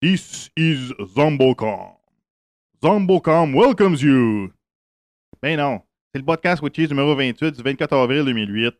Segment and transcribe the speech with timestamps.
[0.00, 1.96] This is Zombocom.
[2.80, 4.52] Zombocom welcomes you.
[5.42, 5.80] Ben non,
[6.12, 8.76] c'est le podcast with Cheese numéro 28 du 24 avril 2008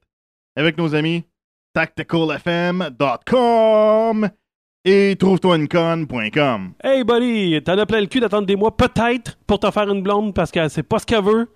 [0.54, 1.24] avec nos amis
[1.74, 4.30] tacticalfm.com
[4.84, 6.74] et trouve-toi-une-conne.com.
[6.84, 10.04] Hey buddy, t'en as plein le cul d'attendre des mois peut-être pour te faire une
[10.04, 11.48] blonde parce qu'elle sait pas ce qu'elle veut.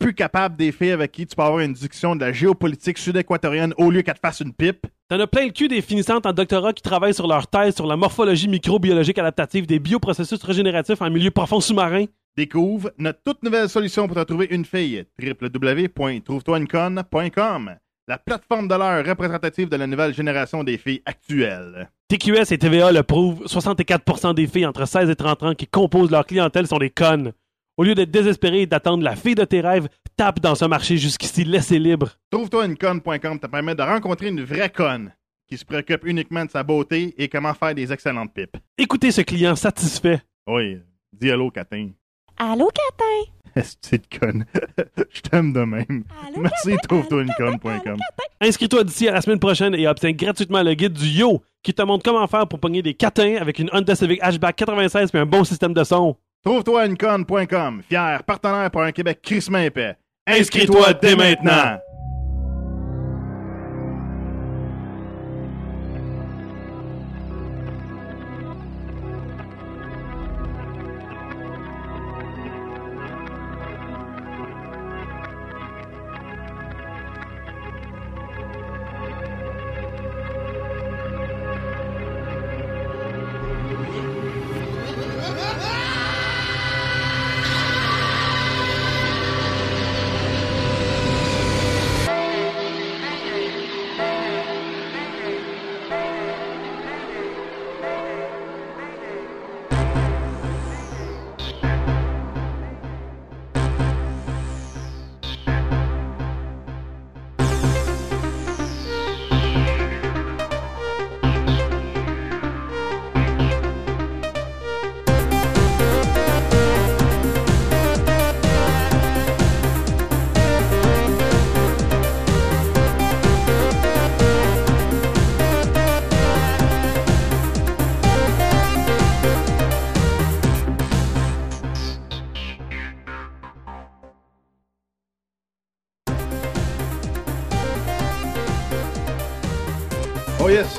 [0.00, 3.74] Plus capable des filles avec qui tu peux avoir une discussion de la géopolitique sud-équatorienne
[3.76, 4.86] au lieu qu'elle te fasse une pipe.
[5.10, 7.86] T'en as plein le cul des finissantes en doctorat qui travaillent sur leur thèse sur
[7.86, 12.06] la morphologie microbiologique adaptative des bioprocessus régénératifs en milieu profond sous-marin.
[12.34, 15.04] Découvre notre toute nouvelle solution pour te trouver une fille.
[15.22, 17.76] www.trouve-toi-une-conne.com
[18.08, 21.90] La plateforme de l'heure représentative de la nouvelle génération des filles actuelles.
[22.08, 26.10] TQS et TVA le prouvent, 64% des filles entre 16 et 30 ans qui composent
[26.10, 27.34] leur clientèle sont des connes.
[27.76, 30.96] Au lieu d'être désespéré et d'attendre la fille de tes rêves, tape dans ce marché
[30.96, 32.10] jusqu'ici laissé libre.
[32.30, 35.12] Trouve-toi-une-conne.com te permet de rencontrer une vraie conne
[35.48, 38.56] qui se préoccupe uniquement de sa beauté et comment faire des excellentes pipes.
[38.78, 40.20] Écoutez ce client satisfait.
[40.46, 40.78] Oui,
[41.12, 41.90] dis allô, Catin.
[42.36, 43.32] Allô, Catin?
[43.56, 44.44] Est-ce de conne?
[45.10, 46.04] Je t'aime de même.
[46.26, 46.86] Allô, Merci, Catin?
[46.88, 47.96] trouve-toi-une-conne.com.
[48.40, 51.82] Inscris-toi d'ici à la semaine prochaine et obtiens gratuitement le guide du Yo qui te
[51.82, 55.26] montre comment faire pour pogner des catins avec une Honda Civic Hatchback 96 et un
[55.26, 56.16] bon système de son.
[56.44, 59.96] Trouve-toi-une-conne.com, fier partenaire pour un Québec crissement épais.
[60.26, 61.78] Inscris-toi dès maintenant!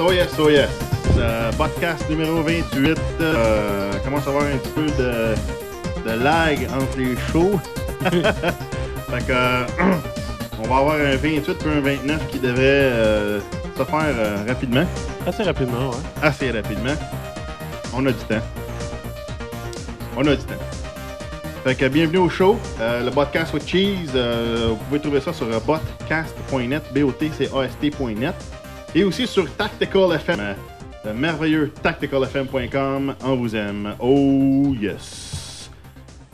[0.03, 0.67] Oh yes, oh yes.
[1.19, 2.97] Euh, podcast numéro 28.
[3.21, 5.35] Euh, commence à avoir un petit peu de,
[6.09, 7.59] de lag entre les shows.
[8.09, 9.65] fait que, euh,
[10.59, 13.39] on va avoir un 28 puis un 29 qui devrait euh,
[13.77, 14.85] se faire rapidement.
[15.27, 15.95] Assez rapidement, ouais.
[16.23, 16.95] Assez rapidement.
[17.93, 18.41] On a du temps.
[20.17, 20.55] On a du temps.
[21.63, 24.13] Fait que bienvenue au show, euh, le podcast with cheese.
[24.15, 28.60] euh, vous pouvez trouver ça sur botcast.net, B-O-T-C-A-S-T.net.
[28.93, 30.53] Et aussi sur Tactical FM, euh,
[31.05, 33.15] le merveilleux tacticalfm.com.
[33.23, 33.95] On vous aime.
[33.99, 35.69] Oh yes.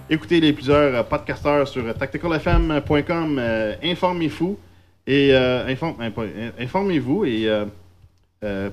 [0.10, 3.38] Écoutez les plusieurs euh, podcasteurs sur euh, tacticalfm.com.
[3.40, 4.58] euh, informez-vous
[5.06, 7.66] et euh, inform- euh, euh, informez-vous et euh,
[8.44, 8.70] euh,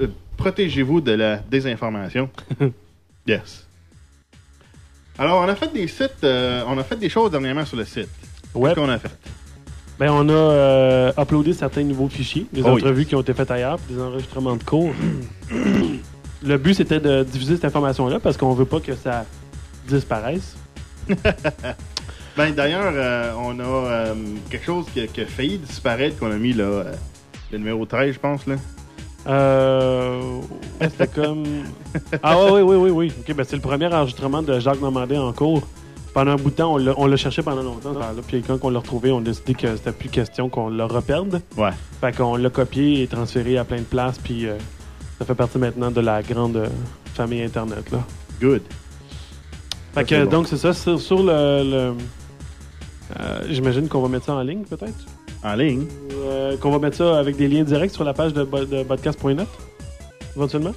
[0.00, 0.06] euh,
[0.36, 2.28] protégez-vous de la désinformation.
[3.26, 3.66] yes.
[5.16, 7.84] Alors, on a fait des sites, euh, on a fait des choses dernièrement sur le
[7.84, 8.08] site.
[8.54, 8.70] Ouais.
[8.70, 9.10] Qu'est-ce qu'on a fait?
[9.98, 12.72] Ben, on a euh, uploadé certains nouveaux fichiers, des Oh oui.
[12.74, 14.92] entrevues qui ont été faites ailleurs, puis des enregistrements de cours.
[16.42, 19.24] le but, c'était de diffuser cette information-là parce qu'on veut pas que ça
[19.88, 20.56] disparaisse.
[22.36, 24.14] Ben, d'ailleurs, euh, on a euh,
[24.48, 26.84] quelque chose qui a, qui a failli disparaître qu'on a mis là,
[27.50, 28.46] le numéro 13, je pense.
[28.46, 28.54] là.
[29.26, 30.20] Euh.
[30.80, 31.42] C'était comme.
[32.22, 33.12] Ah, oui, oui, oui, oui.
[33.18, 35.66] Ok, ben, c'est le premier enregistrement de Jacques Normandin en cours.
[36.14, 37.92] Pendant un bout de temps, on l'a- cherché pendant longtemps.
[37.92, 40.84] là Puis quand on l'a retrouvé, on a décidé que c'était plus question qu'on le
[40.84, 41.40] reperde.
[41.56, 41.70] Ouais.
[42.00, 44.18] Fait qu'on l'a copié et transféré à plein de places.
[44.18, 44.56] Puis euh,
[45.18, 46.68] ça fait partie maintenant de la grande euh,
[47.14, 47.90] famille Internet.
[47.92, 47.98] Là.
[48.40, 48.62] Good.
[49.94, 50.30] Fait que bon.
[50.30, 50.72] donc, c'est ça.
[50.72, 51.62] Sur, sur le.
[51.62, 51.94] le-
[53.20, 55.06] euh, J'imagine qu'on va mettre ça en ligne, peut-être?
[55.44, 55.86] En ligne.
[56.12, 59.46] Euh, qu'on va mettre ça avec des liens directs sur la page de, de podcast.net,
[60.36, 60.72] éventuellement?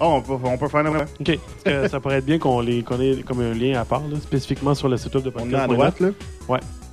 [0.00, 1.04] Oh, on peut, on peut faire quoi.
[1.20, 1.38] OK.
[1.64, 4.16] Parce que ça pourrait être bien qu'on les ait comme un lien à part, là,
[4.20, 5.62] spécifiquement sur le site web de On est podcast.
[5.64, 6.08] à droite, là.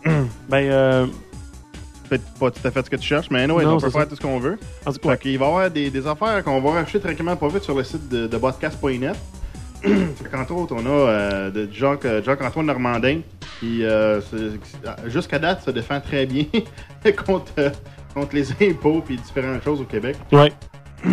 [0.50, 1.07] Ben, euh,
[2.10, 4.02] Peut-être pas tout à fait ce que tu cherches, mais anyway, Non, on peut faire
[4.02, 4.06] ça.
[4.07, 4.60] tout ce qu'on veut.
[4.86, 7.36] en tout Fait cas, qu'il va y avoir des, des affaires qu'on va rafficher tranquillement
[7.36, 9.16] pas vite sur le site de, de podcast.net.
[9.81, 13.22] fait qu'entre autres, on a euh, de Jacques, euh, Jacques-Antoine Normandin
[13.60, 14.58] qui, euh, se-
[15.08, 16.46] jusqu'à date, se défend très bien
[17.25, 17.69] contre, euh,
[18.13, 20.16] contre les impôts et différentes choses au Québec.
[20.31, 20.51] ouais.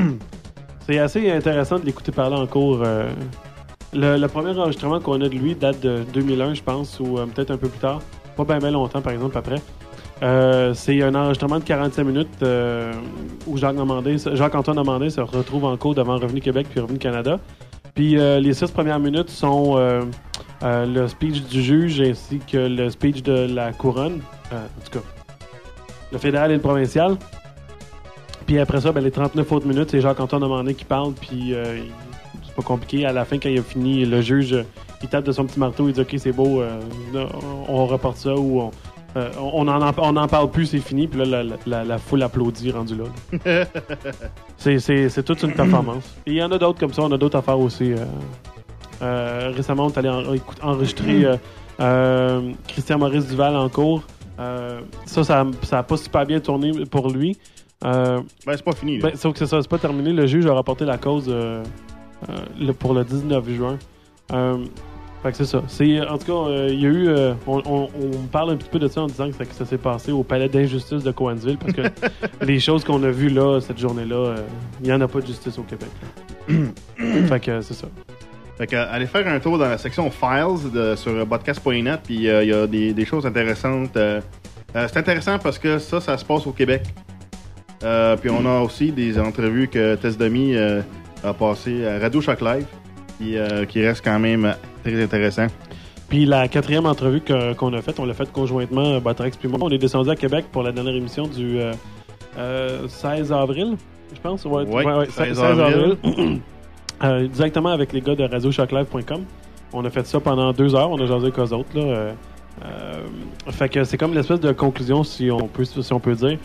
[0.87, 2.83] C'est assez intéressant de l'écouter parler en cours.
[2.85, 3.09] euh.
[3.93, 7.53] Le, premier enregistrement qu'on a de lui date de 2001, je pense, ou euh, peut-être
[7.53, 8.01] un peu plus tard.
[8.37, 9.61] Pas bien longtemps, par exemple, après.
[10.23, 12.45] Euh, c'est un enregistrement de 45 minutes
[13.47, 13.77] où Jacques
[14.33, 17.39] Jacques-Antoine Normandin se retrouve en cours devant Revenu Québec puis Revenu Canada.
[17.95, 19.77] Puis les six premières minutes sont
[20.63, 24.21] le speech du juge ainsi que le speech de la couronne.
[24.53, 25.05] En tout cas,
[26.13, 27.17] le fédéral et le provincial.
[28.47, 31.13] Puis après ça, ben, les 39 autres minutes, c'est Jacques-Antoine Normandin qui parle.
[31.15, 31.79] Puis euh,
[32.45, 33.07] c'est pas compliqué.
[33.07, 34.57] À la fin, quand il a fini, le juge,
[35.03, 36.81] il tape de son petit marteau, il dit Ok, c'est beau, euh,
[37.69, 38.71] on reporte ça ou on,
[39.17, 41.07] euh, on, en, on en parle plus, c'est fini.
[41.07, 43.05] Puis là, la, la- la- la foule applaudit rendu là.
[44.57, 46.05] c'est, c'est, c'est toute une performance.
[46.27, 47.93] Et il y en a d'autres comme ça, on a d'autres affaires aussi.
[49.01, 51.27] récemment, on est allé en- enregistrer
[52.69, 54.03] Christian Maurice Duval en cours.
[55.07, 57.39] Ça, ça, ça a pas super bien tourné pour lui.
[57.85, 58.99] Euh, Ben, c'est pas fini.
[58.99, 59.11] là.
[59.11, 60.13] ben, sauf que c'est ça, c'est pas terminé.
[60.13, 61.63] Le juge a rapporté la cause euh,
[62.29, 63.79] euh, pour le 19 juin.
[64.33, 64.59] Euh,
[65.23, 65.63] fait que c'est ça.
[65.69, 67.09] C'est, en tout cas, euh, il y a eu.
[67.09, 69.55] euh, on, on- on parle un petit peu de ça en disant que ça, que
[69.55, 71.83] ça s'est passé au palais d'injustice de Coansville parce que
[72.45, 74.37] les choses qu'on a vues là, cette journée-là, euh,
[74.81, 75.89] il n'y en a pas de justice au Québec.
[77.29, 77.87] fait que c'est ça.
[78.59, 82.29] Fait que, euh, allez faire un tour dans la section Files de, sur podcast.net, puis
[82.29, 83.97] euh, il y a des, des choses intéressantes.
[83.97, 84.21] euh,
[84.75, 86.83] euh, c'est intéressant parce que ça, ça se passe au Québec.
[87.85, 90.83] Euh, puis on a aussi des entrevues que Tess Demi euh,
[91.25, 92.67] a passées à Radio Shock Live,
[93.19, 95.47] qui, euh, qui reste quand même très intéressant.
[96.09, 99.59] Puis la quatrième entrevue que- qu'on a faite, on l'a faite conjointement, Batrex puis moi.
[99.63, 101.73] On est descendu à Québec pour la dernière émission du euh,
[102.39, 103.77] euh, 16 avril,
[104.15, 104.45] je pense.
[104.45, 105.97] Ouais, Ouais, 16, 16 avril.
[107.33, 109.23] Directement avec les gars de radioshoclive.com.
[109.73, 110.91] On a fait ça pendant deux heures.
[110.91, 111.75] On a jasé avec eux autres.
[111.75, 112.13] Là.
[112.65, 113.07] Euh,
[113.51, 116.39] fait que c'est comme l'espèce de conclusion, si on peut, si on peut dire,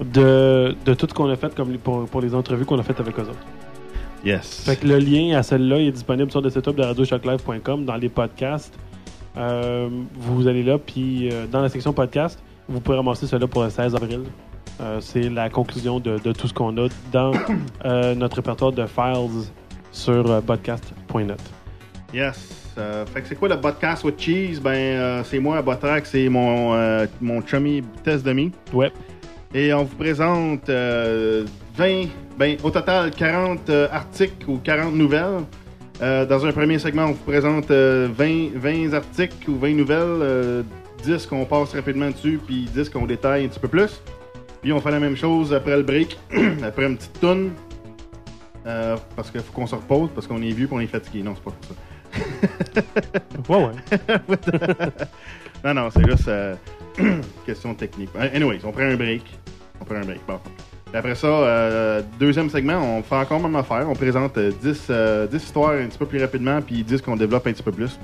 [0.00, 3.00] de, de tout ce qu'on a fait comme pour, pour les entrevues qu'on a faites
[3.00, 3.46] avec eux autres.
[4.24, 4.64] Yes.
[4.64, 8.08] Fait que le lien à celle-là est disponible sur le setup de radioshoclive.com dans les
[8.08, 8.78] podcasts.
[9.36, 12.38] Euh, vous allez là, puis euh, dans la section podcast,
[12.68, 14.20] vous pourrez ramasser cela pour le 16 avril.
[15.00, 17.32] C'est la conclusion de, de tout ce qu'on a dans
[18.16, 19.44] notre répertoire de files
[19.92, 21.38] sur podcast.net.
[22.14, 22.59] Yes.
[22.80, 24.58] Euh, fait que c'est quoi le podcast with cheese?
[24.58, 28.52] Ben, euh, c'est moi, Botrax, c'est mon, euh, mon chummy Tess Demi.
[28.72, 28.90] Ouais.
[29.54, 31.44] Et on vous présente euh,
[31.76, 32.06] 20,
[32.38, 35.44] ben, au total 40 euh, articles ou 40 nouvelles.
[36.00, 40.62] Dans un premier segment, on vous présente euh, 20, 20 articles ou 20 nouvelles, euh,
[41.02, 44.00] 10 qu'on passe rapidement dessus, puis 10 qu'on détaille un petit peu plus.
[44.62, 46.18] Puis on fait la même chose après le break,
[46.64, 47.50] après une petite toune.
[48.64, 51.22] Parce qu'il faut qu'on se repose, parce qu'on est vieux et on est fatigué.
[51.22, 51.74] Non, c'est pas pour ça.
[53.48, 53.72] Ouais, ouais.
[55.64, 56.54] Non, non, c'est juste euh,
[57.46, 58.10] question technique.
[58.16, 59.22] Euh, Anyways, on prend un break.
[59.80, 60.20] On prend un break.
[60.26, 60.38] Bon.
[60.86, 63.86] Puis après ça, euh, deuxième segment, on fait encore même affaire.
[63.88, 67.16] On présente euh, 10, euh, 10 histoires un petit peu plus rapidement, puis 10 qu'on
[67.16, 67.98] développe un petit peu plus.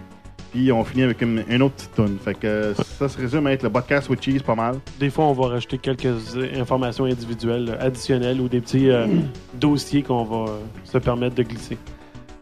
[0.52, 2.18] Puis on finit avec une, une autre petite tonne.
[2.24, 4.76] Fait que ça se résume à être le podcast with cheese pas mal.
[5.00, 9.06] Des fois, on va rajouter quelques informations individuelles additionnelles ou des petits euh,
[9.54, 10.52] dossiers qu'on va
[10.84, 11.76] se permettre de glisser.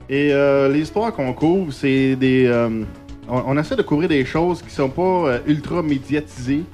[0.08, 2.46] Et euh, les histoires qu'on couvre, c'est des.
[2.46, 2.84] euh,
[3.28, 6.64] on, on essaie de couvrir des choses qui sont pas euh, ultra médiatisées.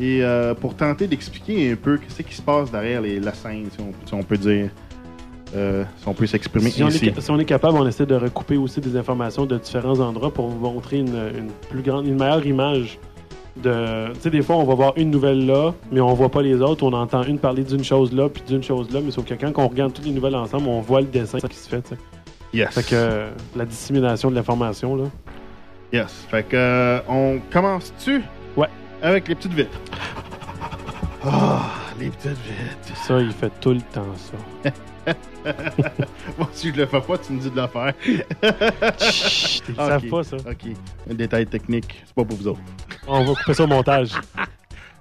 [0.00, 3.66] Et euh, pour tenter d'expliquer un peu ce qui se passe derrière les, la scène,
[3.70, 4.70] si on, si on peut dire.
[5.54, 8.14] Euh, si on peut s'exprimer Si on, est, si on est capable, on essaie de
[8.14, 12.18] recouper aussi des informations de différents endroits pour vous montrer une, une plus grande, une
[12.18, 12.98] meilleure image.
[13.56, 16.40] De, tu sais, des fois, on va voir une nouvelle là, mais on voit pas
[16.40, 16.84] les autres.
[16.84, 19.52] On entend une parler d'une chose là, puis d'une chose là, mais sauf que quand
[19.56, 21.82] on regarde toutes les nouvelles ensemble, on voit le dessin qui se fait.
[21.82, 21.98] tu sais.
[22.52, 22.74] Yes.
[22.74, 25.04] Fait que euh, la dissémination de l'information là.
[25.92, 26.26] Yes.
[26.30, 28.22] Fait que, euh, on commence-tu?
[28.56, 28.68] Ouais.
[29.02, 29.78] Avec les petites vitres.
[31.24, 32.96] Ah, les petites vitres.
[33.06, 34.72] Ça, il fait tout le temps ça.
[36.38, 37.94] Moi, si je le fais pas, tu me dis de le faire.
[39.00, 39.76] Chut, Ils Ok.
[39.88, 40.36] savent pas ça.
[40.36, 40.72] Ok.
[41.10, 42.60] Un détail technique, c'est pas pour vous autres.
[43.08, 44.10] On va couper ça au montage.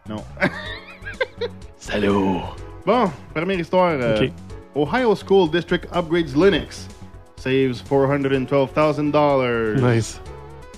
[0.08, 0.24] Non.
[1.77, 2.41] Salaud.
[2.84, 3.91] Bon, première histoire.
[3.91, 4.32] euh, Ok.
[4.75, 6.88] Ohio School District upgrades Linux.
[7.39, 9.79] Saves $412,000.
[9.81, 10.19] Nice.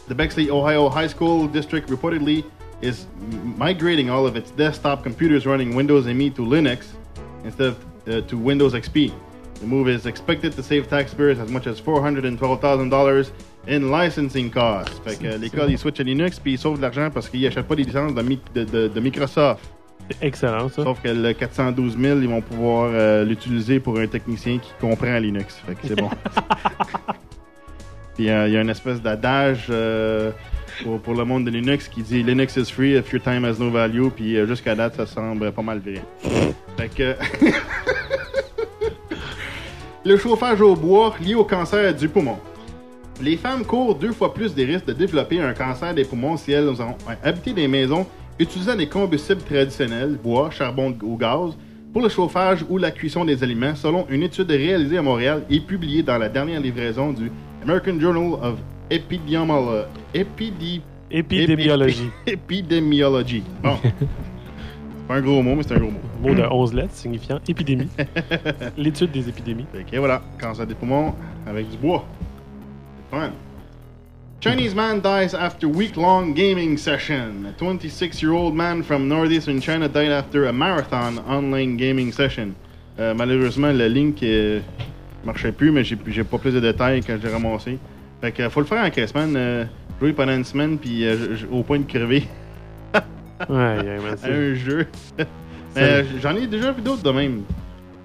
[0.08, 2.44] The Bexley, Ohio High School District reportedly
[2.82, 3.06] is
[3.58, 6.88] migrating all of its desktop computers running Windows ME to Linux
[7.44, 7.78] instead of
[8.08, 9.12] uh, to Windows XP.
[9.60, 13.32] The move is expected to save taxpayers as much as $412,000
[13.68, 14.98] in licensing costs.
[15.06, 17.68] Fait que l'école, ils switchent à Linux puis ils sauvent de l'argent parce qu'ils n'achètent
[17.68, 18.22] pas les licences de,
[18.56, 19.64] de- de- de Microsoft.
[20.22, 20.84] Excellent ça.
[20.84, 25.18] Sauf que le 412 000, ils vont pouvoir euh, l'utiliser pour un technicien qui comprend
[25.18, 25.62] Linux.
[25.66, 26.10] Fait que c'est bon.
[28.16, 30.32] Puis euh, il y a une espèce d'adage euh,
[30.84, 33.60] pour, pour le monde de Linux qui dit Linux is free if your time has
[33.60, 34.10] no value.
[34.10, 36.02] Puis jusqu'à date, ça semble pas mal vrai.
[36.78, 37.16] Fait que.
[40.04, 42.40] Le chauffage au bois lié au cancer du poumon.
[43.22, 46.52] Les femmes courent deux fois plus des risques de développer un cancer des poumons si
[46.52, 48.08] elles ont habité des maisons
[48.40, 51.52] utilisant des combustibles traditionnels, bois, charbon ou gaz,
[51.94, 55.60] pour le chauffage ou la cuisson des aliments, selon une étude réalisée à Montréal et
[55.60, 57.30] publiée dans la dernière livraison du
[57.64, 58.56] American Journal of
[58.90, 60.82] Epidemiolo- Epidi-
[62.26, 63.44] Épidémiologie.
[63.62, 63.76] Bon.
[63.84, 66.00] c'est pas un gros mot, mais c'est un gros mot.
[66.22, 67.90] Mot de 11 lettres signifiant épidémie.
[68.78, 69.66] L'étude des épidémies.
[69.92, 71.14] Que voilà, cancer des poumons
[71.46, 72.06] avec du bois.
[73.12, 73.32] C'est fun.
[74.42, 77.46] Chinese man dies after week-long gaming session.
[77.46, 82.56] A 26-year-old man from northeastern China died after a marathon online gaming session.
[83.00, 84.60] Euh, malheureusement, le link euh,
[85.24, 87.78] marchait plus, mais j'ai j'ai pas plus de détails quand j'ai ramassé.
[88.20, 89.34] Fait que faut le faire en caisse, man.
[89.36, 89.66] Euh,
[90.00, 92.24] jouer pendant une semaine, puis euh, au point de crever
[93.48, 94.88] Ouais, à c'est- un jeu.
[95.76, 97.44] Mais euh, j'en ai déjà vu d'autres de même.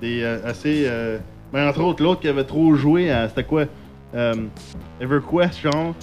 [0.03, 0.85] Des euh, assez.
[0.87, 1.19] euh,
[1.55, 3.27] entre autres, l'autre qui avait trop joué à.
[3.31, 3.65] C'était quoi?
[4.15, 4.35] Euh,
[5.01, 5.95] EverQuest, genre?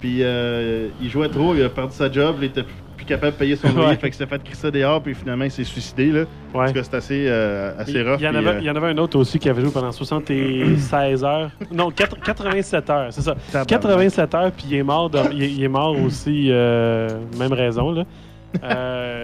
[0.00, 2.64] Puis euh, il jouait trop, il a perdu sa job, il était
[2.96, 5.50] plus capable de payer son loyer, fait qu'il s'est fait crisser dehors, puis finalement il
[5.50, 6.24] s'est suicidé, là.
[6.52, 6.74] Parce Ouais.
[6.74, 8.16] que c'est assez, euh, assez rough.
[8.20, 9.62] il y, en puis, avait, euh, il y en avait un autre aussi qui avait
[9.62, 11.50] joué pendant 76 heures.
[11.72, 13.34] Non, 4 87 heures, c'est ça.
[13.52, 13.68] Tabarnak.
[13.68, 17.92] 87 heures, puis il est mort, de- il, est- il est mort aussi, même raison,
[17.92, 18.04] là.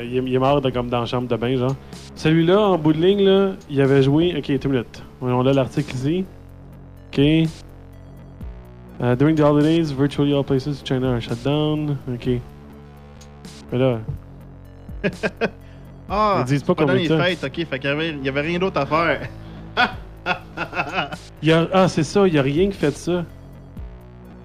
[0.05, 1.75] Il, est, il est mort de, comme dans la chambre de bain, genre.
[2.15, 4.35] Celui-là, en bout de ligne, là, il avait joué.
[4.39, 5.03] Ok, deux minutes.
[5.21, 6.25] On a l'article ici.
[7.13, 7.21] Ok.
[9.01, 11.99] Uh, during the holidays, virtually all places in China are shut down.
[12.13, 12.41] Ok.
[13.71, 14.01] Mais là,
[16.09, 18.41] Ah, Ils disent pas pendant les fêtes, ok, fait qu'il y avait, il y avait
[18.41, 19.29] rien d'autre à faire.
[21.43, 23.25] y a, ah, c'est ça, il y a rien qui fait de ça.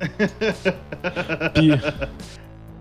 [1.55, 1.72] Puis,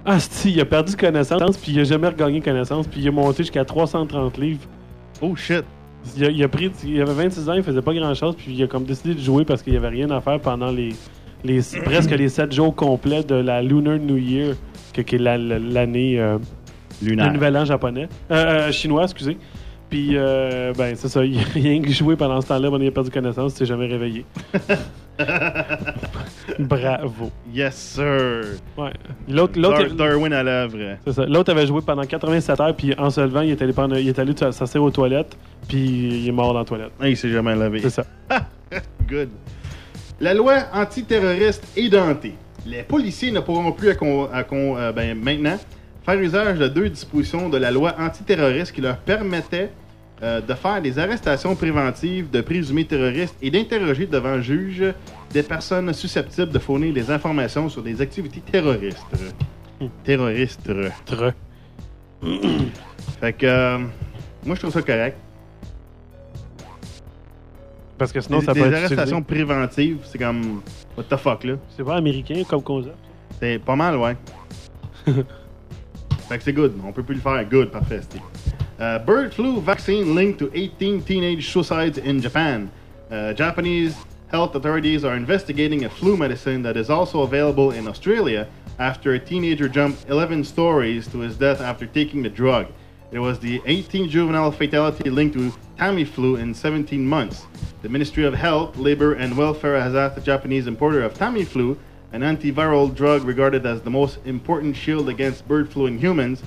[0.05, 3.13] ah, si, il a perdu connaissance, puis il a jamais regagné connaissance, puis il est
[3.13, 4.67] monté jusqu'à 330 livres.
[5.21, 5.65] Oh shit.
[6.17, 8.53] Il a, il a pris, il avait 26 ans, il faisait pas grand chose, puis
[8.53, 10.97] il a comme décidé de jouer parce qu'il y avait rien à faire pendant les,
[11.45, 14.55] les presque les 7 jours complets de la Lunar New Year,
[14.93, 16.39] que- qui est la- la- l'année, euh,
[17.03, 18.35] le nouvel an japonais, euh,
[18.69, 19.37] euh, chinois, excusez.
[19.91, 22.91] Puis, euh, ben, c'est ça, il a rien que joué pendant ce temps-là, il a
[22.91, 24.25] perdu connaissance, il s'est jamais réveillé.
[26.59, 27.31] Bravo.
[27.53, 28.45] Yes, sir.
[28.77, 28.91] Ouais.
[29.29, 30.77] L'autre, l'autre, Dar- Darwin à l'œuvre.
[31.07, 31.27] c'est ça.
[31.27, 34.09] L'autre avait joué pendant 87 heures, puis en se levant, il est allé, prendre- il
[34.09, 35.37] est allé s'asseoir aux toilettes,
[35.69, 35.79] puis
[36.23, 36.93] il est mort dans la toilette.
[37.01, 37.81] Ah, il s'est jamais lavé.
[37.81, 38.05] C'est ça.
[39.09, 39.29] Good.
[40.23, 42.35] La loi antiterroriste est dentée.
[42.65, 45.59] Les policiers ne pourront plus à con- à con- euh, ben, maintenant
[46.07, 49.71] faire usage de deux dispositions de la loi antiterroriste qui leur permettaient
[50.23, 54.85] euh, de faire des arrestations préventives de présumés terroristes et d'interroger devant juge
[55.33, 59.03] des personnes susceptibles de fournir des informations sur des activités terroristes.
[60.05, 60.71] Terroristes.
[61.05, 61.33] Tre.
[63.21, 63.79] Fait que euh,
[64.47, 65.17] moi je trouve ça correct.
[68.03, 69.45] Parce que sinon, des ça des peut être arrestations utilisé.
[69.45, 70.61] préventives, c'est comme
[70.97, 71.55] what the fuck là.
[71.69, 72.97] C'est pas américain comme concept.
[73.39, 74.17] C'est pas mal, ouais.
[75.07, 76.73] fait que c'est good.
[76.85, 77.45] On peut plus le faire.
[77.49, 78.01] Good, parfait.
[78.81, 82.69] Uh, bird flu vaccine linked to 18 teenage suicides in Japan.
[83.09, 83.95] Uh, Japanese
[84.33, 88.49] health authorities are investigating a flu medicine that is also available in Australia
[88.81, 92.67] after a teenager jumped 11 stories to his death after taking the drug.
[93.13, 97.47] It was the 18th juvenile fatality linked to Tamiflu in 17 months.
[97.83, 101.77] The Ministry of Health, Labor and Welfare has asked the Japanese importer of Tamiflu,
[102.13, 106.41] an antiviral drug regarded as the most important shield against bird flu in humans,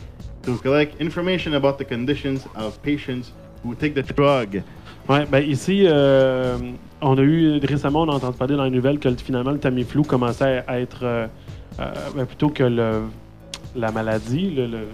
[0.44, 4.62] to collect information about the conditions of patients who take the drug.
[5.10, 6.58] Ouais, ben ici, euh,
[7.02, 10.04] on a eu récemment, on a entendu parler dans les nouvelles que finalement le Tamiflu
[10.04, 11.28] commençait à être euh,
[11.82, 13.02] euh, plutôt que le,
[13.76, 14.88] la maladie, le- le-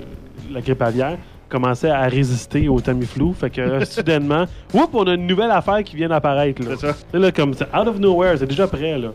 [0.52, 1.20] la grippe aviaire
[1.52, 3.34] commençait à résister au Tamiflu.
[3.34, 6.62] Fait que euh, soudainement, whoop, on a une nouvelle affaire qui vient d'apparaître.
[6.64, 6.96] C'est ça.
[7.12, 9.10] C'est là comme out of nowhere, c'est déjà prêt là.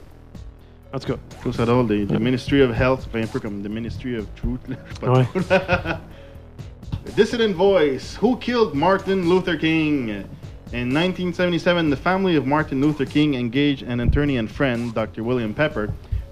[0.93, 1.87] En tout cas, Je trouve ça drôle.
[1.89, 4.61] The, the Ministry of Health, c'est un peu comme the Ministry of Truth.
[4.69, 4.77] là.
[4.89, 5.97] Je sais pas Ouais.
[7.17, 8.17] Dissident Voice.
[8.21, 10.25] Who killed Martin Luther King?
[10.73, 15.23] In 1977, the family of Martin Luther King engaged an attorney and friend, Dr.
[15.23, 15.89] William Pepper,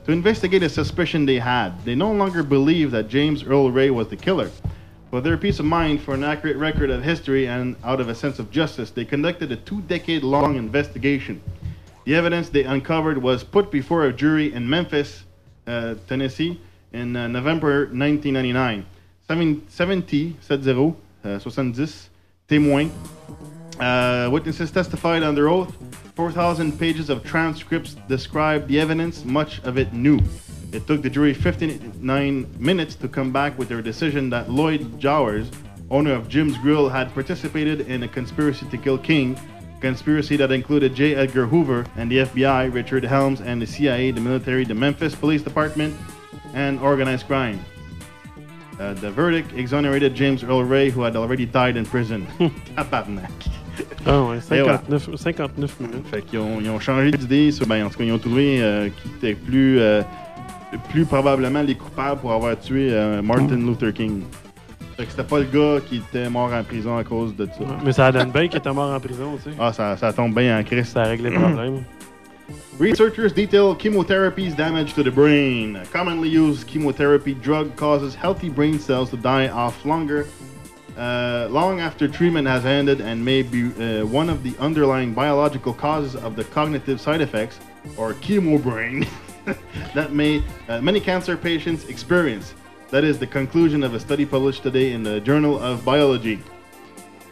[0.06, 1.70] to investigate a suspicion they had.
[1.84, 4.50] They no longer believed that James Earl Ray was the killer.
[5.14, 8.16] For their peace of mind, for an accurate record of history, and out of a
[8.16, 11.40] sense of justice, they conducted a two decade long investigation.
[12.04, 15.22] The evidence they uncovered was put before a jury in Memphis,
[15.68, 16.60] uh, Tennessee,
[16.92, 18.86] in uh, November 1999.
[19.28, 22.10] Seven- 70, 70, uh, 70
[22.48, 22.90] témoins.
[23.78, 25.76] Uh, witnesses testified under oath.
[26.16, 30.18] 4,000 pages of transcripts described the evidence, much of it new.
[30.74, 35.48] It took the jury 59 minutes to come back with their decision that Lloyd Jowers,
[35.88, 39.38] owner of Jim's Grill, had participated in a conspiracy to kill King,
[39.76, 41.14] a conspiracy that included J.
[41.14, 45.42] Edgar Hoover and the FBI, Richard Helms and the CIA, the military, the Memphis Police
[45.42, 45.94] Department,
[46.54, 47.64] and organized crime.
[48.80, 52.26] Uh, the verdict exonerated James Earl Ray, who had already died in prison.
[52.74, 53.30] Tabarnak.
[54.06, 54.78] Ah ouais, Et voilà.
[54.78, 56.06] 59, 59 minutes.
[56.08, 57.50] Fait qu'ils ont, ils ont changé d'idée.
[57.66, 60.02] Ben, en tout cas, ils ont trouvé euh, qui était plus, euh,
[60.90, 64.22] plus probablement les coupables pour avoir tué euh, Martin Luther King.
[64.96, 67.64] Fait que c'était pas le gars qui était mort en prison à cause de ça.
[67.84, 69.56] Mais ça donne bien qu'il était mort en prison, tu sais.
[69.58, 70.92] Ah, ça, ça tombe bien en Christ.
[70.92, 71.82] Ça règle les problèmes.
[72.78, 75.76] Researchers detail chemotherapy's damage to the brain.
[75.76, 80.26] A commonly used chemotherapy drug causes healthy brain cells to die off longer,
[80.98, 85.72] uh, long after treatment has ended, and may be uh, one of the underlying biological
[85.72, 87.60] causes of the cognitive side effects,
[87.96, 89.06] or chemo brain,
[89.94, 92.54] that may uh, many cancer patients experience.
[92.90, 96.38] That is the conclusion of a study published today in the Journal of Biology.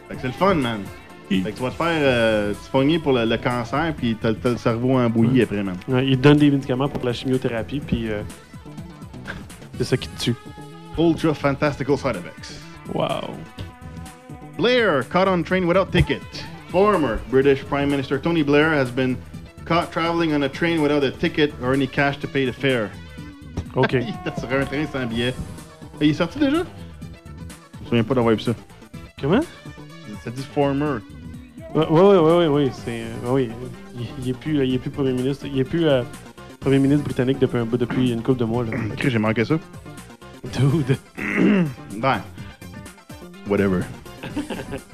[0.07, 0.83] Fait que c'est le fun, man.
[1.29, 4.33] Fait que tu vas te faire euh, te pogner pour le, le cancer, puis t'as
[4.33, 5.77] t'as le cerveau embouilli après, man.
[5.87, 8.21] Ouais, il donne des médicaments pour la chimiothérapie, puis euh,
[9.77, 10.35] c'est ça qui te tue.
[10.97, 12.59] Ultra fantastical side effects.
[12.93, 13.35] Wow.
[14.57, 16.21] Blair caught on train without ticket.
[16.69, 19.17] Former British Prime Minister Tony Blair has been
[19.65, 22.89] caught traveling on a train without a ticket or any cash to pay the fare.
[23.75, 23.93] OK.
[23.93, 25.33] Il sur un train sans billet.
[26.01, 26.57] Et il est sorti déjà?
[26.57, 28.53] Je me souviens pas d'avoir vu ça.
[29.21, 29.41] Comment?
[30.23, 30.97] Ça dit former.
[31.75, 33.01] Ouais, ouais, ouais, ouais, ouais, c'est...
[33.01, 33.49] euh, oui,
[33.95, 35.45] il, il est plus, il est plus premier ministre.
[35.45, 36.03] Il est plus euh,
[36.59, 38.71] premier ministre britannique depuis, un, depuis une couple de mois, là.
[38.93, 39.55] Ok, j'ai manqué ça.
[40.53, 40.97] Dude.
[41.97, 42.21] Ben.
[43.47, 43.81] Whatever.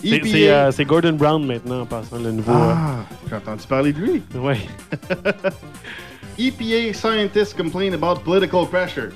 [0.00, 2.52] C'est, euh, Gordon Brown maintenant, en passant, le nouveau...
[2.52, 4.22] euh, Ah, j'ai entendu parler de lui.
[4.34, 4.58] ouais.
[6.38, 9.12] EPA scientists complain about political pressure.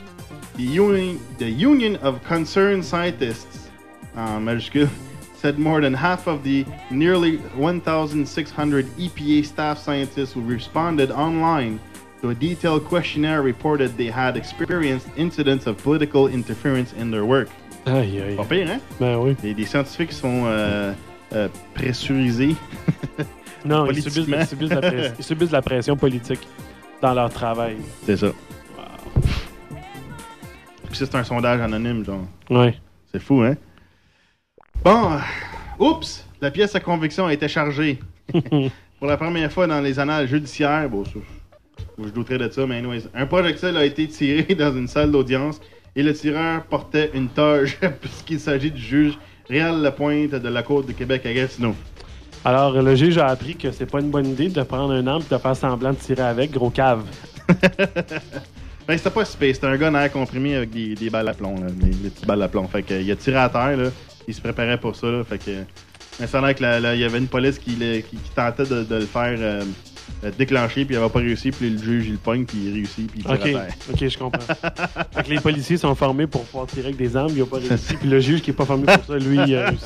[0.56, 3.70] The Union, the Union of Concerned Scientists,
[4.16, 4.88] en majuscule,
[5.40, 11.78] said more than half of the nearly 1,600 EPA staff scientists who responded online
[12.20, 17.48] to a detailed questionnaire reported they had experienced incidents of political interference in their work.
[17.86, 18.36] Aïe, aïe.
[18.36, 18.80] Pas pire, hein?
[19.00, 19.36] Ben oui.
[19.42, 20.92] Des, des scientifiques sont euh,
[21.32, 22.54] euh, pressurisés.
[23.64, 26.40] Non, ils subissent, ils subissent la pression, ils subissent la pression politique
[27.00, 27.76] dans leur travail.
[28.04, 28.32] C'est ça.
[30.88, 32.26] Puis ça, c'est un sondage anonyme, genre.
[32.50, 32.74] Ouais.
[33.12, 33.54] C'est fou, hein?
[34.84, 35.16] Bon,
[35.78, 38.00] oups, la pièce à conviction a été chargée.
[38.98, 41.04] Pour la première fois dans les annales judiciaires, bon,
[41.98, 45.60] je douterais de ça, mais anyways, un projectile a été tiré dans une salle d'audience
[45.94, 50.86] et le tireur portait une toge puisqu'il s'agit du juge Réal Lapointe de la Côte
[50.86, 51.74] de Québec à Gatineau.
[52.44, 55.22] Alors, le juge a appris que c'est pas une bonne idée de prendre un arme
[55.30, 57.04] et de faire semblant de tirer avec, gros cave.
[58.88, 61.34] Ben, c'était pas space, c'était un gars en air comprimé avec des, des balles à
[61.34, 62.66] plomb, là, des, des petites balles à plomb.
[62.66, 63.90] Fait que, il a tiré à terre, là.
[64.26, 65.22] Il se préparait pour ça, là.
[65.22, 65.50] Fait que,
[66.18, 68.16] mais ça a l'air que la- la- il y avait une police qui, le- qui-
[68.16, 69.62] qui tentait de, de le faire euh,
[70.24, 72.72] euh, déclencher, puis il avait pas réussi, puis le juge, il le pogne, puis il
[72.74, 73.74] réussit, puis il tire Ok, à terre.
[73.92, 74.54] ok, je comprends.
[75.12, 77.58] fait que les policiers sont formés pour pouvoir tirer avec des armes, ils ont pas
[77.58, 77.94] réussi.
[78.00, 79.84] Puis le juge qui est pas formé pour ça, lui, il a réussi.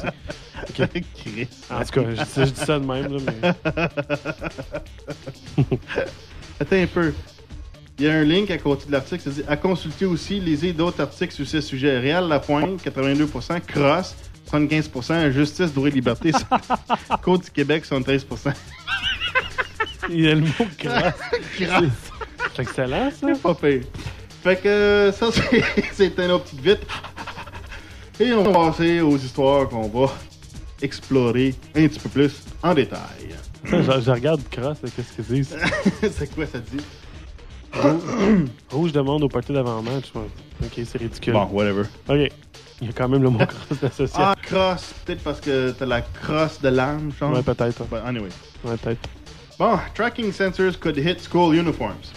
[0.74, 1.48] Chris.
[1.70, 3.55] En tout cas, je, dis ça- je dis ça de même, là, mais.
[6.61, 7.12] Attends un peu.
[7.98, 10.72] Il y a un link à côté de l'article, ça dit à consulter aussi, lisez
[10.72, 11.98] d'autres articles sur ce sujet.
[11.98, 14.14] Réal Lapointe, 82%, Cross,
[14.50, 16.33] 75%, Justice, droit et liberté,
[17.22, 18.52] Côte du Québec, 73%.
[20.11, 20.49] Il y a le mot.
[20.79, 21.14] Cross.
[22.55, 23.27] C'est excellent, ça.
[23.35, 23.83] C'est pas pire.
[24.42, 26.87] Fait que ça, c'est- c'était nos petites vites.
[28.21, 30.12] Et on va passer aux histoires qu'on va
[30.81, 33.35] explorer un petit peu plus en détail.
[33.64, 35.57] je, je regarde Cross, qu'est-ce qu'ils disent?
[36.01, 36.83] c'est quoi ça dit?
[38.71, 40.12] Rouge demande au parti d'avant-match.
[40.14, 41.35] Ok, c'est ridicule.
[41.35, 41.83] Bon, whatever.
[42.09, 42.33] Ok.
[42.81, 44.16] Il y a quand même le mot Cross associé.
[44.19, 47.33] Ah, crosse, peut-être parce que t'as la crosse de l'âme, genre?
[47.33, 47.83] Ouais, peut-être.
[48.07, 48.29] Anyway.
[48.64, 49.09] Ouais, peut-être.
[49.59, 52.12] Bon, tracking sensors could hit school uniforms.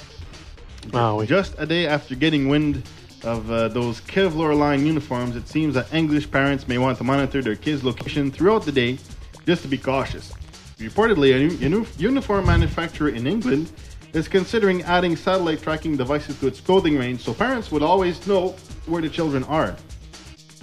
[0.93, 1.25] Ah oui.
[1.25, 2.83] Just a day after getting wind
[3.23, 7.41] of uh, those Kevlar line uniforms, it seems that English parents may want to monitor
[7.41, 8.97] their kids' location throughout the day
[9.45, 10.33] just to be cautious.
[10.79, 13.71] Reportedly, a new, a new uniform manufacturer in England
[14.11, 18.49] is considering adding satellite tracking devices to its clothing range so parents would always know
[18.85, 19.77] where the children are.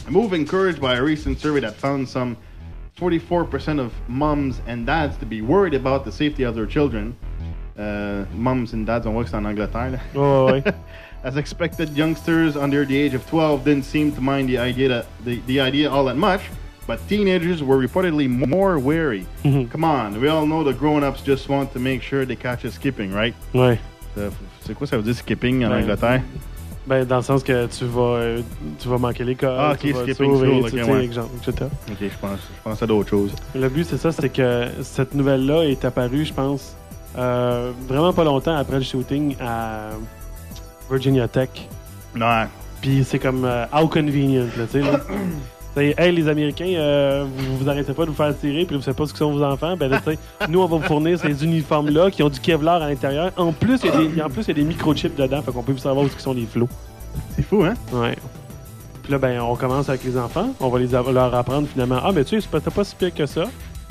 [0.06, 2.36] A move encouraged by a recent survey that found some
[2.98, 7.14] 44% of moms and dads to be worried about the safety of their children.
[7.78, 9.90] Uh, moms and dads, on voit que c'est en Angleterre.
[10.14, 10.50] là.
[10.50, 10.64] Ouais.
[11.22, 15.06] As expected, youngsters under the age of 12 didn't seem to mind the idea that,
[15.24, 16.40] the, the idea all that much,
[16.86, 19.26] but teenagers were reportedly more wary.
[19.42, 22.74] Come on, we all know the grown-ups just want to make sure they catch us
[22.74, 23.34] skipping, right?
[24.16, 24.30] Euh,
[24.62, 26.22] C'est quoi ça veut dire skipping en Angleterre?
[26.86, 28.40] Ben, dans le sens que tu vas, euh,
[28.78, 31.04] tu vas manquer l'école, Ah, ok, tu vas skipping sauver, school, tu ok, sais, ouais.
[31.04, 31.64] exemple, etc.
[31.90, 33.32] Ok, je pense, je pense à d'autres choses.
[33.56, 36.76] Le but, c'est ça, c'est que cette nouvelle-là est apparue, je pense,
[37.18, 39.90] euh, vraiment pas longtemps après le shooting à
[40.88, 41.48] Virginia Tech.
[42.14, 42.44] Non,
[42.80, 44.88] Puis c'est comme euh, how convenient, là, tu sais.
[45.76, 48.82] C'est, hey, les Américains, euh, vous, vous arrêtez pas de vous faire tirer, puis vous
[48.82, 49.76] savez pas ce que sont vos enfants.
[49.76, 52.80] Ben là, tu sais, nous, on va vous fournir ces uniformes-là qui ont du Kevlar
[52.80, 53.30] à l'intérieur.
[53.36, 55.52] En plus, il y a des, en plus, il y a des microchips dedans, fait
[55.52, 56.70] qu'on peut savoir où sont les flots.
[57.34, 57.74] c'est fou, hein?
[57.92, 58.16] Ouais.
[59.02, 60.48] Puis là, ben, on commence avec les enfants.
[60.60, 62.00] On va les leur apprendre finalement.
[62.02, 63.44] Ah, mais tu sais, c'est pas, t'as pas si pire que ça.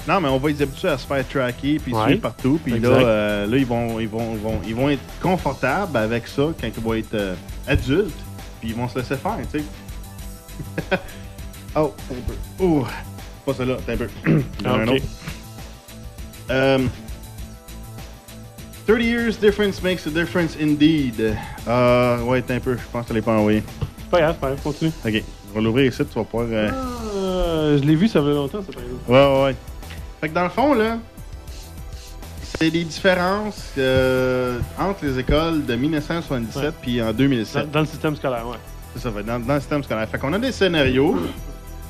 [0.08, 2.04] Non, mais on va les habituer à se faire tracker puis Ouais.
[2.06, 2.60] suivre partout.
[2.64, 6.28] Puis là, euh, là ils, vont, ils, vont, ils, vont, ils vont être confortables avec
[6.28, 7.36] ça quand ils vont être euh,
[7.68, 8.10] adultes.
[8.60, 9.66] Puis ils vont se laisser faire, tu sais.
[11.76, 12.16] oh, un
[12.58, 12.64] peu.
[12.64, 12.86] Ouh,
[13.46, 14.08] pas celle-là, t'as un peu.
[14.26, 14.90] Un Ah, ok.
[14.90, 15.06] autre.
[16.50, 16.90] Um,
[18.88, 21.36] 30 years difference makes a difference indeed.
[21.68, 22.76] Euh, ouais, t'as un peu.
[22.78, 23.64] Je pense que tu l'as pas envoyé.
[24.00, 24.92] C'est pas grave, c'est pas grave, continue.
[25.06, 26.48] Ok, on va l'ouvrir ici, tu vas pouvoir.
[26.52, 26.70] euh,
[27.16, 29.02] Euh, je l'ai vu, ça fait longtemps, ça, par exemple.
[29.08, 29.56] Ouais, ouais, ouais.
[30.22, 31.00] Fait que dans le fond, là,
[32.60, 36.72] c'est des différences euh, entre les écoles de 1977 Ouais.
[36.82, 37.72] puis en Dans, 2007.
[37.72, 38.58] dans le système scolaire, ouais.
[38.96, 40.08] C'est ça, fait, dans, dans le système scolaire.
[40.08, 41.18] Fait qu'on a des scénarios,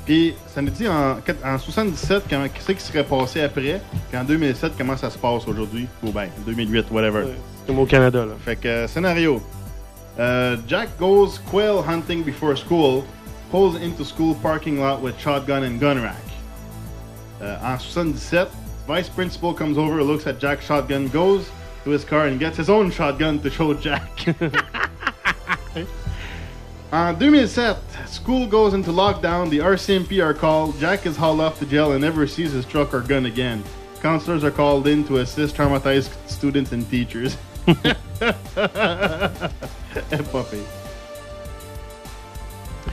[0.05, 4.23] puis ça nous dit en, en 77 comment, qu'est-ce qui serait passé après, puis en
[4.23, 7.23] 2007 comment ça se passe aujourd'hui, ou ben 2008, whatever.
[7.23, 8.33] Ouais, C'est comme au Canada, là.
[8.43, 9.41] Fait que euh, scénario.
[10.19, 13.03] Euh, Jack goes quail hunting before school,
[13.51, 16.15] pulls into school parking lot with shotgun and gun rack.
[17.41, 18.47] Euh, en 77,
[18.87, 21.49] vice principal comes over, looks at Jack's shotgun, goes
[21.83, 24.25] to his car and gets his own shotgun to show Jack.
[26.95, 27.75] Uh, en 2007,
[28.08, 31.99] school goes into lockdown, the RCMP are called, Jack is hauled off to jail and
[31.99, 33.62] never sees his truck or gun again.
[34.01, 37.36] Counselors are called in to assist traumatized students and teachers.
[37.65, 37.84] Pire.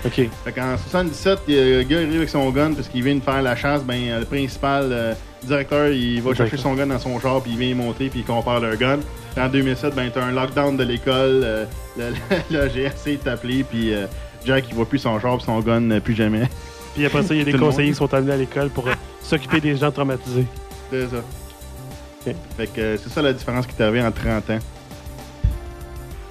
[0.04, 0.30] OK.
[0.42, 3.14] Fait qu'en 77, il y a- le gars arrive avec son gun parce qu'il vient
[3.14, 3.84] de faire la chasse.
[3.84, 7.52] Ben, euh, le principal euh, directeur, il va chercher son gun dans son char, puis
[7.52, 8.98] il vient y monter, puis il compare leur gun.
[9.34, 11.40] Puis en 2007, ben, t'as un lockdown de l'école.
[11.44, 11.64] euh,
[11.96, 12.12] le,
[12.50, 14.06] le GRC est appelé, puis euh,
[14.44, 16.48] Jack, il voit plus son char, puis son gun, euh, plus jamais.
[16.94, 18.92] Puis après ça, il y a des conseillers qui sont amenés à l'école pour euh,
[19.22, 20.44] s'occuper des gens traumatisés.
[20.90, 21.22] C'est ça.
[22.54, 24.58] Fait que euh, c'est ça la différence qui arrivée en 30 ans.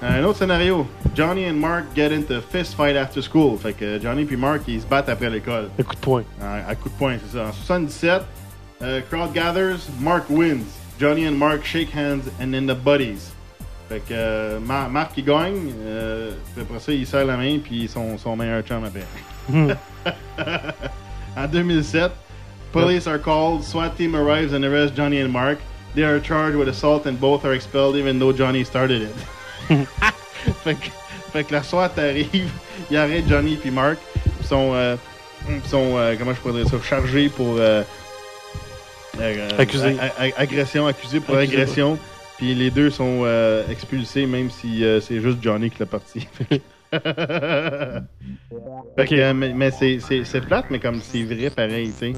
[0.00, 0.86] Un autre scénario.
[1.16, 3.58] Johnny and Mark get into a fist fight after school.
[3.58, 5.68] Fait que Johnny puis Mark, ils se battent après l'école.
[5.78, 6.22] Un coup de poing.
[6.40, 7.46] À, à coup de poing, c'est ça.
[7.48, 8.22] En 77,
[8.82, 10.78] euh, crowd gathers, Mark wins.
[10.98, 13.32] Johnny and Mark shake hands and then the buddies.
[13.88, 17.58] Fait que euh, Mar- Mark il gagne, euh, puis après ça il serre la main
[17.58, 19.04] puis son, son meilleur chum après.
[19.48, 19.72] Hmm.
[21.36, 22.12] en 2007,
[22.72, 25.58] police are called, SWAT team arrives and arrests Johnny and Mark.
[25.94, 29.14] They are charged with assault and both are expelled even though Johnny started it.
[30.64, 30.90] fait, que,
[31.32, 32.50] fait que la SWAT arrive,
[32.90, 33.98] il arrête Johnny puis Mark.
[34.40, 34.96] Ils sont, euh,
[35.48, 37.82] ils sont euh, comment je pourrais dire ça, chargés pour euh,
[39.20, 39.96] euh, euh, Accusés.
[40.00, 41.98] a- a- agression, accusés pour Accusés, agression.
[42.38, 46.26] Puis les deux sont euh, expulsés, même si euh, c'est juste Johnny qui l'a parti.
[48.96, 49.98] Fait que, euh, mais mais c'est,
[50.46, 52.10] plate, mais comme c'est vrai pareil, tu sais.
[52.10, 52.16] Ok,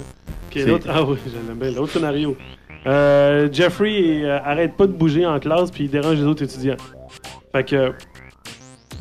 [0.54, 0.86] C'est- l'autre.
[0.90, 1.70] Ah oui, j'aime bien.
[1.70, 2.36] L'autre scénario.
[3.52, 6.76] Jeffrey arrête pas de bouger en classe puis il dérange les autres étudiants.
[7.52, 7.92] Fait que.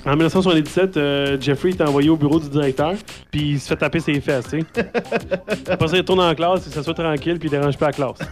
[0.05, 2.93] En 1977, euh, Jeffrey est envoyé au bureau du directeur,
[3.31, 4.85] puis il se fait taper ses fesses, tu sais.
[5.69, 8.17] Après ça, il retourne en classe, il s'assoit tranquille, puis il dérange pas la classe.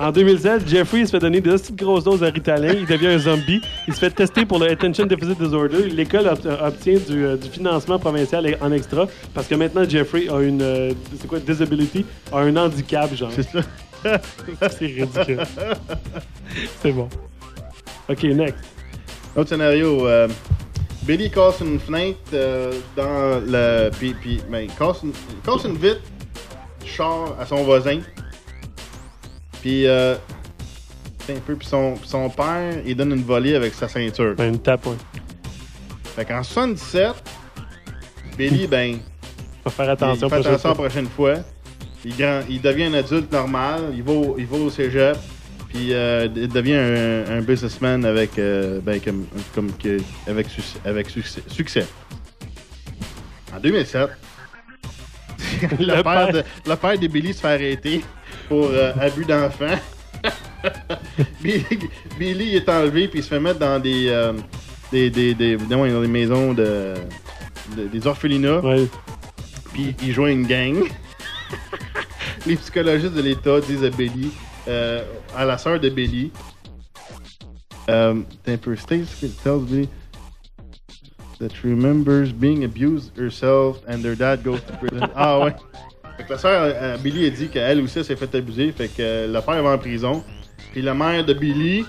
[0.00, 3.18] En 2007, Jeffrey se fait donner de petites grosses doses de Ritalin, il devient un
[3.18, 7.36] zombie, il se fait tester pour le Attention Deficit Disorder, l'école obt- obtient du, euh,
[7.36, 12.06] du financement provincial en extra, parce que maintenant Jeffrey a une, euh, c'est quoi, disability,
[12.30, 13.32] a un handicap, genre.
[13.34, 13.60] C'est ça.
[14.70, 15.40] C'est ridicule.
[16.80, 17.08] c'est bon.
[18.08, 18.64] Ok, next.
[19.36, 20.06] Autre scénario.
[20.06, 20.28] euh,
[21.02, 23.90] Billy casse une fenêtre euh, dans le.
[23.98, 26.00] Puis, puis ben, casse une, il casse une vitre
[26.84, 28.00] char à son voisin.
[29.62, 30.14] Puis, euh,
[31.30, 31.54] un peu.
[31.56, 34.34] Puis son, son père, il donne une volée avec sa ceinture.
[34.36, 34.96] Ben, une tape, ouais.
[36.16, 37.14] Fait qu'en 77,
[38.36, 38.98] Billy, ben.
[39.64, 41.34] Faut faire attention il fait attention la prochaine fois.
[42.04, 43.92] Il, grand- il devient un adulte normal.
[43.94, 45.16] Il va au, il va au cégep.
[45.68, 50.78] Puis euh, il devient un, un businessman avec, euh, ben, comme, comme que- avec, succès,
[50.84, 51.86] avec succès, succès.
[53.54, 54.08] En 2007,
[55.78, 58.00] le, Le père de, le père de Billy se fait arrêter
[58.48, 59.76] pour euh, abus d'enfant.
[61.42, 61.64] Billy,
[62.18, 64.32] Billy est enlevé puis il se fait mettre dans des, euh,
[64.90, 66.94] des, des, des, dans des maisons de,
[67.76, 68.60] de- des orphelinats
[69.72, 70.76] puis il joint une gang.
[72.46, 74.30] Les psychologistes de l'État disent à Billy,
[74.68, 75.04] euh,
[75.36, 76.30] à la sœur de Billy,
[77.88, 78.76] euh, t'es un peu
[79.42, 79.88] tells Billy.
[81.38, 85.08] that remembers being abused herself and their dad goes to prison.
[85.16, 85.54] ah ouais.
[86.16, 88.72] Fait que la sœur euh, Billy a dit qu'elle aussi s'est fait abuser.
[88.72, 90.24] Fait que euh, le père va en prison.
[90.72, 91.84] Puis la mère de Billy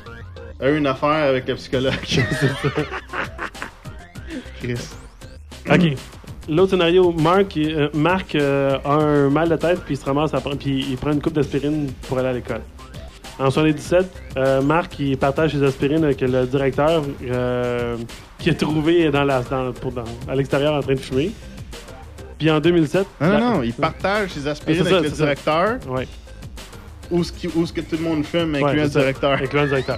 [0.60, 1.96] a eu une affaire avec le psychologue.
[4.62, 4.78] Chris.
[5.68, 5.98] OK.
[6.50, 10.34] L'autre scénario, Mark, euh, Marc euh, a un mal de tête, puis il se ramasse
[10.34, 12.62] à prendre- puis il prend une coupe d'aspirine pour aller à l'école.
[13.38, 14.06] En 77,
[14.38, 17.04] euh, Marc il partage ses aspirines avec le directeur
[18.40, 21.32] qui est trouvé dans la, dans- pour- dans- à l'extérieur en train de fumer.
[22.38, 23.06] Puis en 2007...
[23.22, 25.78] Non, non, la- non, il partage ses aspirines ça, avec le directeur.
[25.90, 26.08] Ouais.
[27.12, 29.32] Où ce, qui- où ce que tout le monde fume, incluant le directeur.
[29.32, 29.98] Avec le directeur.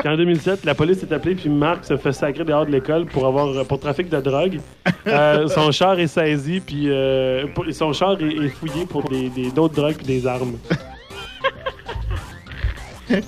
[0.00, 3.06] Puis en 2007, la police est appelée, puis Marc se fait sacrer dehors de l'école
[3.06, 4.60] pour avoir pour trafic de drogue.
[5.08, 9.50] Euh, son char est saisi, puis euh, son char est, est fouillé pour des des-
[9.50, 10.56] d'autres drogues puis des armes.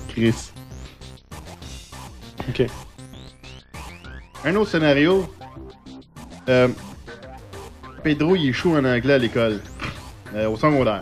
[0.09, 0.51] Chris.
[2.49, 2.67] OK.
[4.45, 5.25] Un autre scénario.
[6.47, 6.67] Euh,
[8.03, 9.59] Pedro, il échoue en anglais à l'école,
[10.47, 11.01] au secondaire.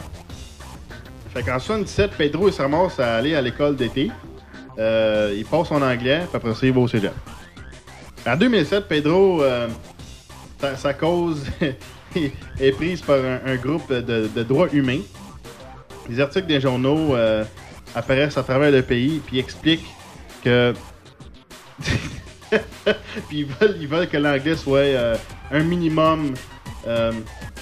[1.34, 2.62] Fait qu'en 77, Pedro, il se
[3.02, 4.12] à aller à l'école d'été.
[4.78, 7.14] Euh, il passe son anglais, puis après ça, il va au cégep.
[8.28, 9.68] En 2007, Pedro, euh,
[10.78, 11.46] sa, cause
[12.60, 15.02] est prise par un, groupe de, droits humains.
[16.08, 17.44] Les articles des journaux euh,
[17.96, 19.88] apparaissent à travers le pays, puis expliquent
[20.44, 20.74] que
[23.28, 25.18] puis ils veulent, que l'anglais soit
[25.52, 26.36] un minimum.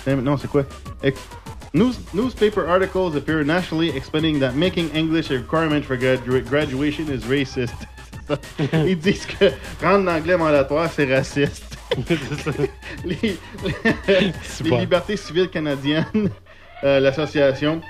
[0.06, 0.66] non, c'est quoi?
[1.74, 7.24] News, newspaper articles appear nationally explaining that making English a requirement for gradua- graduation is
[7.26, 7.74] racist.
[8.74, 11.78] Ils disent que rendre l'anglais mandatoire, c'est raciste.
[13.06, 13.38] les,
[14.08, 14.80] les Super.
[14.80, 16.30] libertés civiles canadiennes,
[16.84, 17.82] euh, l'association,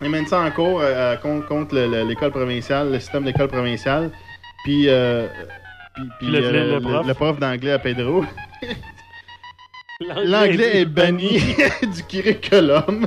[0.00, 3.48] ils mènent ça en cours euh, contre, contre le- le- l'école provinciale, le système d'école
[3.48, 4.10] provinciale.
[4.64, 5.28] Puis, euh,
[5.94, 7.38] puis, puis, le- euh, le- le le, prof.
[7.38, 8.24] d'anglais à Pedro.
[10.24, 11.38] L'anglais est banni
[11.82, 13.06] du curriculum.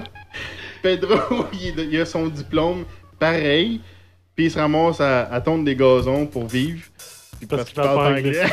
[0.82, 2.86] Pedro, il, a son diplôme
[3.20, 3.82] pareil.
[4.36, 6.84] Puis il se ramasse à, à tondre des gazons pour vivre.
[7.38, 8.44] Puis Parce qu'il parle pas anglais.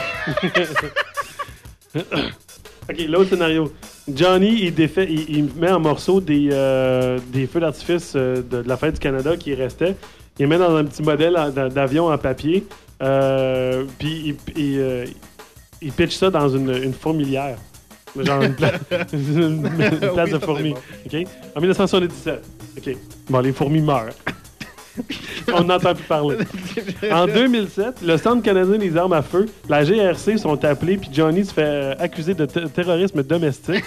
[2.90, 3.72] OK, l'autre scénario.
[4.08, 8.62] Johnny, il, défait, il, il met en morceaux des, euh, des feux d'artifice euh, de,
[8.62, 9.94] de la fête du Canada qui restaient.
[10.38, 11.36] Il les met dans un petit modèle
[11.72, 12.64] d'avion en papier.
[13.02, 15.04] Euh, puis il, il, euh,
[15.80, 17.58] il pitch ça dans une, une fourmilière.
[18.18, 18.72] Genre une, pla-
[19.12, 19.68] une-
[20.14, 20.74] place de fourmis.
[21.54, 22.42] En 1977.
[22.78, 22.96] OK.
[23.30, 24.10] Bon, les fourmis meurent.
[25.54, 26.36] On n'entend plus parler.
[27.10, 31.44] En 2007, le Centre canadien des armes à feu, la GRC sont appelés, puis Johnny
[31.46, 33.84] se fait euh, accuser de te- terrorisme domestique.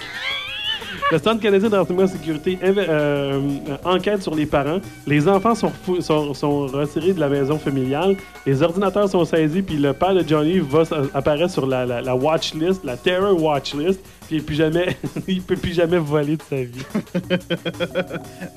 [1.12, 3.40] Le Centre canadien de renseignement et sécurité euh, euh,
[3.84, 4.80] enquête sur les parents.
[5.06, 8.16] Les enfants sont, sont, sont retirés de la maison familiale.
[8.44, 12.00] Les ordinateurs sont saisis, puis le père de Johnny va s- apparaître sur la, la,
[12.02, 14.96] la watch list, la terror watch list, puis il peut jamais,
[15.28, 16.84] il peut plus jamais voler de sa vie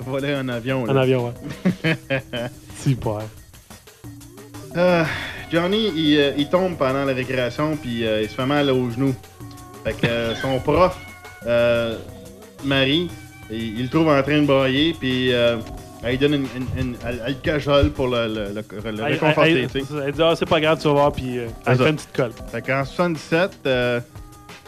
[0.06, 0.84] Voler un avion.
[0.86, 0.92] là.
[0.92, 1.32] en avion.
[1.84, 1.96] Ouais.
[2.76, 3.18] Super.
[4.76, 5.04] Euh,
[5.52, 8.90] Johnny, il, euh, il tombe pendant la récréation, puis euh, il se fait mal au
[8.90, 9.14] genou.
[9.84, 10.96] Fait que euh, son prof,
[11.46, 11.96] euh,
[12.64, 13.10] Marie,
[13.50, 15.56] il, il le trouve en train de brailler, puis euh,
[16.02, 18.62] elle lui donne une, une- une- elle, elle le cajole pour le, le, le- le
[18.86, 21.88] Elle, réconforter, elle- dit Ah, c'est pas grave, tu vas voir, puis euh, elle fait
[21.90, 22.32] une petite colle.
[22.52, 24.00] Fait qu'en 77, euh,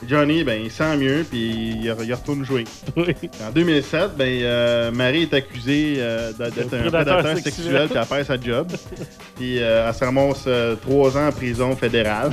[0.09, 1.39] Johnny, ben, il sent mieux, puis
[1.77, 2.65] il, il retourne jouer.
[2.97, 3.15] Oui.
[3.47, 5.95] En 2007, ben, Marie est accusée
[6.39, 7.89] d'être un prédateur sexuel.
[7.89, 8.73] puis elle perd sa job.
[9.37, 10.49] puis elle se ramasse
[10.83, 12.33] trois ans en prison fédérale.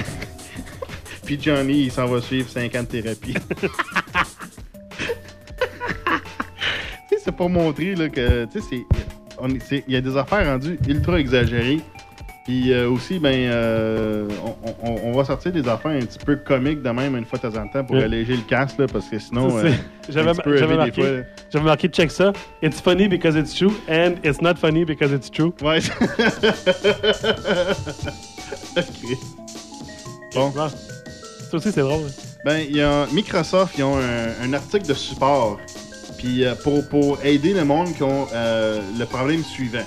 [1.26, 3.36] puis Johnny, il s'en va suivre 5 ans de thérapie.
[7.23, 8.86] C'est pour montrer là, que, tu sais,
[9.88, 11.79] il y a des affaires rendues ultra exagérées.
[12.45, 14.55] Puis euh, aussi, ben, euh, on,
[14.88, 17.47] on- on va sortir des affaires un petit peu comiques de même une fois de
[17.47, 19.69] temps en temps pour alléger le casse, là, parce que sinon, euh,
[20.10, 20.41] J'avais marqué,
[21.01, 21.23] fois.
[21.51, 22.34] j'avais marqué, check ça.
[22.63, 25.53] It's funny because it's true, and it's not funny because it's true.
[25.62, 25.79] Ouais.
[28.77, 29.17] Ok.
[30.34, 30.51] Bon.
[30.51, 32.08] Ça aussi, c'est drôle.
[32.45, 35.60] Ben, il y a Microsoft, ils ont un, un article de support.
[36.19, 39.86] Puis euh, pour, pour aider le monde qui ont euh, le problème suivant.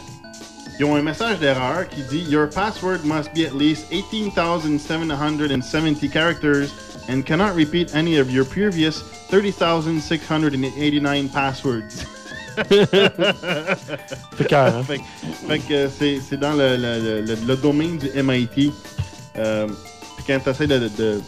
[0.80, 6.68] Ils ont un message d'erreur qui dit Your password must be at least 18,770 characters
[7.10, 12.06] and cannot repeat any of your previous 30,689 passwords.
[14.36, 14.82] C'est cœur, hein?
[14.84, 18.70] fait, que- fait que c'est, c'est dans le, le- le- le domaine du MIT.
[19.38, 19.66] Euh,
[20.16, 21.20] puis quand tu essaies de, de, de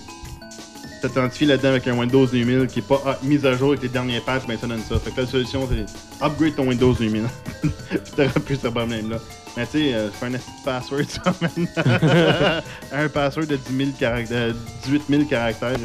[1.08, 3.88] t'authentifier là-dedans avec un Windows 2000 qui n'est pas ah, mis à jour avec les
[3.88, 4.98] derniers patchs, ben ça donne ça.
[4.98, 7.24] Fait que la solution, c'est upgrade ton Windows 2000.
[7.62, 7.70] puis
[8.16, 9.18] t'auras plus ce problème-là.
[9.56, 10.32] Mais tu sais, euh, c'est un
[10.64, 12.62] password, ça,
[12.92, 15.76] un password de 10 000 caractères, 18 000 caractères.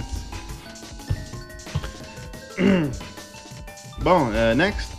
[4.02, 4.92] Bon, euh, next.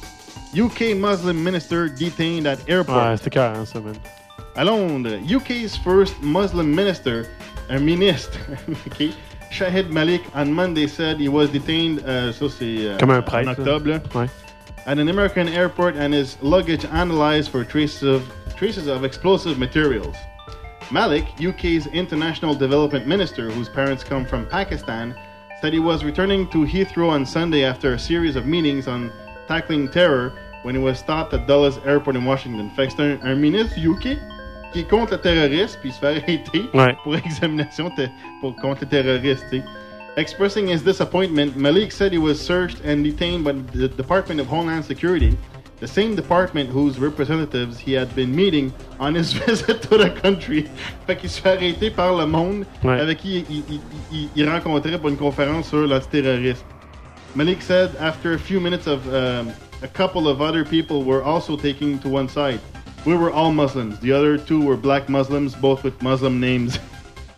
[0.55, 3.11] UK Muslim minister detained at airport.
[3.11, 3.95] Ouais, c'était carré, ça, man.
[4.57, 7.23] À Londres, UK's first Muslim minister,
[7.71, 8.37] un ministre,
[8.87, 9.13] okay,
[9.51, 13.47] Shahid Malik, on Monday said he was detained, euh, ça c'est euh, Comme un prêtre,
[13.47, 13.53] là.
[13.59, 14.29] octobre, là, Ouais.
[14.87, 18.23] at an American airport and his luggage analyzed for traces of,
[18.57, 20.17] traces of explosive materials.
[20.93, 25.15] Malik, UK's international development minister, whose parents come from Pakistan,
[25.61, 29.11] said he was returning to Heathrow on Sunday after a series of meetings on
[29.47, 30.33] tackling terror
[30.63, 32.71] when he was stopped at Dulles Airport in Washington.
[32.77, 34.17] Fait que c'est un, un ministre UK
[34.73, 36.97] qui est contre le terrorisme puis il se fait arrêter Ouais.
[37.03, 37.91] pour examination
[38.41, 39.45] pour, contre les terroristes.
[39.51, 39.65] tu sais.
[40.17, 44.85] Expressing his disappointment, Malik said he was searched and detained by the Department of Homeland
[44.85, 45.37] Security,
[45.81, 50.65] the same department whose representatives he had been meeting on his visit to the country.
[51.07, 53.01] Fait qu'il se fait arrêter par le monde Ouais.
[53.01, 53.81] avec qui il, il-
[54.13, 56.65] il- il rencontrait pour une conférence sur l'antiterrorisme.
[57.37, 59.49] Malik said after a few minutes of um,
[59.83, 62.59] a couple of other people were also taking to one side.
[63.07, 63.99] We were all Muslims.
[64.01, 66.79] The other two were black Muslims, both with Muslim names.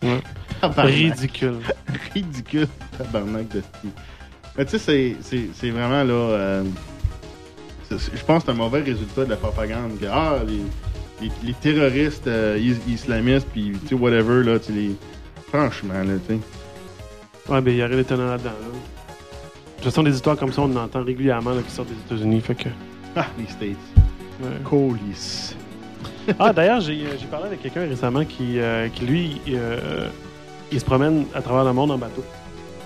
[0.03, 0.21] Ouais.
[0.77, 1.61] Ridicule.
[2.15, 2.69] Ridicule.
[2.99, 3.89] Tabarnak de sti.
[4.57, 6.13] Mais tu sais, c'est- vraiment là.
[6.15, 6.65] euh,
[7.91, 7.97] Je
[8.27, 9.99] pense que c'est un mauvais résultat de la propagande.
[10.01, 10.63] Que, ah, les,
[11.27, 14.91] les- les terroristes euh, is- islamistes, puis tu sais, whatever, là, tu les.
[15.49, 16.41] Franchement, là, tu sais.
[17.53, 18.67] Ouais, ben, il y a rien d'étonnant là-dedans, là.
[18.69, 22.15] De toute façon, des histoires comme ça, on en entend régulièrement là, qui sortent des
[22.15, 22.41] États-Unis.
[22.41, 22.69] Fait que.
[23.17, 23.77] Ah, les States.
[24.65, 25.55] Colis.
[26.39, 30.09] Ah, d'ailleurs, j'ai euh, j'ai parlé avec quelqu'un récemment qui, euh, qui lui, euh,
[30.71, 32.25] il se promène à travers le monde en bateau.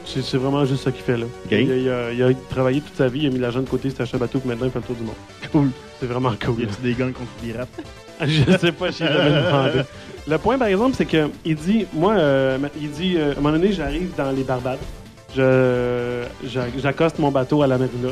[0.04, 1.26] C'est vraiment juste ça qu'il fait, là.
[1.50, 3.68] Il, a, il a- il a travaillé toute sa vie, il a mis l'argent de
[3.68, 5.16] côté, il s'est acheté un bateau, puis maintenant il fait le tour du monde.
[5.50, 5.70] Cool.
[5.98, 6.60] C'est vraiment cool.
[6.60, 7.66] Y a-tu des guns contre des rats?
[8.26, 9.80] Je sais pas, je jamais demandé.
[10.28, 13.40] Le point, par exemple, c'est que il dit, moi, euh, il dit, euh, à un
[13.40, 14.78] moment donné, j'arrive dans les Barbades,
[16.82, 18.08] j'accoste mon bateau à la marina,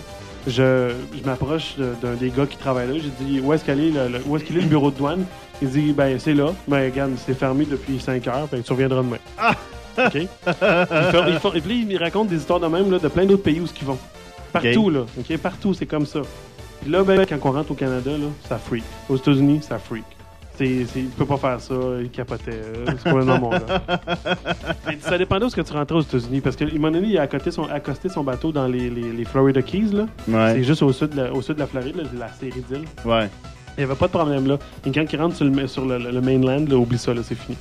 [0.47, 3.81] je, je m'approche de- d'un des gars qui travaille là, j'ai dit, où est-ce qu'elle
[3.81, 5.25] est, le, le- où est-ce qu'il est le bureau de douane?
[5.63, 6.53] Il dit, ben, c'est là.
[6.69, 9.19] Ben, regarde, c'est fermé depuis 5 heures, ben, tu reviendras demain.
[9.99, 10.15] OK?
[11.29, 13.43] Ils font- et puis, il me raconte des histoires de même, là, de plein d'autres
[13.45, 13.99] pays où ils vont.
[14.53, 15.01] Partout, là.
[15.19, 15.37] OK?
[15.39, 16.21] Partout, c'est comme ça.
[16.83, 18.85] Puis là, ben, quand on rentre au Canada, là, ça freak.
[19.09, 20.05] Aux États-Unis, ça freak.
[20.57, 22.53] C'est, c'est, il peut pas faire ça, il capotait.
[22.53, 23.61] euh, C'est complètement mon gars.
[25.01, 26.40] Ça dépendait où est-ce que tu rentrais aux États-Unis.
[26.40, 29.12] Parce qu'à un moment donné, il a accosté son, accosté son bateau dans les, les,
[29.12, 29.90] les Florida Keys.
[29.93, 30.07] Là.
[30.27, 30.62] C'est Ouais.
[30.62, 32.85] juste au sud, de la, au sud de la Floride, là, la série d'îles.
[33.05, 33.29] Ouais.
[33.77, 34.59] Il n'y avait pas de problème là.
[34.87, 37.35] Et quand il rentre sur le, sur le, le mainland, là, oublie ça, là, c'est
[37.35, 37.57] fini.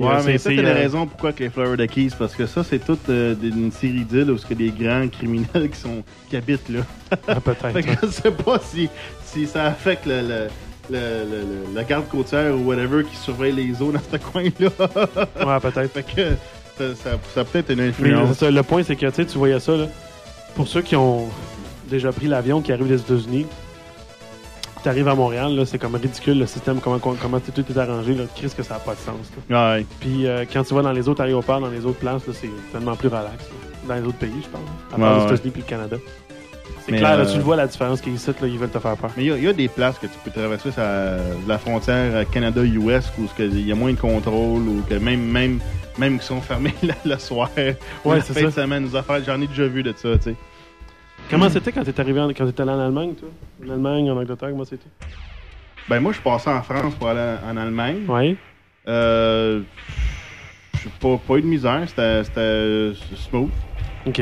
[0.00, 2.34] Ouais, mais c'est- ça, c'est, c'est la euh, raison pourquoi que les Florida Keys, parce
[2.34, 5.68] que ça, c'est toute euh, une série d'îles où il y a des grands criminels
[5.70, 6.80] qui, sont, qui habitent là.
[7.28, 7.68] Ah, peut-être.
[7.72, 7.96] Fait que ouais.
[8.02, 8.88] je sais pas si,
[9.24, 10.46] si ça affecte le, le,
[10.90, 14.68] le, le- le- la garde côtière ou whatever qui surveille les eaux dans ce coin-là.
[15.46, 15.92] Ouais, peut-être.
[15.92, 16.28] fait que
[16.78, 18.38] ça, ça, ça a peut-être une influence.
[18.38, 19.76] ça, le point, c'est que tu voyais ça.
[19.76, 19.86] Là,
[20.54, 21.28] pour ceux qui ont
[21.88, 23.46] déjà pris l'avion, qui arrivent des États-Unis,
[24.82, 28.14] tu arrives à Montréal, là, c'est comme ridicule le système, comment, comment tout est arrangé.
[28.14, 29.16] Là, Chris, que ça n'a pas de sens.
[29.48, 29.76] là.
[29.76, 29.86] Ouais.
[30.00, 32.94] Puis euh, quand tu vas dans les autres aéroports, dans les autres places, c'est tellement
[32.94, 33.26] plus relax.
[33.44, 33.88] là.
[33.88, 34.60] Dans les autres pays, je pense.
[34.92, 35.32] À part Ouais, les ouais.
[35.34, 35.96] États-Unis puis le Canada.
[36.86, 38.78] C'est clair, là, euh, tu le vois la différence qu'ils ici, là, ils veulent te
[38.78, 39.10] faire peur.
[39.16, 41.58] Mais il y a- il y, a des places que tu peux traverser ça, la
[41.58, 45.60] frontière Canada-US où il y a moins de contrôle ou que même même
[45.96, 46.74] même qui sont fermés
[47.04, 47.50] le, soir.
[48.04, 48.62] ou Ouais, c'est fin de ça.
[48.62, 49.22] semaine, nous affaires.
[49.24, 50.34] J'en ai déjà vu de ça, tu sais.
[51.30, 53.28] Comment c'était quand t'es arrivé en, quand allé en Allemagne, toi?
[53.66, 54.88] En Allemagne, en Angleterre, comment c'était?
[55.88, 58.04] Ben moi, je suis passé en France pour aller en Allemagne.
[58.08, 58.36] Ouais.
[58.86, 59.62] Euh,
[60.82, 63.50] j'ai pas, pas eu de misère, c'était smooth.
[64.06, 64.20] Ok.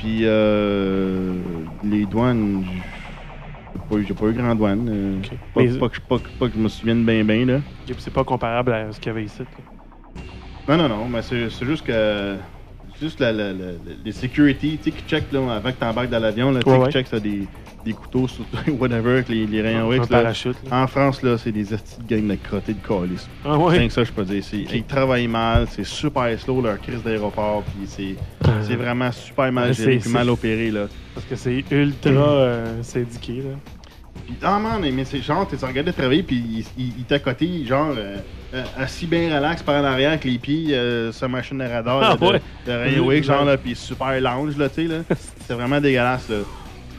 [0.00, 4.88] Puis euh, les douanes, j'ai pas, pas eu grand douane.
[4.88, 5.20] euh,
[5.52, 7.56] pas, Mais- pas que, pas, que- pas que je me souvienne bien bien là.
[7.58, 9.40] Ok, puis c'est pas comparable à ce qu'il y avait ici.
[10.68, 10.76] là.
[10.76, 12.38] Non, non, non, mais c'est juste que.
[12.98, 16.18] Juste la, la- la- les security, tu sais, qui check là, avant que t'embarques dans
[16.18, 16.90] l'avion, là, tu sais, Ouais, qui ouais.
[16.92, 17.50] check ça, des,
[17.84, 18.44] des couteaux, sur,
[18.78, 20.08] whatever, avec les, les rayons X.
[20.10, 20.32] là.
[20.70, 23.28] En France, là, c'est des estis de gang de crottés de calice.
[23.44, 23.86] Ah C'est ouais.
[23.88, 24.42] que ça, je peux dire.
[24.44, 28.16] C'est- Ils travaillent mal, c'est super slow leur crise d'aéroport, puis c'est
[28.62, 30.86] c'est vraiment super mal géré, c'est- puis c'est- mal opéré, là.
[31.14, 33.36] Parce que c'est ultra euh, syndiqué.
[33.38, 33.56] Là.
[34.26, 37.64] Puis, ah man, mais c'est genre, tu regardé travailler, puis il, il, il t'a coté,
[37.64, 38.16] genre, euh,
[38.54, 41.64] euh, assis bien relax par en arrière avec les pieds euh, sur la machine de
[41.64, 42.42] radar Ah là, de, ouais?
[42.66, 44.98] de Railway, genre, là, puis super lounge, là, tu sais, là.
[45.46, 46.36] C'est vraiment dégueulasse, là.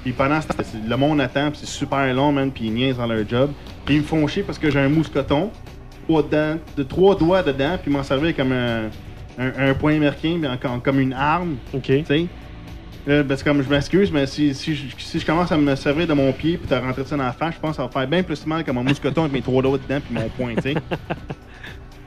[0.04, 2.98] Puis pendant ce temps, le monde attend, puis c'est super long, man, puis ils niaisent
[2.98, 3.52] dans leur job.
[3.86, 5.52] Puis ils me font chier parce que j'ai un mousqueton,
[6.08, 8.90] trois dents, de trois doigts dedans, puis ils m'en servaient comme un,
[9.38, 10.40] un, un point américain,
[10.84, 11.58] comme une arme.
[11.74, 11.84] Ok.
[11.84, 12.28] Tu sais?
[13.08, 15.76] Euh, parce que comme je m'excuse, mais si, si, je, si je commence à me
[15.76, 17.84] servir de mon pied puis te rentrer ça dans la face, je pense que ça
[17.84, 20.30] va faire bien plus mal que mon mousqueton avec mes trois doigts dedans puis mon
[20.30, 20.76] poing, tu sais.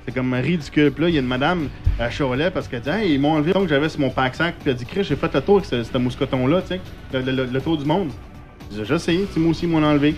[0.07, 0.91] C'est comme ridicule.
[0.93, 3.33] Puis là, il y a une madame à Cholet parce qu'elle dit Hey, ils m'ont
[3.33, 4.57] enlevé donc j'avais sur mon pack-sac.
[4.61, 6.81] Puis elle dit Chris, j'ai fait le tour avec ce, ce mousqueton-là, tu sais,
[7.13, 8.11] le, le- le tour du monde.
[8.71, 10.15] Je dis, Je sais, moi aussi, ils m'ont enlevé.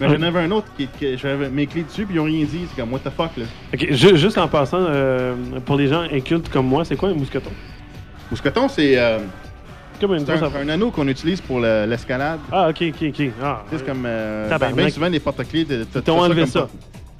[0.00, 2.44] Mais j'en avais un autre qui, qui j'avais mes clés dessus, puis ils ont rien
[2.44, 2.66] dit.
[2.68, 3.44] C'est comme, what the fuck, là.
[3.74, 5.34] Ok, ju- juste en passant, euh,
[5.64, 7.50] pour les gens incultes comme moi, c'est quoi un mousqueton?
[8.30, 9.18] Mousqueton, c'est euh,
[10.00, 12.38] Comme une un, un anneau qu'on utilise pour le- l'escalade.
[12.52, 13.30] Ah, ok, ok, ok.
[13.42, 14.02] Ah, c'est comme.
[14.04, 15.66] Euh, ben, ben souvent, les porte-clés.
[15.70, 16.68] Ils t'ont enlevé ça.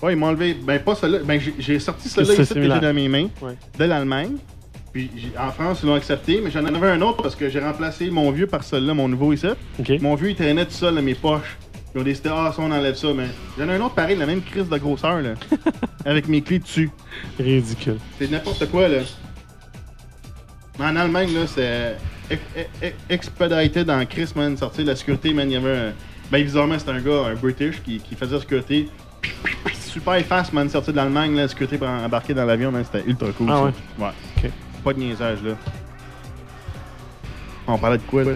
[0.02, 0.54] Ouais, ils m'ont enlevé.
[0.62, 1.20] Ben, pas celui-là.
[1.24, 2.80] Ben, j'ai- j'ai sorti celui-là C'est ici que j'ai similaire.
[2.80, 3.56] dans mes mains, Ouais.
[3.78, 4.36] de l'Allemagne.
[4.92, 7.60] Puis j'ai- en France, ils l'ont accepté, mais j'en avais un autre parce que j'ai
[7.60, 9.46] remplacé mon vieux par celui-là, mon nouveau ici.
[9.78, 9.92] Ok.
[10.00, 11.56] Mon vieux, il traînait tout seul dans mes poches.
[11.94, 13.08] Ils ont décidé, ah, ça, on enlève ça.
[13.14, 13.26] Mais
[13.58, 15.34] j'en ai un autre pareil, la même crise de grosseur, là.
[16.04, 16.90] avec mes clés dessus.
[17.38, 17.96] Ridicule.
[18.18, 18.98] C'est n'importe quoi, là.
[20.78, 21.96] Mais en Allemagne, là, c'est
[22.30, 22.42] ex-
[22.80, 24.56] ex- expedited en Chris, man.
[24.56, 25.50] Sortir la sécurité, man.
[25.50, 25.92] Il y avait un.
[26.30, 28.88] Ben, bizarrement, c'était un gars, un British, qui, qui faisait la sécurité.
[29.74, 30.68] Super fast, man.
[30.68, 32.84] Sortir de l'Allemagne, là, la sécurité pour embarquer dans l'avion, man.
[32.84, 33.48] C'était ultra cool.
[33.50, 33.62] Ah ça.
[33.64, 33.72] ouais?
[33.98, 34.12] Ouais.
[34.44, 34.50] Ok.
[34.84, 35.52] Pas de niaisage, là.
[37.66, 38.32] On parlait de quoi, là?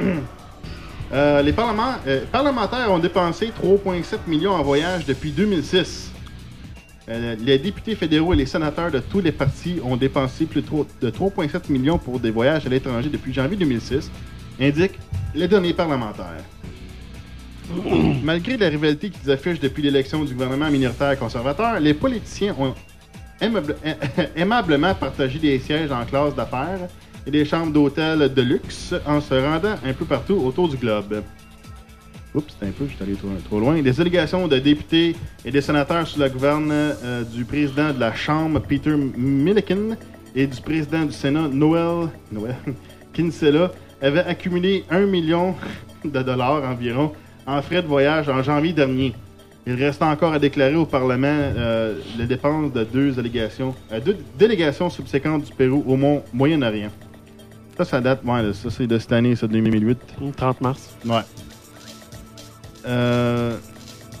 [1.10, 6.12] Euh, les parlements- euh, parlementaires ont dépensé 3,7 millions en voyage depuis 2006.
[7.08, 10.66] Euh, les députés fédéraux et les sénateurs de tous les partis ont dépensé plus de
[10.66, 14.10] trois- de 3,7 millions pour des voyages à l'étranger depuis janvier 2006,
[14.60, 14.98] indique
[15.34, 16.44] les données parlementaires.
[18.22, 22.74] Malgré la rivalité qu'ils affichent depuis l'élection du gouvernement minoritaire conservateur, les politiciens ont
[23.40, 23.76] aimable-
[24.36, 26.88] aimablement partagé des sièges en classe d'affaires
[27.26, 31.22] et des chambres d'hôtel de luxe en se rendant un peu partout autour du globe.
[32.34, 33.80] Oups, c'était un peu, j'étais allé trop, loin.
[33.80, 38.14] Des délégations de députés et des sénateurs sous la gouverne euh, du président de la
[38.14, 39.96] Chambre, Peter Milliken,
[40.34, 42.56] et du président du Sénat, Noël, Noël
[43.12, 45.54] Kinsella, avaient accumulé 1 million
[46.04, 47.12] de dollars environ
[47.48, 49.14] en frais de voyage en janvier dernier.
[49.66, 54.16] Il reste encore à déclarer au Parlement euh, les dépenses de deux délégations, euh, deux
[54.38, 56.90] délégations subséquentes du Pérou au Mont- Moyen-Orient.
[57.76, 59.98] Ça, ça date, ouais, ça c'est de cette année, ça, 2008.
[60.20, 60.90] Hum, 30 mars.
[61.04, 61.20] Ouais.
[62.86, 63.56] Euh,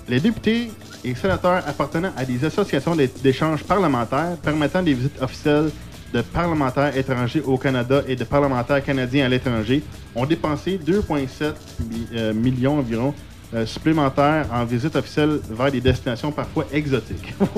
[0.08, 0.70] les députés
[1.04, 5.70] et sénateurs appartenant à des associations d'é- d'échanges parlementaires permettant des visites officielles
[6.12, 9.82] de parlementaires étrangers au Canada et de parlementaires canadiens à l'étranger
[10.14, 11.52] ont dépensé 2,7
[11.90, 13.14] mi- euh, millions environ
[13.54, 17.34] euh, supplémentaires en visites officielles vers des destinations parfois exotiques.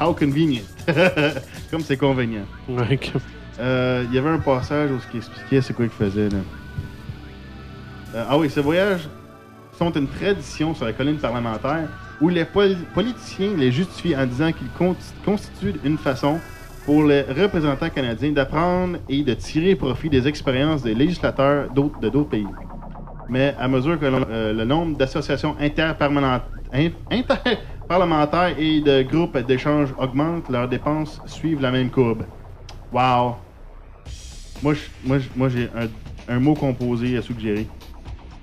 [0.00, 0.62] How convenient!
[1.70, 2.46] Comme c'est convenient.
[3.60, 6.28] Euh, Il y avait un passage où ce qui expliquait c'est quoi qu'il faisait.
[6.28, 6.38] Là.
[8.14, 9.08] Euh, ah oui, ces voyages
[9.78, 11.88] sont une tradition sur la colline parlementaire
[12.20, 16.38] où les pol- politiciens les justifient en disant qu'ils con- constituent une façon
[16.84, 22.08] pour les représentants canadiens d'apprendre et de tirer profit des expériences des législateurs d'autres- de
[22.08, 22.54] d'autres pays.
[23.28, 29.94] Mais à mesure que euh, le nombre d'associations interparlementaires in- interparlementaires et de groupes d'échange
[29.98, 32.24] augmente, leurs dépenses suivent la même courbe.
[32.92, 33.36] Wow!
[34.62, 37.66] Moi, je- moi, moi j'ai un, un mot composé à suggérer.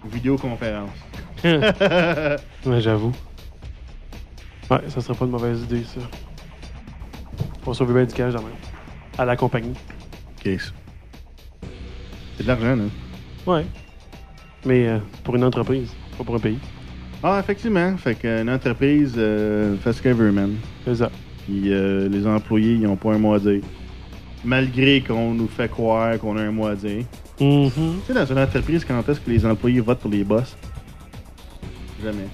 [0.06, 0.90] Vidéoconférence.
[1.44, 3.14] Ouais, j'avoue.
[4.70, 6.02] Ouais, ça serait pas une mauvaise idée, ça.
[7.68, 8.54] Pour sauver bien du cash, quand même.
[9.18, 9.74] À la compagnie.
[10.42, 10.74] Case.
[12.38, 12.84] C'est de l'argent, là.
[13.46, 13.66] Ouais.
[14.66, 16.60] Mais euh, pour une entreprise, pas pour un pays.
[17.22, 17.98] Ah, effectivement.
[17.98, 20.56] Fait qu'une entreprise euh, fait ce qu'elle veut, man.
[20.86, 21.12] C'est ça.
[21.44, 23.60] Puis euh, les employés, ils ont pas un mot à dire.
[24.46, 27.04] Malgré qu'on nous fait croire qu'on a un mot à dire.
[27.42, 27.70] Mhm.
[27.70, 30.56] Tu sais, dans une entreprise, quand est-ce que les employés votent pour les boss?
[32.02, 32.28] Jamais.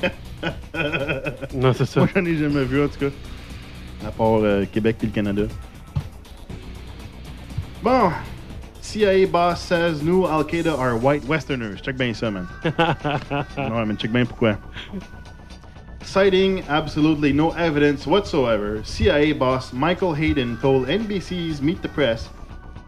[1.56, 2.00] Non, c'est ça.
[2.00, 3.10] Moi, j'en ai jamais vu, en tout cas.
[4.02, 5.42] À part euh, Québec et le Canada.
[7.82, 8.10] Bon.
[8.80, 11.80] CIA boss says new Al-Qaeda are white westerners.
[11.80, 12.46] Check bien ça, man.
[12.64, 14.56] ouais, mais check bien pourquoi.
[16.02, 22.28] Citing absolutely no evidence whatsoever, CIA boss Michael Hayden told NBC's Meet the Press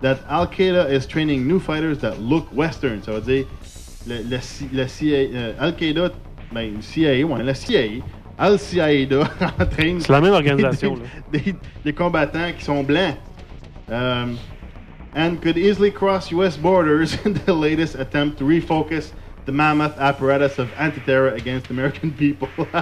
[0.01, 3.03] that Al-Qaeda is training new fighters that look western.
[3.03, 3.47] Ça veut dire,
[4.07, 6.13] le CIA, euh, Al-Qaeda,
[6.53, 8.03] ben, CIA, ouais, la CIA,
[8.39, 9.21] Al-Qaeda
[9.61, 10.99] entraîne C'est la même organisation,
[11.33, 13.17] des, des- des combattants qui sont blancs.
[13.91, 14.37] Um,
[15.17, 16.57] and could easily cross U.S.
[16.59, 19.13] borders in the latest attempt to refocus
[19.47, 22.49] the mammoth apparatus of anti-terror against American people.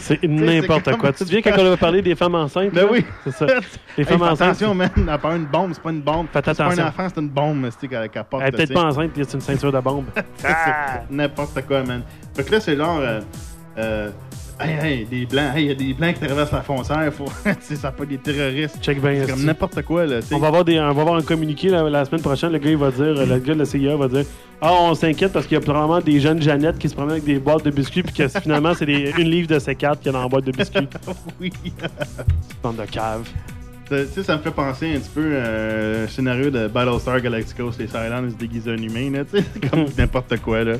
[0.00, 1.12] C'est n'importe quoi.
[1.12, 2.72] Tu te souviens quand on avait parlé des femmes enceintes?
[2.72, 2.92] ben là?
[2.92, 3.04] oui.
[3.24, 3.46] C'est ça.
[3.46, 3.52] Les
[3.98, 4.40] Hey, femmes fais enceintes.
[4.42, 4.90] attention, man.
[5.08, 6.28] À part une bombe, c'est pas une bombe.
[6.32, 6.84] Faites C'est pas attention.
[6.84, 8.42] un enfant, c'est une bombe, c'est qu'elle porte.
[8.42, 10.06] Elle est peut-être pas enceinte, puis c'est une ceinture de bombe.
[10.36, 10.48] C'est
[11.10, 12.02] N'importe quoi, man.
[12.34, 13.00] Fait que là, c'est genre.
[13.00, 13.20] euh,
[13.78, 14.10] euh,
[14.60, 17.26] Hey, hey, des blancs, hey, y a des blancs qui traversent la frontière, faut...
[17.60, 18.78] ça pas des terroristes.
[18.82, 19.22] Check bien.
[19.24, 20.18] C'est comme n'importe quoi, là.
[20.32, 22.50] On va avoir, des, on va avoir un communiqué la, la semaine prochaine.
[22.50, 24.24] Le gars, il va dire, le gars de la CIA va dire
[24.60, 27.24] Ah, on s'inquiète parce qu'il y a probablement des jeunes Jeannettes qui se promènent avec
[27.24, 30.12] des boîtes de biscuits, puis que finalement, c'est une livre de C4 qu'il y a
[30.12, 30.88] dans la boîte de biscuits.
[31.40, 31.52] oui.
[32.60, 33.28] Bande de cave.
[33.88, 37.20] Ça- Tu sais, ça me fait penser un petit peu à un scénario de Battlestar
[37.20, 39.44] Galactica où les Cylons se déguisent en humain, là, tu sais.
[39.54, 40.74] C'est comme n'importe quoi, là.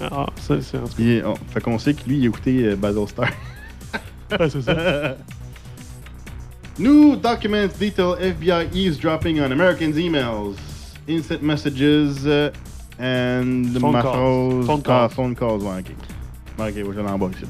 [0.00, 2.76] Ah, ça, c'est en tout on- fait qu'on sait que lui, il a écouté euh,
[2.76, 3.28] Battlestar.
[4.28, 4.48] cas.
[4.48, 5.16] c'est ça.
[6.78, 10.56] New documents detail FBI eavesdropping on Americans' emails,
[11.08, 12.50] instant messages, uh,
[12.98, 14.66] and Phone ma calls.
[14.66, 15.12] Phone Ah, calls.
[15.14, 15.90] phone calls, ouais, ok.
[16.58, 17.44] Ok, ouais, je l'en bas ici.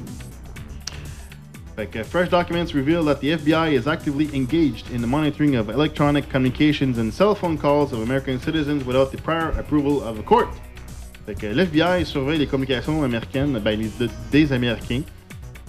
[1.77, 5.71] Fait que, fresh documents reveal that the FBI is actively engaged in the monitoring of
[5.71, 10.23] electronic communications and cell phone calls of American citizens without the prior approval of a
[10.23, 10.49] court.
[11.27, 15.03] Fait que l'FBI surveille les communications américaines, ben, les- de- des Américains,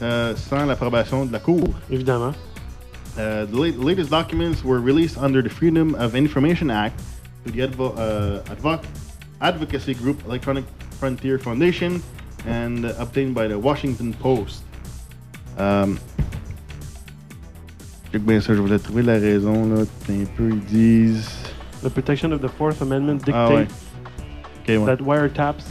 [0.02, 1.70] euh, sans l'approbation de la Cour.
[1.92, 2.34] Évidemment.
[3.16, 7.00] Uh, the la- latest documents were released under the Freedom of Information Act
[7.46, 8.80] to the advo- uh, advo-
[9.42, 10.66] advocacy group Electronic
[11.00, 12.02] Frontier Foundation
[12.48, 14.64] and uh, obtained by the Washington Post.
[15.60, 16.00] Um,
[18.12, 19.82] bien ça, je voulais trouver la raison là.
[20.10, 21.30] Un peu, ils disent.
[21.84, 23.68] The protection of the Fourth Amendment Ah ouais.
[24.66, 25.64] Dictates Ok, that wiretaps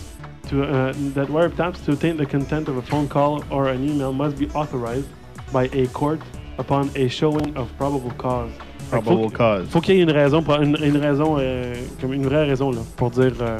[0.49, 4.13] to uh, that wiretaps to obtain the content of a phone call or an email
[4.13, 5.07] must be authorized
[5.53, 6.21] by a court
[6.59, 8.51] upon a showing of probable cause.
[8.91, 9.69] Probable faut, cause.
[9.69, 12.71] faut qu'il y ait une raison, pour- une, une raison, euh, comme une vraie raison
[12.73, 13.59] là, pour dire, euh,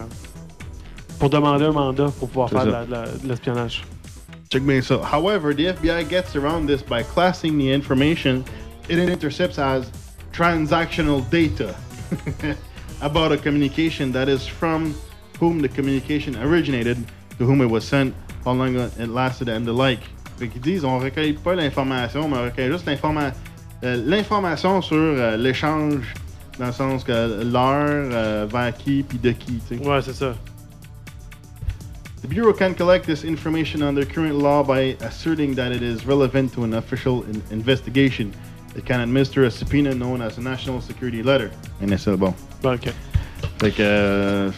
[1.19, 3.83] pour demander un mandat pour pouvoir faire de la- de l'espionnage.
[4.51, 5.01] Check bien ça.
[5.03, 8.45] However, the FBI gets around this by classing the information
[8.91, 9.91] it intercepts as
[10.33, 11.75] transactional data
[13.01, 14.95] about a communication that is from
[15.41, 16.97] whom the communication originated,
[17.39, 18.13] to whom it was sent,
[18.45, 20.01] how long it lasted, and the like.
[20.39, 23.33] Fait qu'ils disent, on recueille pas l'information, mais on recueille juste l'informa-
[23.85, 26.15] euh, l'information sur euh, l'échange,
[26.59, 27.13] dans le sens que
[27.45, 29.87] l'heure, euh, vers qui, puis de qui, tu sais.
[29.87, 30.35] Ouais, c'est ça.
[32.23, 36.53] The Bureau can collect this information under current law by asserting that it is relevant
[36.55, 38.31] to an official in- investigation.
[38.77, 41.51] It can administer a subpoena known as a national security letter.
[41.83, 42.33] And c'est bon.
[42.63, 42.93] Bon, ok.
[43.61, 43.83] Fait que.
[43.83, 44.51] euh,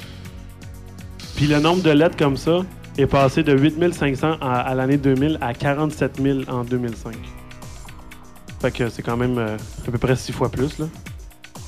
[1.36, 2.60] Puis le nombre de lettres comme ça
[2.96, 7.14] est passé de 8500 à, à l'année 2000 à 47 000 en 2005.
[8.60, 9.56] Fait que c'est quand même euh,
[9.86, 10.86] à peu près 6 fois plus, là.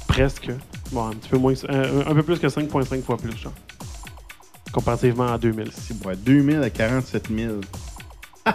[0.07, 0.51] Presque.
[0.93, 1.53] Bon, un petit peu moins.
[1.53, 3.53] que euh, un peu plus que 5,5 fois plus, genre.
[4.73, 5.71] Comparativement à 2000.
[5.73, 7.55] c'est bon, 2000 à 47 000.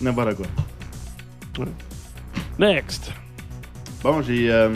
[0.00, 0.46] N'importe quoi.
[2.58, 3.10] Next!
[4.02, 4.70] Bon, j'ai euh,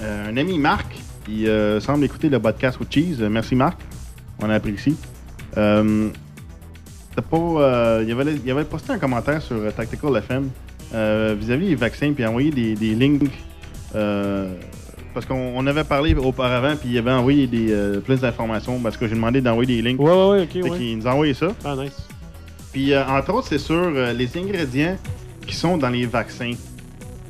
[0.00, 0.86] un ami Marc
[1.28, 3.18] qui euh, semble écouter le podcast with Cheese.
[3.30, 3.78] Merci Marc,
[4.40, 4.96] on apprécie.
[5.56, 6.08] Euh,
[7.20, 10.50] pas, euh, il, avait, il avait posté un commentaire sur euh, Tactical FM
[10.94, 13.30] euh, vis-à-vis des vaccins puis envoyé des, des links
[15.14, 17.74] parce qu'on on avait parlé auparavant puis il avait envoyé des,
[18.04, 20.00] plus d'informations parce que j'ai demandé d'envoyer des links.
[20.00, 20.78] Ouais, ouais, ouais, ok, Fait ouais.
[20.78, 21.48] qu'il nous a envoyé ça.
[21.64, 22.06] Ah, nice.
[22.72, 24.96] Puis entre autres, c'est sur les ingrédients
[25.46, 26.52] qui sont dans les vaccins.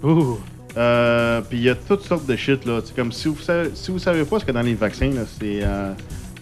[0.03, 0.39] Ouh!
[0.77, 2.81] Euh, puis il y a toutes sortes de shit là.
[2.85, 4.75] C'est comme si vous savez, si vous savez pas ce qu'il y a dans les
[4.75, 5.93] vaccins là, c'est euh,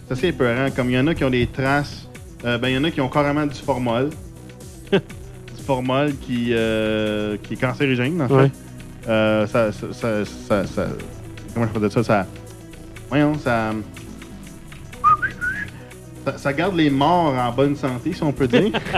[0.07, 0.69] c'est assez épeurant.
[0.75, 2.07] Comme il y en a qui ont des traces,
[2.45, 4.09] euh, ben il y en a qui ont carrément du formol,
[4.91, 8.33] du formol qui euh, qui est cancérigène en fait.
[8.35, 8.51] Ouais.
[9.07, 10.87] Euh, ça, ça, ça, ça- ça-
[11.53, 12.27] comment je peux dire ça, ça,
[13.09, 13.71] voyons, ça,
[16.25, 18.71] ça, ça garde les morts en bonne santé si on peut dire.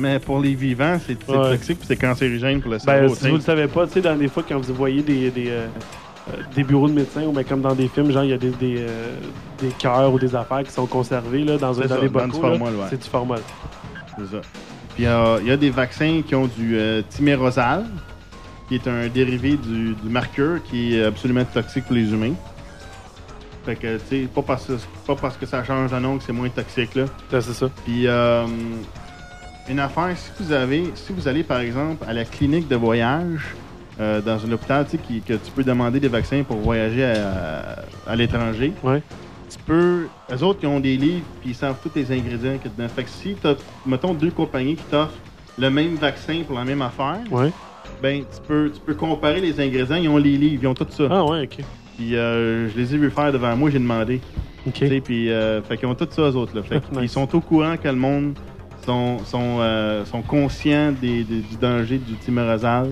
[0.00, 1.50] Mais pour les vivants, c'est Ouais.
[1.56, 3.14] toxique puis c'est cancérigène pour le Ben, cerveau.
[3.14, 5.48] si vous le savez pas, tu sais, dans des fois, quand vous voyez des, des,
[5.50, 5.66] euh,
[6.30, 8.38] euh, des bureaux de médecins, ou ben, comme dans des films, genre, il y a
[8.38, 9.10] des, des, euh,
[9.60, 12.40] des cœurs ou des affaires qui sont conservés là, dans, un, dans ça, des bocaux.
[12.48, 12.58] ouais.
[12.88, 13.40] C'est du formol.
[14.18, 14.40] C'est ça.
[14.94, 17.84] Puis il y a des vaccins qui ont du euh, timérosal,
[18.68, 22.32] qui est un dérivé du, du mercure, qui est absolument toxique pour les humains.
[23.66, 26.24] Fait que, tu sais, pas parce, que- pas parce que ça change de nom que
[26.24, 27.02] c'est moins toxique, là.
[27.32, 27.68] Ouais, c'est ça.
[27.84, 28.46] Puis, euh,
[29.70, 33.54] une affaire, si vous avez, si vous allez, par exemple, à la clinique de voyage,
[34.00, 37.04] euh, dans un hôpital, tu sais, qui- que tu peux demander des vaccins pour voyager
[37.04, 39.02] à, à l'étranger, Ouais.
[39.48, 40.08] tu peux.
[40.32, 42.76] Eux autres, qui ont des livres, puis ils savent tous les ingrédients qu'il y a
[42.76, 42.88] dedans.
[42.88, 43.54] Fait que si t'as,
[43.86, 45.12] mettons, deux compagnies qui t'offrent
[45.58, 47.52] le même vaccin pour la même affaire, Ouais.
[48.02, 49.96] ben, tu peux, tu peux comparer les ingrédients.
[49.96, 51.04] Ils ont les livres, ils ont tout ça.
[51.10, 51.64] Ah, ouais, ok.
[51.96, 54.20] Puis euh, je les ai vus faire devant moi, j'ai demandé.
[54.66, 54.74] Ok.
[54.88, 56.54] Tu Puis, euh, fait qu'ils ont tout ça, eux autres.
[56.56, 56.62] Là.
[56.62, 57.12] Fait qu'ils Nice.
[57.12, 58.34] sont au courant que le monde
[58.84, 62.88] sont, sont, euh, sont conscients des, des- du danger du timérosal,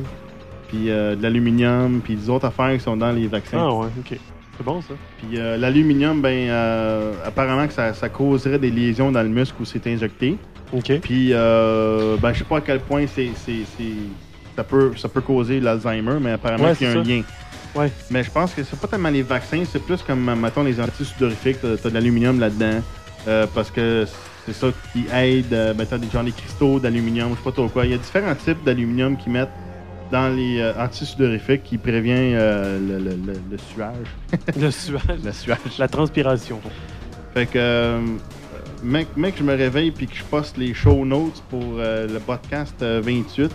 [0.68, 3.58] puis euh, de l'aluminium, puis des autres affaires qui sont dans les vaccins.
[3.60, 4.18] Ah, ouais, ok.
[4.56, 4.94] C'est bon, ça.
[5.18, 6.50] Puis euh, l'aluminium, ben,
[7.24, 10.36] apparemment que ça, ça causerait des lésions dans le muscle où c'est injecté.
[10.72, 10.98] OK.
[11.00, 13.92] Puis, ben, je sais pas à quel point c'est, c'est, c'est-
[14.56, 17.08] ça, peut, ça peut causer l'Alzheimer, mais apparemment Ouais, qu'il y a un ça.
[17.08, 17.22] lien.
[17.76, 17.92] Ouais.
[18.10, 21.58] Mais je pense que c'est pas tellement les vaccins, c'est plus comme, mettons, les antisudorifiques.
[21.62, 22.80] T'as, t'as de l'aluminium là-dedans.
[23.28, 24.04] euh, parce que
[24.48, 25.52] c'est ça qui aide.
[25.52, 27.84] Euh, ben, t'as des, genre des cristaux d'aluminium, je sais pas trop quoi.
[27.84, 29.52] Il y a différents types d'aluminium qu'ils mettent
[30.10, 34.06] dans les euh, antisudorifiques qui prévient euh, le, le, le, le suage.
[34.56, 35.20] Le suage.
[35.22, 35.78] Le suage.
[35.78, 36.60] La transpiration.
[37.34, 38.00] Fait que, euh,
[38.82, 42.18] mec, mec, je me réveille puis que je poste les show notes pour euh, le
[42.20, 43.50] podcast euh, 28,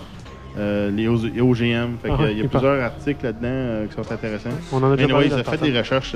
[0.56, 1.96] euh, les OGM.
[2.02, 4.48] Fait Ah, qu'il y a- il y a plusieurs articles là-dedans euh, qui sont intéressants.
[4.72, 5.26] On en a déjà Mais parlé.
[5.26, 6.14] ils dans ont fait des recherches.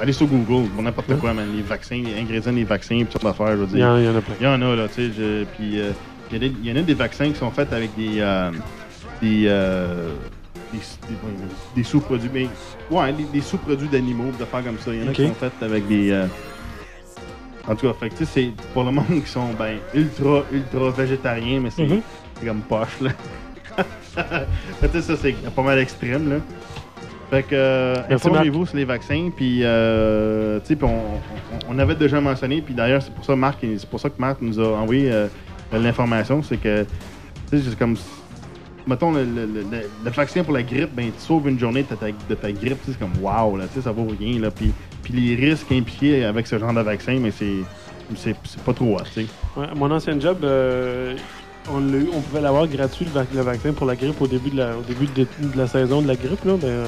[0.00, 1.16] Allez sur Google pour n'importe Ouais.
[1.16, 1.46] quoi, man.
[1.54, 3.96] Les vaccins, les ingrédients des vaccins, puis toutes d'affaires, je veux dire.
[3.98, 4.34] il y en a plein.
[4.40, 5.10] Il y en a, là, tu sais.
[5.16, 5.90] je- Puis euh,
[6.32, 8.20] il y, en a des vaccins qui sont faits avec des.
[8.20, 8.50] euh,
[9.20, 9.44] des.
[9.46, 10.12] euh,
[10.72, 11.16] des, des-
[11.76, 12.30] des sous-produits.
[12.32, 12.48] Mais,
[12.90, 14.92] ouais, des, sous-produits d'animaux, de faire comme ça.
[14.94, 16.10] Il y en a qui sont faits avec des.
[16.10, 16.26] euh,
[17.68, 20.90] en tout cas, fait que, sais, c'est pour le monde qui sont ben, ultra, ultra
[20.90, 21.86] végétariens, mais c'est
[22.40, 23.10] c'est comme poche, là.
[24.14, 26.36] Ça, c'est pas mal extrême, là.
[27.32, 31.00] Fait que, euh, informez-vous sur les vaccins, puis, euh, tu sais, on,
[31.70, 34.42] on- avait déjà mentionné, puis d'ailleurs, c'est pour ça, Marc, c'est pour ça que Marc
[34.42, 35.28] nous a envoyé euh,
[35.72, 36.84] l'information, c'est que,
[37.50, 37.96] tu sais, c'est comme,
[38.86, 39.62] mettons, le, le- le-
[40.04, 42.80] le vaccin pour la grippe, ben, tu sauves une journée de ta, de ta grippe,
[42.84, 44.70] tu sais, c'est comme, wow, là, tu sais, ça vaut rien, là, puis,
[45.02, 47.64] puis les risques impliqués avec ce genre de vaccin, mais c'est,
[48.14, 49.26] c'est, pas trop tu sais.
[49.56, 51.16] Ouais, mon ancien job, euh,
[51.72, 54.58] on, on pouvait l'avoir gratuit, le, vac- le vaccin pour la grippe au début de
[54.58, 56.44] la, au début de, de la saison de la grippe.
[56.44, 56.84] Là, ben,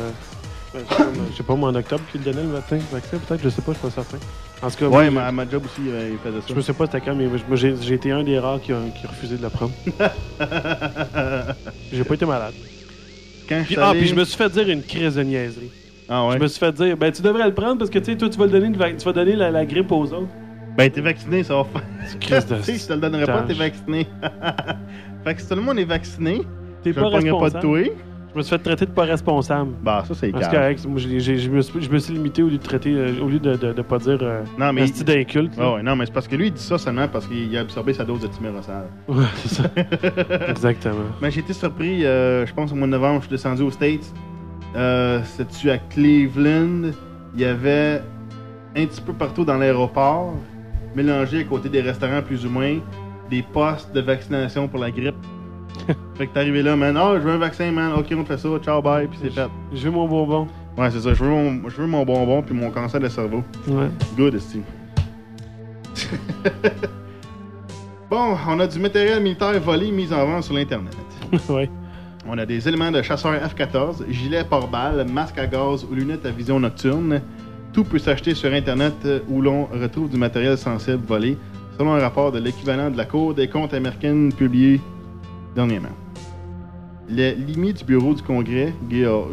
[1.30, 2.78] je sais pas, moi, en octobre, qu'il donnait le vaccin
[3.18, 4.18] peut-être, je sais pas, je suis pas certain.
[4.62, 6.46] En tout cas, Ouais, moi, ma, ma job aussi, euh, il faisait ça.
[6.48, 8.72] je, je sais pas c'était quand, mais moi, j'ai j'ai été un des rares qui
[8.72, 9.72] a, qui a refusé de le prendre.
[11.92, 12.54] J'ai pas été malade.
[13.48, 15.70] Quand Puis, ah, allé- puis je me suis fait dire une crise de niaiserie.
[16.08, 16.34] Ah ouais?
[16.34, 18.28] Je me suis fait dire, ben tu devrais le prendre parce que tu sais, toi,
[18.28, 20.28] tu vas le donner, le tu vas donner la, la grippe aux autres.
[20.76, 21.82] Ben, t'es vacciné, ça va faire.
[22.20, 24.06] Tu sais, je te le donnerai pas, t'es vacciné.
[25.24, 26.42] fait que si tout le monde est vacciné,
[26.82, 27.62] T'es je pas pognerai pas de responsable.
[27.62, 27.80] toi.
[28.34, 29.70] Je me suis fait traiter de pas responsable.
[29.80, 30.88] Bah, ça, c'est Parce que je,
[31.50, 33.72] me suis, je me suis limité au lieu de traiter, euh, au lieu de, de,
[33.72, 34.82] de pas dire euh, Non, mais.
[34.82, 35.56] un style d'inculte.
[35.56, 37.94] Ouais, non, mais c'est parce que lui, il dit ça seulement parce qu'il a absorbé
[37.94, 38.86] sa dose de timérosal.
[39.06, 39.70] Ouais, c'est ça.
[40.48, 41.04] Exactement.
[41.22, 43.70] Mais j'ai été surpris, euh, je pense au mois de novembre, je suis descendu aux
[43.70, 44.12] States.
[44.74, 46.90] C'est-tu à Cleveland?
[47.36, 48.02] Il y avait
[48.76, 50.34] un petit peu partout dans l'aéroport,
[50.96, 52.78] mélangé à côté des restaurants plus ou moins,
[53.30, 55.14] des postes de vaccination pour la grippe.
[56.14, 56.96] fait que t'es arrivé là, man.
[56.96, 57.92] Ah, je veux un vaccin, man.
[57.96, 58.48] Ok, on fait ça.
[58.62, 59.06] Ciao, bye.
[59.06, 59.48] Puis c'est fait.
[59.72, 60.48] Je veux mon bonbon.
[60.76, 61.14] Ouais, c'est ça.
[61.14, 63.42] Je veux mon, je veux mon bonbon puis mon cancer de cerveau.
[63.68, 63.88] Ouais.
[64.16, 64.60] Good, esti.
[68.10, 70.96] bon, on a du matériel militaire volé mis en vente sur l'Internet.
[71.48, 71.70] ouais.
[72.26, 76.30] On a des éléments de chasseurs F-14, gilets pare-balles, masques à gaz ou lunettes à
[76.30, 77.20] vision nocturne.
[77.74, 81.36] Tout peut s'acheter sur Internet euh, où l'on retrouve du matériel sensible volé,
[81.76, 84.80] selon un rapport de l'équivalent de la Cour des comptes américaine publié
[85.54, 85.88] dernièrement.
[87.08, 89.28] Les limites du Bureau du Congrès, GAO,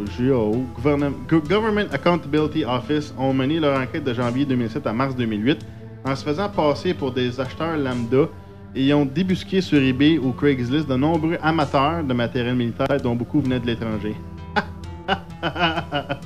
[0.76, 5.64] Government, Go- Government Accountability Office, ont mené leur enquête de janvier 2007 à mars 2008
[6.04, 8.28] en se faisant passer pour des acheteurs lambda
[8.74, 13.40] et ont débusqué sur eBay ou Craigslist de nombreux amateurs de matériel militaire dont beaucoup
[13.40, 14.14] venaient de l'étranger.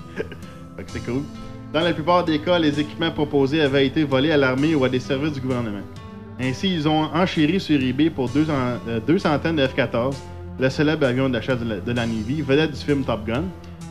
[0.88, 1.22] C'est cool.
[1.72, 4.88] Dans la plupart des cas, les équipements proposés avaient été volés à l'armée ou à
[4.88, 5.80] des services du gouvernement.
[6.40, 10.14] Ainsi, ils ont enchéri sur eBay pour deux, euh, centaines de F-14,
[10.58, 13.44] le célèbre avion de la chasse de la, Navy, vedette du film Top Gun.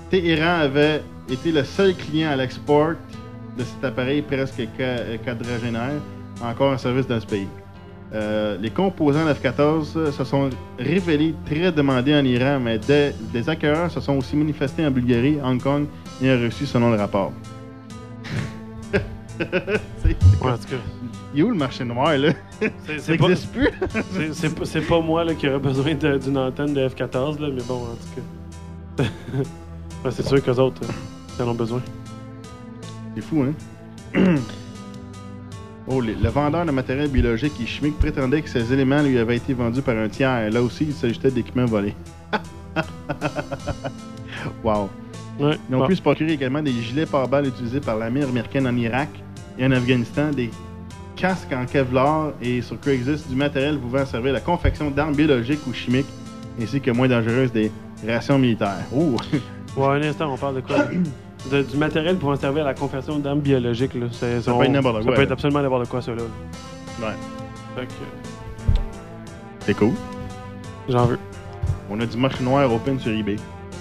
[0.10, 2.94] Téhéran avait été le seul client à l'export
[3.58, 6.00] de cet appareil presque euh, quadragénaire,
[6.44, 7.48] encore en service dans ce pays.
[8.14, 13.12] Euh, les composants de F-14 euh, se sont révélés très demandés en Iran, mais des,
[13.34, 15.86] des acquéreurs se sont aussi manifestés en Bulgarie, Hong Kong
[16.22, 17.34] et en Russie, selon le rapport.
[21.36, 22.32] Il est où le marché noir, là?
[22.98, 23.68] Ça n'existe plus?
[24.64, 27.96] c'est- pas, moi là, qui aurais besoin d'une antenne de F-14, là, mais bon, en
[27.96, 29.04] tout cas.
[30.12, 30.92] C'est sûr qu'eux autres, euh,
[31.38, 31.82] ils en ont besoin.
[33.16, 33.54] C'est fou, hein?
[35.88, 39.36] oh, les- le vendeur de matériel biologique et chimique prétendait que ces éléments lui avaient
[39.38, 40.50] été vendus par un tiers.
[40.52, 41.96] Là aussi, il s'agissait d'équipements volés.
[44.64, 44.90] wow.
[45.40, 45.58] Ouais.
[45.70, 45.88] Ils ont Bon.
[45.88, 49.10] pu se procurer également des gilets pare-balles utilisés par l'armée américaine en Irak
[49.60, 50.50] et en Afghanistan, des
[51.16, 55.66] casques en Kevlar et sur Craigslist du matériel pouvant servir à la confection d'armes biologiques
[55.68, 56.08] ou chimiques,
[56.62, 57.72] ainsi que moins dangereuses des
[58.08, 58.86] rations militaires.
[58.96, 59.16] Oh!
[59.78, 60.86] Ouais, un instant, on parle de quoi?
[61.52, 63.94] De- Du matériel pouvant servir à la conversion d'armes biologiques.
[63.94, 64.06] Là.
[64.10, 66.12] Ça on- peut être n'importe Ça quoi, peut être absolument n'importe quoi, ça.
[66.16, 66.22] Là.
[67.02, 67.08] Ouais.
[67.76, 67.92] Fait que,
[69.60, 69.92] C'est cool?
[70.88, 71.20] j'en veux.
[71.90, 73.36] On a du moche noir open sur eBay.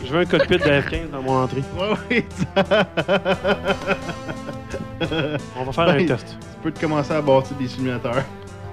[0.05, 1.63] Je veux un cockpit de F-15 dans mon entrée.
[1.79, 2.25] Ouais, oui,
[2.57, 2.87] ça.
[5.59, 6.37] On va faire Ben, un test.
[6.41, 8.23] Tu peux te commencer à bâtir des simulateurs.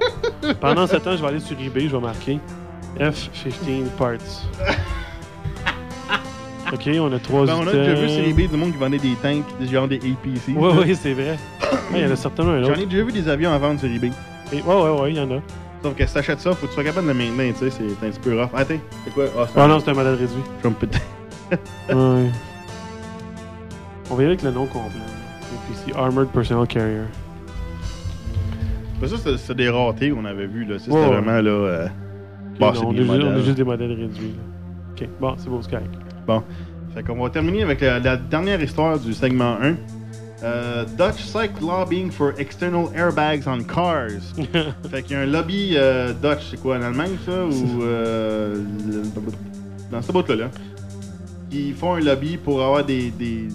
[0.61, 2.39] Pendant ce temps, je vais aller sur eBay, je vais marquer
[2.99, 4.17] F-15 parts.
[6.73, 8.97] Ok, on a trois Ben, on a déjà vu sur eBay du monde qui vendait
[8.97, 10.55] des tanks, des genre des APC.
[10.55, 11.37] Ouais, ouais, c'est vrai.
[11.91, 12.79] Ouais, Il y en a certainement un J'en autre.
[12.79, 14.09] ai déjà vu des avions à vendre sur eBay.
[14.53, 15.41] Ouais, ouais, ouais, il y en a.
[15.83, 17.71] Sauf que si t'achètes ça, faut que tu sois capable de le maintenir, tu sais,
[17.99, 18.51] c'est un petit peu rough.
[18.53, 19.25] Ah, attends, c'est quoi?
[19.37, 20.41] Ah, un- non, c'est un modèle réduit.
[20.63, 20.99] je me péter.
[21.89, 22.29] Ouais.
[24.09, 24.99] On va y aller avec le nom complet.
[25.69, 27.01] APC, Armored Personnel Carrier.
[29.01, 30.77] Mais ça, c'est- c'est des raretés qu'on avait vu là.
[30.77, 31.07] Ça, C'était Ouais, ouais.
[31.21, 31.49] vraiment là.
[31.49, 31.87] euh,
[32.59, 33.37] Bon, c'est on, des est juste, on modèles.
[33.39, 34.33] est juste des modèles réduits.
[34.35, 34.43] là.
[35.03, 35.93] Ok, bon, c'est beau, c'est correct.
[36.93, 39.75] Fait qu'on va terminer avec la, la dernière histoire du segment 1.
[40.43, 44.09] Euh, Dutch Cycle Lobbying for External Airbags on Cars.
[44.91, 47.83] fait qu'il y a un lobby euh, Dutch, c'est quoi, en Allemagne ça Ou.
[47.83, 48.61] Euh,
[49.91, 50.45] dans ce bout-là, là.
[51.51, 53.09] Ils font un lobby pour avoir des.
[53.11, 53.47] des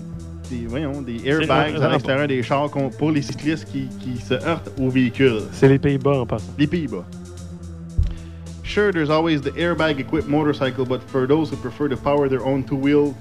[0.50, 4.18] des, voyons, des airbags C'est- à l'extérieur des chars qu'on- pour les cyclistes qui, qui
[4.20, 5.42] se heurtent aux véhicules.
[5.52, 6.52] c'est les Pays-Bas en passant.
[6.58, 7.04] Les Pays-Bas.
[8.62, 12.44] Sure, there's always the airbag equipped motorcycle, but for those who prefer to power their
[12.44, 13.14] own two wheel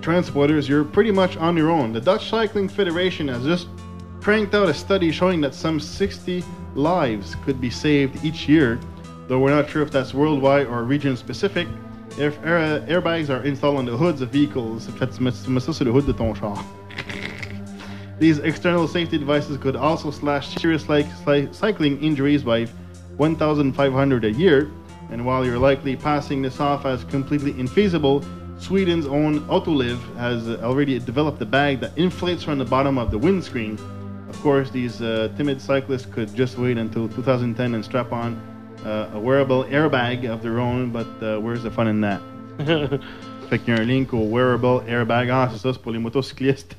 [0.00, 1.92] transporters, you're pretty much on your own.
[1.92, 3.66] The Dutch Cycling Federation has just
[4.20, 6.44] cranked out a study showing that some 60
[6.74, 8.78] lives could be saved each year,
[9.26, 11.66] though we're not sure if that's worldwide or region specific.
[12.18, 16.58] If air, airbags are installed on the hoods of vehicles, fait, tu mets, hood.
[18.18, 21.06] These external safety devices could also slash serious like
[21.52, 22.64] cycling injuries by
[23.18, 24.68] 1,500 a year.
[25.12, 28.24] And while you're likely passing this off as completely infeasible,
[28.60, 33.18] Sweden's own Autoliv has already developed a bag that inflates from the bottom of the
[33.18, 33.78] windscreen.
[34.28, 39.14] Of course, these uh, timid cyclists could just wait until 2010 and strap on uh,
[39.14, 42.20] a wearable airbag of their own, but uh, where's the fun in that?
[43.48, 45.30] Fait qu'il y a un link au wearable airbag.
[45.30, 46.76] Ah, c'est ça, c'est pour les motocyclistes.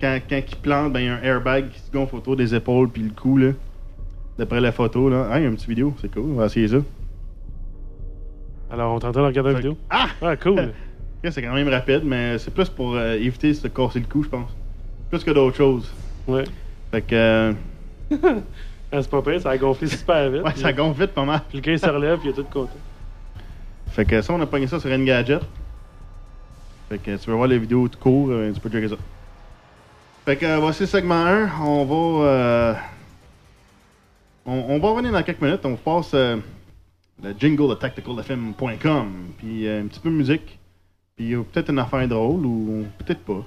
[0.00, 2.54] Quand, quand ils plantent, ben, il y a un airbag qui se gonfle autour des
[2.54, 3.52] épaules puis le cou, là.
[4.38, 5.28] D'après la photo, là.
[5.30, 6.24] Ah, il y a une petite vidéo, c'est cool.
[6.32, 6.78] On va essayer ça.
[8.70, 9.76] Alors, on est en train de regarder la vidéo?
[9.90, 10.08] Ah!
[10.22, 10.72] Ah, cool.
[11.30, 14.22] C'est quand même rapide, mais c'est plus pour euh, éviter de se casser le cou,
[14.22, 14.50] je pense.
[15.08, 15.90] Plus que d'autres choses.
[16.26, 16.44] Ouais.
[16.90, 17.54] Fait que.
[18.92, 20.42] Ah, c'est pas pire, ça a gonflé super vite.
[20.44, 21.40] ouais, ça gonfle vite pas mal.
[21.48, 22.70] Puis le gars, il se relève, puis il est tout content.
[23.88, 25.40] Fait que ça, on a pogné ça sur Engadget.
[26.88, 28.96] Fait que tu veux voir les vidéos tout court, euh, tu peux checker ça.
[30.24, 31.50] Fait que euh, voici le segment 1.
[31.62, 32.26] On va.
[32.28, 32.74] euh,
[34.46, 35.64] on, on va revenir dans quelques minutes.
[35.64, 36.36] On passe euh,
[37.22, 39.12] le jingle de tacticalfm.com.
[39.38, 40.58] Puis euh, un petit peu de musique.
[41.16, 43.44] Puis peut-être une affaire drôle ou peut-être pas.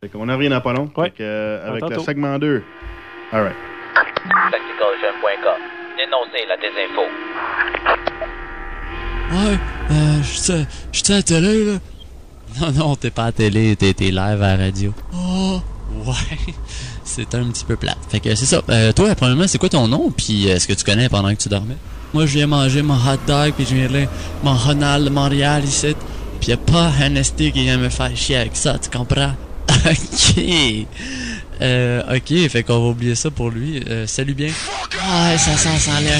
[0.00, 0.90] Fait qu'on en revient dans pas long.
[0.96, 1.04] Ouais.
[1.10, 2.62] Fait que, À avec le segment 2.
[3.32, 3.54] Alright.
[4.24, 5.60] tacticalgem.com.
[5.96, 7.04] Dénoncer la désinfo.
[9.32, 9.58] Ouais,
[9.90, 10.22] euh,
[11.08, 11.78] à la télé, là.
[12.60, 14.92] Non, non, t'es pas à la télé, t'es live à la radio.
[15.14, 15.60] Oh,
[16.06, 16.54] ouais.
[17.04, 17.98] C'est un petit peu plate.
[18.08, 18.62] Fait que c'est ça.
[18.68, 20.10] Euh, toi, premièrement, c'est quoi ton nom?
[20.10, 21.76] Puis est-ce que tu connais pendant que tu dormais?
[22.12, 24.08] Moi, je viens manger mon hot dog, puis je viens lire
[24.42, 25.94] mon Ronald Montréal ici?
[26.40, 29.34] Puis y a pas un qui vient me faire chier avec ça, tu comprends?
[29.68, 30.86] ok.
[31.60, 33.82] Euh, ok, fait qu'on va oublier ça pour lui.
[33.88, 34.48] Euh, salut bien.
[34.48, 36.18] Ouais, ça sent, ça l'air.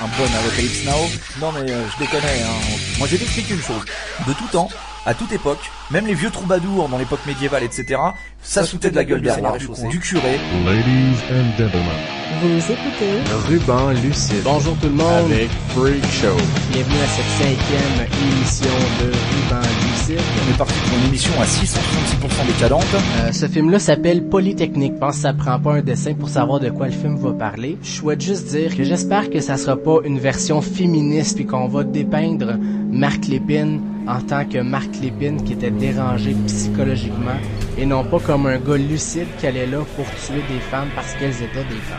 [0.00, 0.92] un bon Apocalypse Now.
[1.40, 2.42] Non mais euh, je déconnais.
[2.42, 2.76] Hein.
[2.98, 3.82] Moi j'ai t'explique une chose.
[4.26, 4.68] De tout temps,
[5.06, 7.98] à toute époque, même les vieux troubadours dans l'époque médiévale, etc.,
[8.42, 10.38] ça sautait de la gueule derrière du, du curé.
[10.66, 11.98] Ladies and gentlemen,
[12.42, 14.42] Vous écoutez ruban lucide.
[14.44, 15.30] Bonjour tout le monde.
[15.32, 16.36] Avec Freak Show.
[16.72, 18.70] Bienvenue à cette cinquième émission
[19.00, 19.97] de Ruban Lucide.
[20.10, 22.82] On est parti pour une émission à 666% décadente.
[22.94, 24.94] Euh, ce film-là s'appelle Polytechnique.
[24.94, 27.32] Je pense que ça prend pas un dessin pour savoir de quoi le film va
[27.32, 27.76] parler.
[27.82, 31.68] Je souhaite juste dire que j'espère que ça sera pas une version féministe puis qu'on
[31.68, 32.56] va dépeindre
[32.90, 37.38] Marc Lépine en tant que Marc Lépine qui était dérangé psychologiquement
[37.76, 41.12] et non pas comme un gars lucide qui allait là pour tuer des femmes parce
[41.14, 41.98] qu'elles étaient des femmes.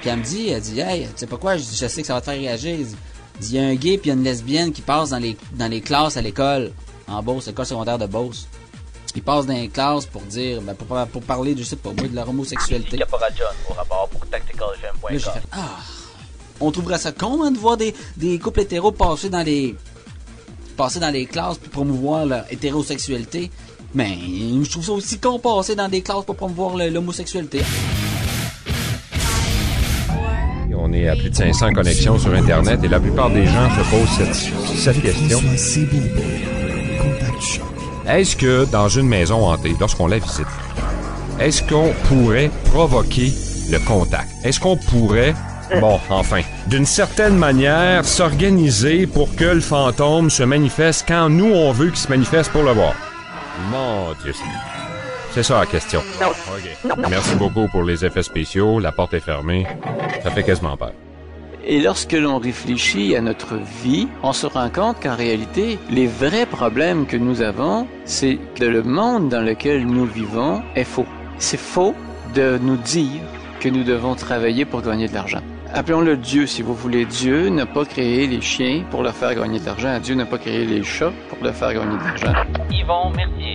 [0.00, 2.00] Puis elle me dit, elle dit, hey, tu sais pas quoi, je, dis, je sais
[2.00, 2.78] que ça va te faire réagir.
[3.42, 6.16] Il y a un gay puis une lesbienne qui passe dans les, dans les classes
[6.16, 6.72] à l'école,
[7.08, 8.46] en Beauce, l'école secondaire de Beauce.
[9.16, 12.06] Ils passent dans les classes pour dire, ben, pour, pour parler, je sais pas, moi,
[12.06, 12.96] de leur homosexualité.
[12.98, 15.78] Caporal John au rapport pour Là, fait, ah,
[16.60, 19.74] on trouverait ça con, hein, de voir des, des couples hétéros passer dans les,
[20.76, 23.50] passer dans les classes pour promouvoir leur hétérosexualité.
[23.94, 24.16] Mais
[24.62, 27.62] je trouve ça aussi con passer dans des classes pour promouvoir l'homosexualité.
[30.90, 33.90] On est à plus de 500 connexions sur Internet et la plupart des gens se
[33.90, 34.34] posent cette,
[34.76, 35.38] cette question.
[38.08, 40.48] Est-ce que dans une maison hantée, lorsqu'on la visite,
[41.38, 43.32] est-ce qu'on pourrait provoquer
[43.70, 44.28] le contact?
[44.42, 45.32] Est-ce qu'on pourrait,
[45.80, 51.70] bon, enfin, d'une certaine manière, s'organiser pour que le fantôme se manifeste quand nous, on
[51.70, 52.94] veut qu'il se manifeste pour le voir?
[53.70, 54.32] Mon Dieu.
[55.32, 56.00] C'est ça la question.
[56.20, 56.96] OK.
[57.08, 58.80] Merci beaucoup pour les effets spéciaux.
[58.80, 59.66] La porte est fermée.
[60.22, 60.92] Ça fait quasiment peur.
[61.64, 66.46] Et lorsque l'on réfléchit à notre vie, on se rend compte qu'en réalité, les vrais
[66.46, 71.06] problèmes que nous avons, c'est que le monde dans lequel nous vivons est faux.
[71.38, 71.94] C'est faux
[72.34, 73.20] de nous dire
[73.60, 75.40] que nous devons travailler pour gagner de l'argent.
[75.72, 77.04] Appelons-le Dieu si vous voulez.
[77.04, 80.00] Dieu n'a pas créé les chiens pour leur faire gagner de l'argent.
[80.00, 82.32] Dieu n'a pas créé les chats pour leur faire gagner de l'argent.
[82.72, 83.49] Yvon Mercier.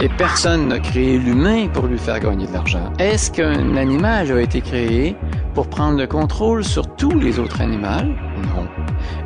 [0.00, 2.92] Et personne n'a créé l'humain pour lui faire gagner de l'argent.
[2.98, 5.16] Est-ce qu'un animal a été créé
[5.54, 8.14] pour prendre le contrôle sur tous les autres animaux?
[8.54, 8.66] Non.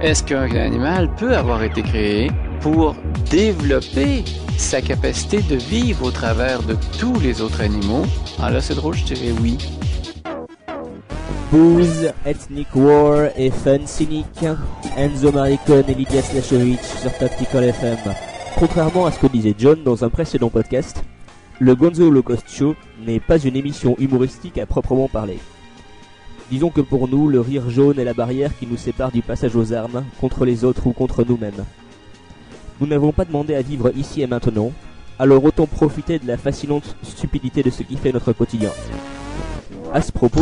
[0.00, 2.30] Est-ce qu'un animal peut avoir été créé
[2.60, 2.94] pour
[3.30, 4.24] développer
[4.56, 8.04] sa capacité de vivre au travers de tous les autres animaux?
[8.40, 9.58] Ah là, c'est drôle, je dirais oui.
[11.50, 14.44] Booze, Ethnic War et Fun cynique.
[14.96, 17.98] Enzo Maricone et Lydia Slashovich sur Tactical FM.
[18.56, 21.02] Contrairement à ce que disait John dans un précédent podcast,
[21.58, 22.74] le Gonzo Holocaust Show
[23.04, 25.38] n'est pas une émission humoristique à proprement parler.
[26.50, 29.54] Disons que pour nous, le rire jaune est la barrière qui nous sépare du passage
[29.56, 31.64] aux armes, contre les autres ou contre nous-mêmes.
[32.80, 34.72] Nous n'avons pas demandé à vivre ici et maintenant,
[35.18, 38.70] alors autant profiter de la fascinante stupidité de ce qui fait notre quotidien.
[39.92, 40.40] À ce propos.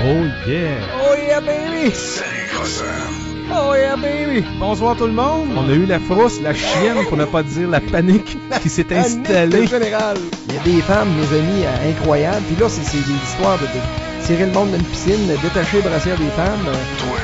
[0.00, 0.78] Oh yeah!
[1.00, 1.90] Oh yeah, baby!
[1.94, 3.27] Salut.
[3.50, 4.44] Oh yeah, baby!
[4.58, 5.48] Bonsoir tout le monde!
[5.56, 8.86] On a eu la frousse, la chienne, pour ne pas dire la panique, qui s'est
[8.94, 9.66] installée.
[9.66, 10.16] général.
[10.48, 12.42] Il y a des femmes, mes amis, euh, incroyables.
[12.46, 15.88] Puis là, c'est des histoires de, de tirer le monde d'une piscine, de détacher le
[15.88, 16.64] brassière des femmes.
[16.98, 17.16] Toi,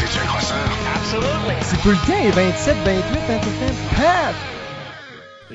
[0.00, 0.56] t'es-tu un grosseur?
[1.62, 4.02] C'est tout le temps, et 27, 28, hein, tout le temps.
[4.02, 4.34] Pat!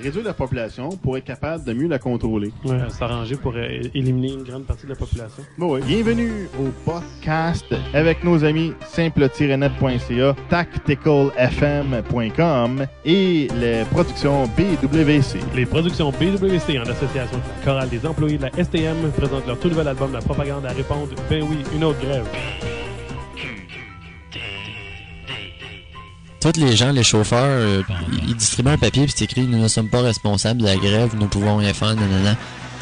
[0.04, 2.52] Réduire la population pour être capable de mieux la contrôler.
[2.66, 5.42] Ouais, s'arranger pour euh, éliminer une grande partie de la population.
[5.58, 5.82] Bon, ouais.
[5.82, 15.40] Bienvenue au podcast avec nos amis simple-net.ca, tacticalfm.com et les productions BWC.
[15.56, 19.58] Les productions BWC en association avec la chorale des employés de la STM présentent leur
[19.58, 22.26] tout nouvel album La propagande à répondre Ben oui, une autre grève.
[26.44, 27.84] Tous les gens, les chauffeurs, euh,
[28.28, 31.12] ils distribuent un papier puis c'est écrit Nous ne sommes pas responsables de la grève,
[31.18, 32.36] nous pouvons rien faire, nanana.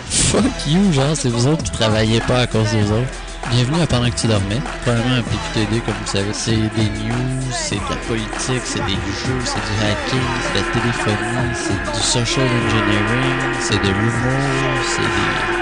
[0.10, 3.12] Fuck you, genre, c'est vous autres qui travaillez pas à cause des autres.
[3.52, 4.60] Bienvenue à Pendant que tu dormais.
[4.82, 6.34] Probablement un PQTD, comme vous savez.
[6.34, 10.66] C'est des news, c'est de la politique, c'est des jeux, c'est du hacking, c'est de
[10.66, 14.42] la téléphonie, c'est du social engineering, c'est de l'humour,
[14.88, 15.61] c'est des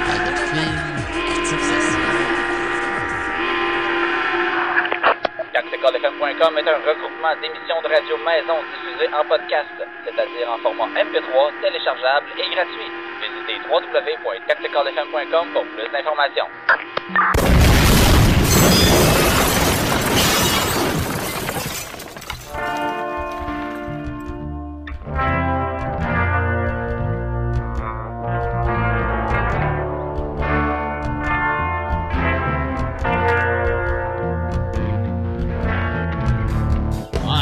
[5.82, 9.70] TacticalFM.com est un regroupement d'émissions de radio maison diffusées en podcast,
[10.04, 12.92] c'est-à-dire en format MP3, téléchargeable et gratuit.
[13.22, 16.48] Visitez www.tacticalfm.com pour plus d'informations.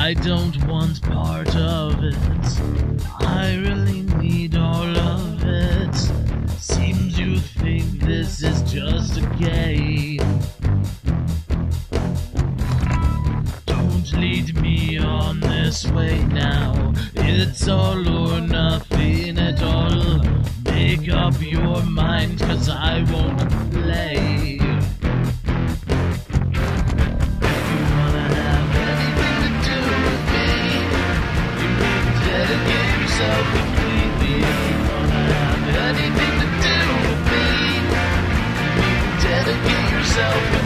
[0.08, 2.16] I don't want part of it.
[3.20, 5.94] I really need all of it.
[6.58, 10.24] Seems you think this is just a game.
[13.66, 16.94] Don't lead me on this way now.
[17.14, 20.24] It's all or nothing at all.
[20.64, 24.57] Make up your mind, cause I won't play.
[40.18, 40.57] myself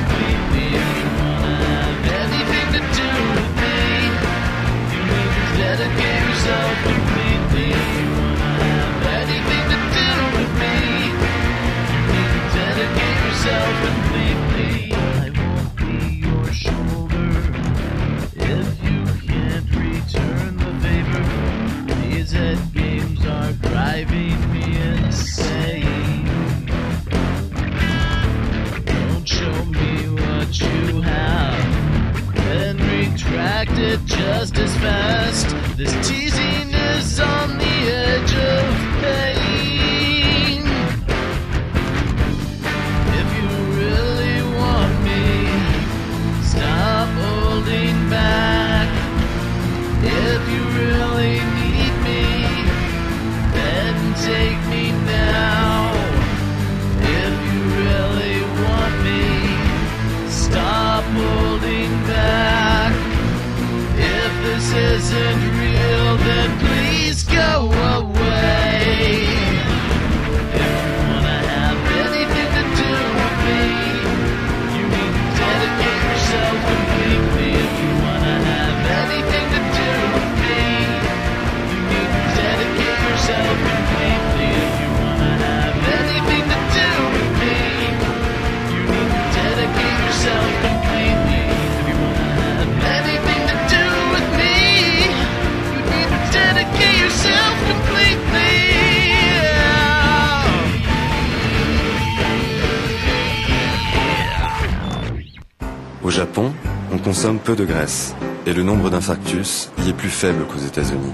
[107.21, 108.15] consomme peu de graisse
[108.47, 111.13] et le nombre d'infarctus y est plus faible qu'aux États-Unis.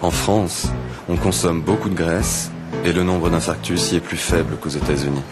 [0.00, 0.66] En France,
[1.08, 2.50] on consomme beaucoup de graisse
[2.84, 5.22] et le nombre d'infarctus y est plus faible qu'aux États-Unis.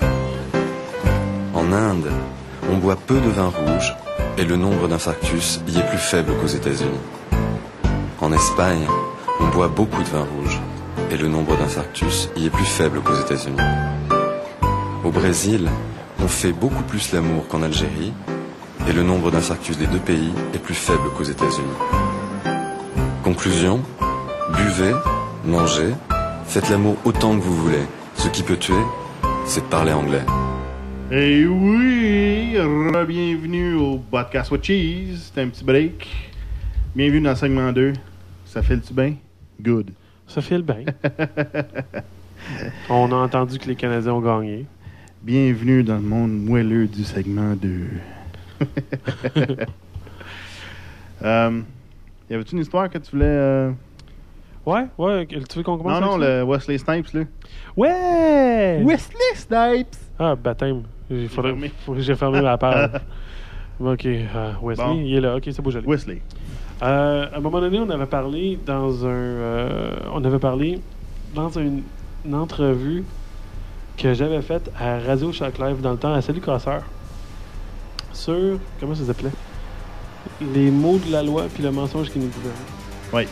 [1.54, 2.08] En Inde,
[2.70, 3.96] on boit peu de vin rouge
[4.38, 7.00] et le nombre d'infarctus y est plus faible qu'aux États-Unis.
[8.20, 8.86] En Espagne,
[9.40, 10.60] on boit beaucoup de vin rouge
[11.10, 13.58] et le nombre d'infarctus y est plus faible qu'aux États-Unis.
[15.02, 15.68] Au Brésil,
[16.22, 18.12] on fait beaucoup plus l'amour qu'en Algérie
[18.88, 21.66] et le nombre d'infarctus des deux pays est plus faible qu'aux États-Unis.
[23.22, 23.80] Conclusion,
[24.54, 24.94] buvez,
[25.44, 25.94] mangez,
[26.44, 27.84] faites l'amour autant que vous voulez.
[28.14, 28.82] Ce qui peut tuer,
[29.44, 30.24] c'est de parler anglais.
[31.10, 32.56] Et oui,
[33.06, 35.30] bienvenue au podcast with cheese.
[35.34, 36.08] C'est un petit break.
[36.94, 37.92] Bienvenue dans le segment 2.
[38.46, 39.14] Ça fait-tu bien?
[39.60, 39.90] Good.
[40.26, 40.84] Ça file bien.
[42.88, 44.66] On a entendu que les Canadiens ont gagné.
[45.22, 47.88] Bienvenue dans le monde moelleux du segment 2.
[51.22, 51.60] euh,
[52.30, 53.24] y avait-tu une histoire que tu voulais.
[53.26, 53.70] euh,
[54.66, 57.22] Ouais, ouais, tu veux qu'on commence Non, non, le Wesley Snipes, là.
[57.76, 58.82] Ouais!
[58.84, 59.96] Wesley Snipes!
[60.18, 60.82] Ah, baptême.
[61.10, 61.70] J'ai fermé
[62.42, 62.90] ma page.
[63.80, 65.00] ok, euh, Wesley, Bon.
[65.02, 65.36] il est là.
[65.36, 65.86] Ok, c'est beau, je l'ai.
[65.86, 66.20] Wesley.
[66.82, 69.08] Euh, à un moment donné, on avait parlé dans un.
[69.10, 70.78] euh, on avait parlé
[71.34, 71.82] dans une,
[72.26, 73.04] une entrevue
[73.96, 76.82] que j'avais faite à Radio Shock Live dans le temps à Salut Casseur
[78.12, 78.58] sur.
[78.80, 79.30] Comment ça s'appelait?
[80.54, 82.54] Les mots de la loi puis le mensonge qui nous gouverne.
[83.12, 83.22] Oui.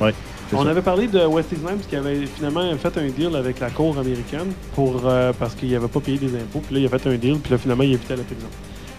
[0.00, 0.12] Ouais,
[0.52, 0.70] On ça.
[0.70, 4.52] avait parlé de Wesley Snipes qui avait finalement fait un deal avec la cour américaine
[4.74, 6.60] pour euh, parce qu'il n'avait pas payé des impôts.
[6.60, 8.46] Puis là, il a fait un deal, puis là, finalement, il à la prison.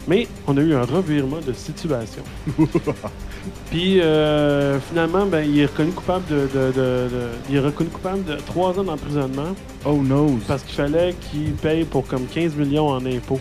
[0.09, 2.23] Mais on a eu un revirement de situation.
[3.69, 7.09] puis euh, finalement, ben, il est reconnu coupable de, de- de- de-
[7.49, 9.55] il est reconnu coupable de trois ans d'emprisonnement.
[9.85, 10.39] Oh no!
[10.47, 13.39] Parce qu'il fallait qu'il paye pour comme 15 millions en impôts.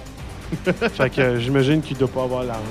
[0.64, 2.62] fait que euh, j'imagine qu'il doit pas avoir l'argent.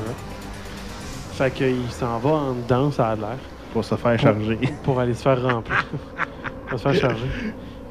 [1.34, 3.38] Fait qu'il s'en va en dedans, ça a l'air.
[3.74, 4.60] Pour se faire charger.
[4.84, 5.86] Pour aller se faire remplir.
[6.70, 7.28] Pour se faire charger.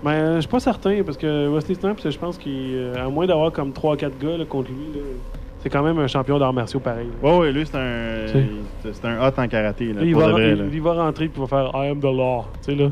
[0.03, 3.53] Mais euh, je suis pas certain, parce que Wesley Snipes, je pense qu'à moins d'avoir
[3.53, 5.01] comme 3-4 gars là, contre lui, là,
[5.65, 7.09] c'est quand même un champion d'arts martiaux pareil.
[7.23, 7.29] là.
[7.29, 8.27] Ouais, ouais, lui, c'est un.
[8.29, 10.01] C'est- un hot en karaté, là.
[10.03, 10.65] Là, il, va, vrai, il- là.
[10.71, 12.45] il va rentrer et il va faire I am the law.
[12.63, 12.91] Tu sais, là.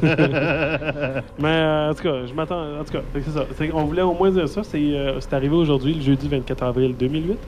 [1.38, 2.62] Mais euh, en tout cas, je m'attends.
[2.80, 3.44] En tout cas, c'est ça.
[3.56, 4.62] C'est- on voulait au moins dire ça.
[4.64, 7.38] C'est euh, c'est arrivé aujourd'hui, le jeudi 24 avril 2008.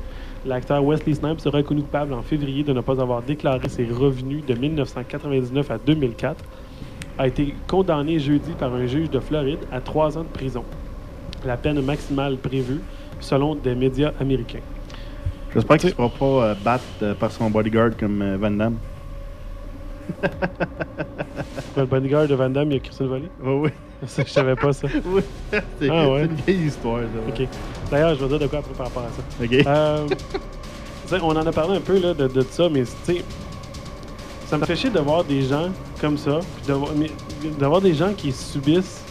[0.46, 4.44] L'acteur Wesley Snipes sera reconnu coupable en février de ne pas avoir déclaré ses revenus
[4.46, 6.44] de 1999 à 2004.
[7.18, 10.64] A été condamné jeudi par un juge de Floride à trois ans de prison.
[11.44, 12.80] La peine maximale prévue
[13.22, 14.60] selon des médias américains.
[15.54, 18.50] J'espère qu'il ne se fera pas euh, battre euh, par son bodyguard comme euh, Van
[18.50, 18.76] Damme.
[21.76, 23.30] Le bodyguard de Van Damme, il a crissé le volet?
[23.42, 23.70] Oui, oui.
[24.06, 24.88] Ça, je savais pas ça.
[25.06, 25.22] Oui.
[25.80, 26.24] C'est Ah ouais.
[26.24, 27.06] une vieille histoire, ça.
[27.42, 27.48] OK.
[27.90, 29.44] D'ailleurs, je vais dire de quoi après par rapport à ça.
[29.44, 29.52] OK.
[29.66, 30.08] Euh,
[31.22, 33.24] on en a parlé un peu là, de, de ça, mais tu sais,
[34.46, 35.68] ça me fait chier de voir des gens
[36.00, 39.04] comme ça, puis de d'avoir des gens qui subissent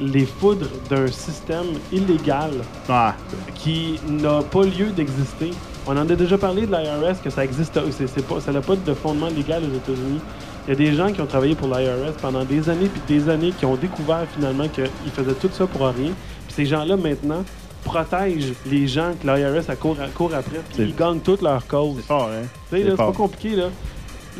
[0.00, 2.50] les foudres d'un système illégal
[2.88, 3.14] Ah.
[3.54, 5.50] qui n'a pas lieu d'exister.
[5.86, 7.74] On en a déjà parlé de l'IRS, que ça existe,
[8.22, 10.20] pas, ça n'a pas de fondement légal aux États-Unis.
[10.66, 13.28] Il y a des gens qui ont travaillé pour l'IRS pendant des années puis des
[13.28, 16.12] années qui ont découvert finalement qu'ils faisaient tout ça pour rien.
[16.46, 17.44] Puis ces gens-là maintenant
[17.84, 21.96] protègent les gens que l'IRS a court, court après puis ils gagnent toute leur cause.
[21.98, 22.46] C'est fort, hein?
[22.70, 23.64] C'est là, c'est pas compliqué, là.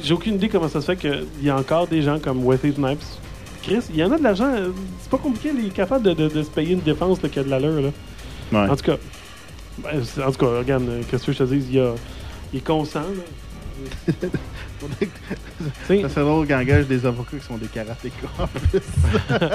[0.03, 2.73] J'ai aucune idée comment ça se fait qu'il y a encore des gens comme Wesley
[2.73, 3.03] Snipes.
[3.67, 4.53] Chris, il y en a de l'argent.
[4.55, 7.29] euh, C'est pas compliqué, il est capable de, de- de se payer une défense là,
[7.29, 7.91] qui a de l'allure, là.
[8.53, 8.71] Ouais.
[8.71, 8.97] En tout cas,
[9.79, 11.95] ben, en tout cas, regarde, euh, qu'est-ce que je te dis, il, a-
[12.53, 13.25] il est conscient, là.
[16.03, 18.81] ça serait drôle engage des avocats qui sont des karatékas en plus.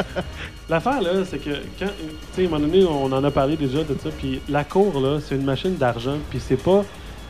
[0.70, 1.86] L'affaire, là, c'est que quand.
[1.86, 4.10] Tu sais, à un moment donné, on en a parlé déjà de ça.
[4.18, 6.18] Puis la cour, là, c'est une machine d'argent.
[6.30, 6.84] Puis c'est pas.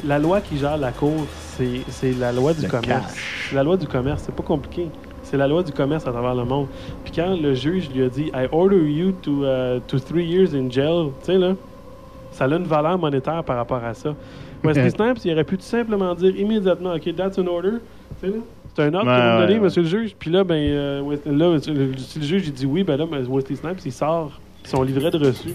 [0.05, 1.25] La loi qui gère la cour,
[1.57, 3.13] c'est c'est la loi du Le commerce.
[3.53, 4.23] La loi du commerce.
[4.25, 4.87] C'est pas compliqué.
[5.29, 6.67] C'est la loi du commerce à travers le monde.
[7.03, 10.55] Puis quand le juge lui a dit I order you to, uh, to three years
[10.55, 11.53] in jail, tu sais, là,
[12.31, 14.15] ça a une valeur monétaire par rapport à ça.
[14.63, 17.73] Wesley Snipes, il aurait pu tout simplement dire immédiatement OK, that's an order.
[18.21, 18.41] Tu sais, là,
[18.75, 19.59] C'est un ordre Ouais, que vous me donnez, ouais.
[19.59, 20.15] monsieur le juge.
[20.17, 23.23] Puis là, ben, euh, là, le- si le juge il dit oui, ben là, ben,
[23.29, 25.49] Wesley Snipes, il sort son livret de reçu.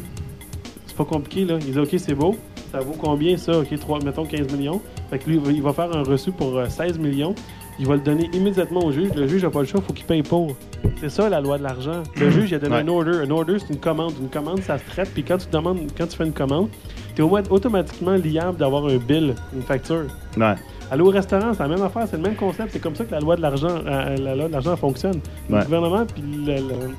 [0.86, 1.58] C'est pas compliqué, là.
[1.60, 2.36] Il dit OK, c'est beau.
[2.70, 3.58] Ça vaut combien ça?
[3.58, 4.80] OK, 3, mettons 15 millions.
[5.10, 7.34] Fait que lui, il va- il va faire un reçu pour euh, 16 millions.
[7.78, 9.10] Il va le donner immédiatement au juge.
[9.16, 10.54] Le juge n'a pas le choix, il faut qu'il paye pour.
[11.00, 12.02] C'est ça la loi de l'argent.
[12.20, 12.80] Le juge, il a donné Ouais.
[12.82, 13.18] un order.
[13.26, 14.12] Un order, c'est une commande.
[14.20, 15.10] Une commande, ça se traite.
[15.12, 16.68] Puis quand tu demandes, quand tu fais une commande,
[17.16, 20.04] tu es automatiquement liable d'avoir un bill, une facture.
[20.36, 20.54] Ouais.
[20.90, 22.70] Aller au restaurant, c'est la même affaire, c'est le même concept.
[22.72, 25.20] C'est comme ça que la loi de l'argent, euh, la loi de l'argent fonctionne.
[25.50, 26.94] Le gouvernement puis le- le-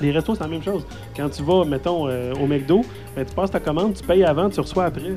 [0.00, 0.86] les restos, c'est la même chose.
[1.16, 2.82] Quand tu vas, mettons, euh, au McDo,
[3.16, 5.14] ben, tu passes ta commande, tu payes avant, tu reçois après.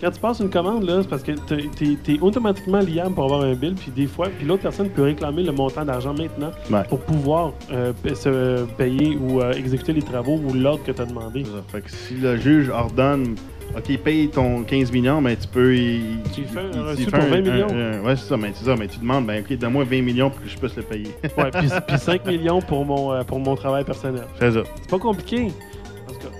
[0.00, 3.42] Quand tu passes une commande, là, c'est parce que tu es, automatiquement liable pour avoir
[3.42, 6.84] un bill, puis des fois, puis l'autre personne peut réclamer le montant d'argent maintenant Ouais.
[6.88, 11.06] pour pouvoir euh, se payer ou euh, exécuter les travaux ou l'ordre que tu as
[11.06, 11.42] demandé.
[11.68, 13.34] Fait que si le juge ordonne,
[13.76, 15.74] OK, paye ton 15 millions, mais tu peux.
[15.76, 18.04] Il, Tu fais un reçu pour fait 20 millions.
[18.04, 20.40] ouais, c'est ça, mais c'est ça, mais tu demandes, ben, OK, donne-moi 20 millions pour
[20.42, 21.08] que je puisse le payer.
[21.36, 24.24] Ouais, puis, puis 5 millions pour mon, euh, pour mon travail personnel.
[24.38, 24.62] C'est ça.
[24.80, 25.48] C'est pas compliqué.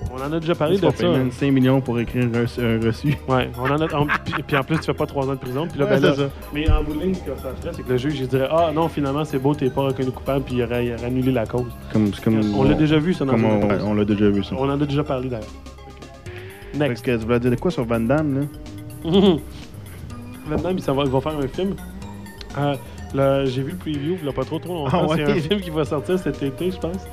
[0.09, 0.97] Qu'on en a déjà parlé Tu de ça.
[0.97, 2.61] payer même 5 millions pour écrire un reçu.
[2.61, 3.15] un reçu.
[3.27, 3.95] Ouais, on en a.
[3.95, 5.67] en- puis, puis en plus, tu fais pas 3 ans de prison.
[5.69, 6.29] Puis là, Ouais, ben là- ça.
[6.53, 8.47] mais en bout de ligne, ce que ça ferait, c'est que le juge, il dirait
[8.51, 11.31] Ah non, finalement, c'est beau, t'es pas reconnu coupable, puis il aurait, il aurait annulé
[11.31, 11.71] la cause.
[11.93, 12.11] Comme,
[12.57, 14.55] On l'a déjà vu, ça, dans on, on l'a déjà vu, ça.
[14.57, 15.45] On en a déjà parlé d'ailleurs.
[16.75, 17.03] Next.
[17.05, 19.11] Que tu voulais dire de quoi sur Van Damme, là?
[20.49, 21.75] Maintenant, il, s'en va, il va faire un film.
[22.57, 25.01] Euh, J'ai vu le preview, il a pas trop trop longtemps.
[25.03, 25.17] Ah ouais?
[25.25, 27.05] C'est un film qui va sortir cet été, je pense.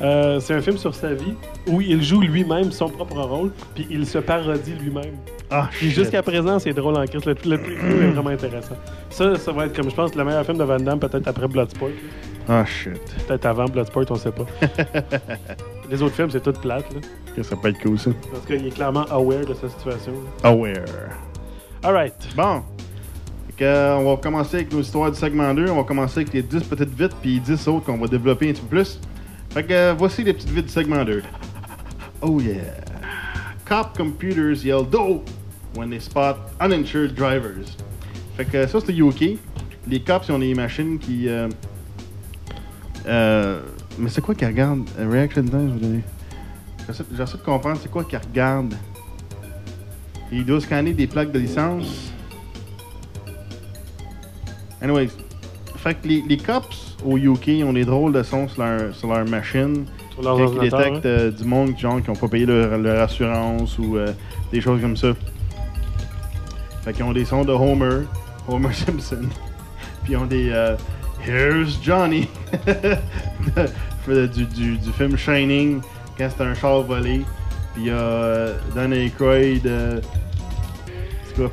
[0.00, 1.34] Euh, c'est un film sur sa vie
[1.68, 5.14] où il joue lui-même son propre rôle, puis il se parodie lui-même.
[5.50, 7.24] Ah, Puis jusqu'à présent, c'est drôle en crise.
[7.24, 8.74] Le, le preview est vraiment intéressant.
[9.10, 11.46] Ça, ça va être comme je pense le meilleur film de Van Damme, peut-être après
[11.46, 11.90] Bloodsport.
[12.48, 13.00] Ah, shit.
[13.26, 14.44] Peut-être avant Bloodsport, on sait pas.
[15.90, 17.42] Les autres films, c'est tout plate, là.
[17.42, 18.10] Ça peut être cool, ça.
[18.32, 20.12] Parce qu'il est clairement aware de sa situation.
[20.42, 20.84] Aware.
[21.82, 22.14] Alright.
[22.36, 22.62] Bon.
[23.56, 25.70] Que, euh, on va commencer avec nos histoires du segment 2.
[25.70, 28.52] On va commencer avec les 10 petites vites, puis 10 autres qu'on va développer un
[28.52, 29.00] petit peu plus.
[29.54, 31.22] Fait que euh, voici les petites vites du segment 2.
[32.22, 32.56] Oh yeah.
[33.64, 35.30] Cop computers yell dope
[35.76, 37.76] when they spot uninsured drivers.
[38.36, 39.38] Fait que ça, c'est UK.
[39.86, 41.28] Les cops, ils ont des machines qui.
[41.28, 41.48] euh,
[43.06, 43.60] euh,
[43.96, 46.04] mais c'est quoi qu'ils regardent Reaction time, je vais donner.
[46.88, 48.74] J'essaie de comprendre c'est quoi qu'ils regardent.
[50.32, 52.10] Il doit scanner des plaques de licence.
[54.82, 55.10] Anyways,
[55.84, 59.08] fait que les, les cops au UK ont des drôles de sons sur leur, sur
[59.12, 59.84] leur machine.
[60.14, 63.02] Sur leurs Quand ils détectent euh, du monde genre, qui n'ont pas payé leur, leur
[63.02, 64.06] assurance ou euh,
[64.50, 65.08] des choses comme ça.
[66.84, 68.06] Fait qu'ils ont des sons de Homer,
[68.48, 69.28] Homer Simpson.
[70.04, 70.74] Puis ils ont des euh,
[71.22, 72.28] Here's Johnny
[74.06, 75.82] de- du, du, du film Shining
[76.16, 77.20] quand c'est un char volé.
[77.74, 79.68] Puis il y a euh, Dan Aykroyd.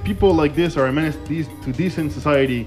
[0.06, 1.18] People like this are a menace
[1.66, 2.66] to decent society.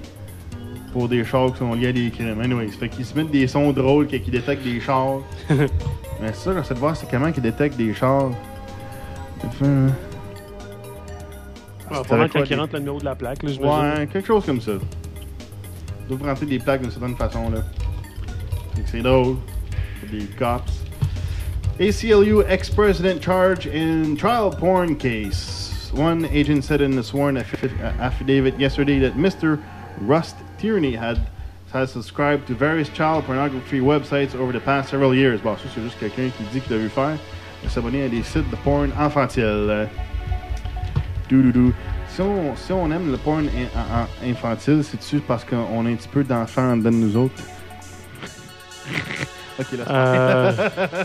[0.95, 2.39] Pour des chars qui sont liés à des crimes.
[2.39, 5.17] Anyways, fait qu'ils se mettent des sons drôles ils détectent des chars.
[6.21, 8.29] Mais ça, j'essaie de voir c'est comment qu'ils détectent des chars?
[9.45, 9.87] Enfin,
[11.91, 13.99] Ah, pendant quand il des- rentre le numéro de la plaque, là, j'imagine.
[13.99, 14.71] Ouais, quelque chose comme ça.
[14.71, 17.59] Ils doivent rentrer des plaques d'une certaine façon, là.
[18.85, 19.35] C'est drôle.
[20.09, 20.71] Des cops.
[21.79, 25.91] ACLU ex-president charged in trial porn case.
[25.93, 27.69] One agent said in a sworn affi-
[27.99, 29.59] affidavit yesterday that Mr.
[30.01, 31.17] Rust Tierney had
[31.73, 35.41] has subscribed to various child pornography websites over the past several years.
[35.41, 37.17] Bon, ça, c'est juste quelqu'un qui dit qu'il a vu faire.
[37.67, 39.43] S'abonner à des sites de porn infantile.
[39.43, 39.85] Euh,
[41.29, 41.73] Doudou.
[42.09, 45.95] Si on, si on aime le porn in- en- infantile, c'est-tu parce qu'on a un
[45.95, 47.33] petit peu d'enfants en dedans de nous autres?
[49.59, 49.85] ok, là.
[49.89, 50.51] Euh,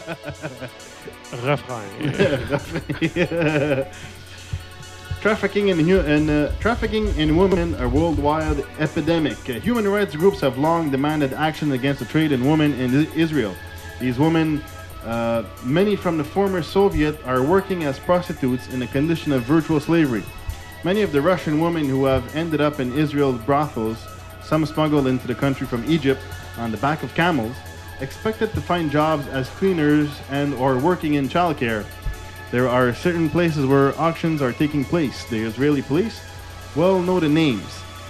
[1.33, 1.81] refrain.
[2.51, 3.85] Refrain.
[5.21, 9.37] Trafficking in, in uh, trafficking in women a worldwide epidemic.
[9.51, 13.55] Uh, human rights groups have long demanded action against the trade in women in Israel.
[14.01, 14.65] These women,
[15.05, 19.79] uh, many from the former Soviet, are working as prostitutes in a condition of virtual
[19.79, 20.23] slavery.
[20.85, 23.99] Many of the Russian women who have ended up in Israel's brothels,
[24.43, 26.23] some smuggled into the country from Egypt
[26.57, 27.55] on the back of camels,
[28.01, 31.85] expected to find jobs as cleaners and or working in childcare.
[32.51, 35.25] There are certain places where auctions are taking place.
[35.31, 36.21] The Israeli police
[36.77, 37.63] well know the names.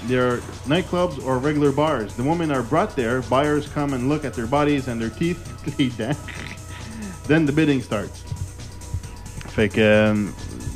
[0.08, 2.14] they are nightclubs or regular bars.
[2.14, 3.20] The women are brought there.
[3.28, 5.38] Buyers come and look at their bodies and their teeth.
[7.28, 8.22] Then the bidding starts.
[9.54, 10.14] Fait que, euh,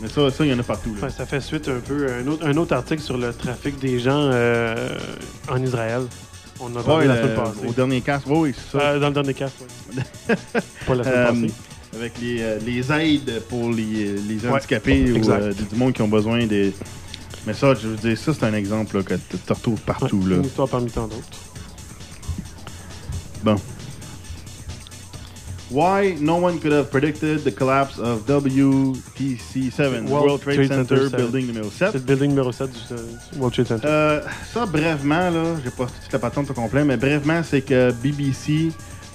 [0.00, 0.94] mais ça, ça, il y en a partout.
[1.00, 1.08] Là.
[1.08, 3.98] Ça fait suite un peu à un autre, un autre article sur le trafic des
[3.98, 4.98] gens euh,
[5.48, 6.02] en Israël.
[6.60, 7.66] On en a parlé Ouais, la semaine passée.
[7.66, 8.84] au dernier cast, oui, c'est ça.
[8.84, 10.02] Euh, dans le dernier cast, oui.
[10.86, 11.54] Pas la semaine Euh, passée.
[11.96, 16.02] Avec les, euh, les aides pour les, les Ouais, handicapés ou euh, du monde qui
[16.02, 16.72] ont besoin des.
[17.46, 20.24] Mais ça, je veux dire, ça, c'est un exemple là, que tu te retrouves partout.
[20.26, 20.36] là.
[20.36, 21.22] Une histoire parmi tant d'autres.
[23.44, 23.56] Bon.
[25.70, 31.16] Why no one could have predicted the collapse of WTC7, World, Trade, Center, 7.
[31.16, 31.90] building numéro 7?
[31.92, 33.86] C'est le building numéro 7 du, du World Trade Center.
[33.88, 34.20] Euh,
[34.52, 38.70] ça, brèvement, là, j'ai pas toute la patente au complet, mais brèvement, c'est que BBC,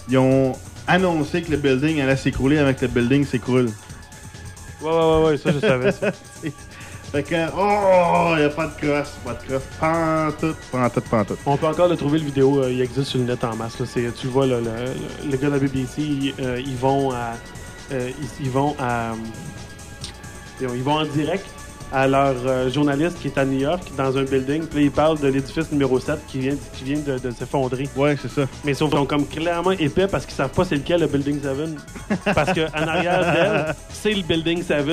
[0.10, 0.54] ils ont
[0.90, 3.70] annoncé que le building allait s'écrouler avec le building s'écroule.
[4.82, 6.12] Ouais, ouais, ouais, ouais, ça, je savais ça.
[7.12, 11.40] Fait que, oh, il a pas de crosse, pas de crosse, pantoute, pantoute, pantoute.
[11.48, 13.80] On peut encore le trouver, le vidéo, euh, il existe sur le net en masse.
[13.80, 13.86] Là.
[13.96, 17.12] Tu le vois, là, le, le- le gars de la BBC, ils, euh, ils vont
[17.12, 17.34] à.
[17.94, 19.14] euh, ils, ils vont à.
[20.62, 21.46] Ils vont en direct
[21.92, 24.64] à leur euh, journaliste qui est à New York, dans un building.
[24.66, 27.88] Puis là, ils parlent de l'édifice numéro 7 qui vient, qui vient de, de s'effondrer.
[27.96, 28.42] Ouais, c'est ça.
[28.64, 32.24] Mais qu'ils sont comme clairement épais parce qu'ils savent pas c'est lequel le Building 7.
[32.36, 34.86] parce qu'en arrière d'elle, c'est le Building 7.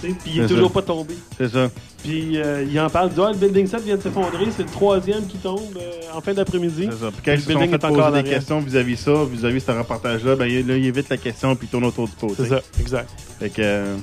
[0.00, 0.74] Tu sais, Puis il est, toujours ça.
[0.74, 1.14] pas tombé.
[1.36, 1.68] C'est ça.
[2.04, 4.62] Puis euh, il en parle, il dit Ah, le Building 7 vient de s'effondrer, c'est
[4.62, 6.88] le troisième qui tombe euh, en fin d'après-midi.
[6.92, 7.10] C'est ça.
[7.10, 10.46] Puis quand ils se sont fait poser des questions vis-à-vis ça, vis-à-vis ce reportage-là, ben
[10.46, 12.32] il- là, il évite la question puis il tourne autour du pot.
[12.36, 13.08] C'est ça, exact.
[13.40, 13.96] Fait que, euh,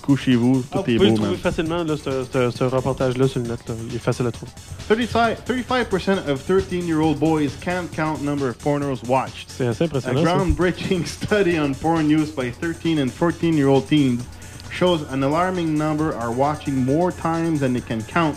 [0.00, 1.38] couchez-vous, Ah, tout vous pouvez le trouver man.
[1.38, 3.60] facilement, là, ce, ce- ce reportage-là sur le net.
[3.68, 3.74] là.
[3.88, 4.52] Il est facile à trouver.
[4.88, 9.48] 35, 35% of 13-year-old boys can't count number of pornos watched.
[9.48, 10.24] C'est assez A impressionnant.
[10.24, 10.36] ça.
[10.36, 14.22] groundbreaking study on porn use by 13 and 14-year-old teens
[14.70, 18.36] shows an alarming number are watching more times than they can count,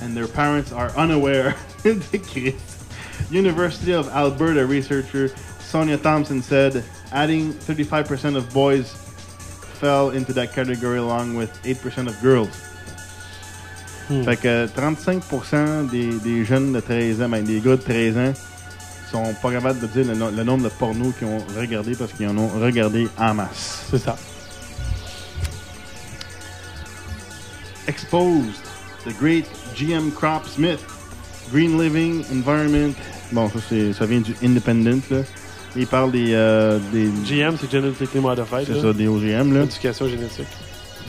[0.00, 1.54] and their parents are unaware.
[1.82, 2.76] The kids.
[3.30, 5.30] University of Alberta researcher
[5.60, 8.92] Sonia Thompson said, adding 35% of boys
[9.80, 12.48] fell into that category along with 8% of girls.
[14.08, 14.24] Hmm.
[14.24, 18.32] Fait que 35% des, des jeunes de 13 ans, ben, des gars de 13 ans,
[19.10, 22.12] sont pas capables de dire le, no- le nombre de pornos qu'ils ont regardé parce
[22.12, 23.84] qu'ils en ont regardé en masse.
[23.90, 24.16] C'est ça.
[27.86, 28.54] Exposed,
[29.04, 30.80] the great GM Crop Smith,
[31.52, 32.94] Green Living Environment.
[33.32, 33.58] Bon, ça,
[33.94, 35.22] ça vient du Independent, là.
[35.76, 36.32] Il parle des.
[36.34, 38.66] euh, des GM, c'est Genetically Modified.
[38.66, 39.60] c'est ça, des OGM, là.
[39.60, 40.46] Modification génétique.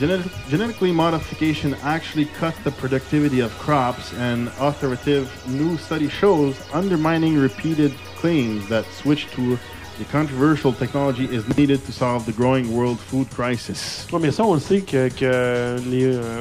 [0.00, 7.36] Genetic, genetically modification actually cuts the productivity of crops, and authoritative new study shows undermining
[7.38, 9.58] repeated claims that switch to
[9.98, 14.06] the controversial technology is needed to solve the growing world food crisis.
[14.12, 16.40] Ouais, mais ça, on le sait que, que les, euh,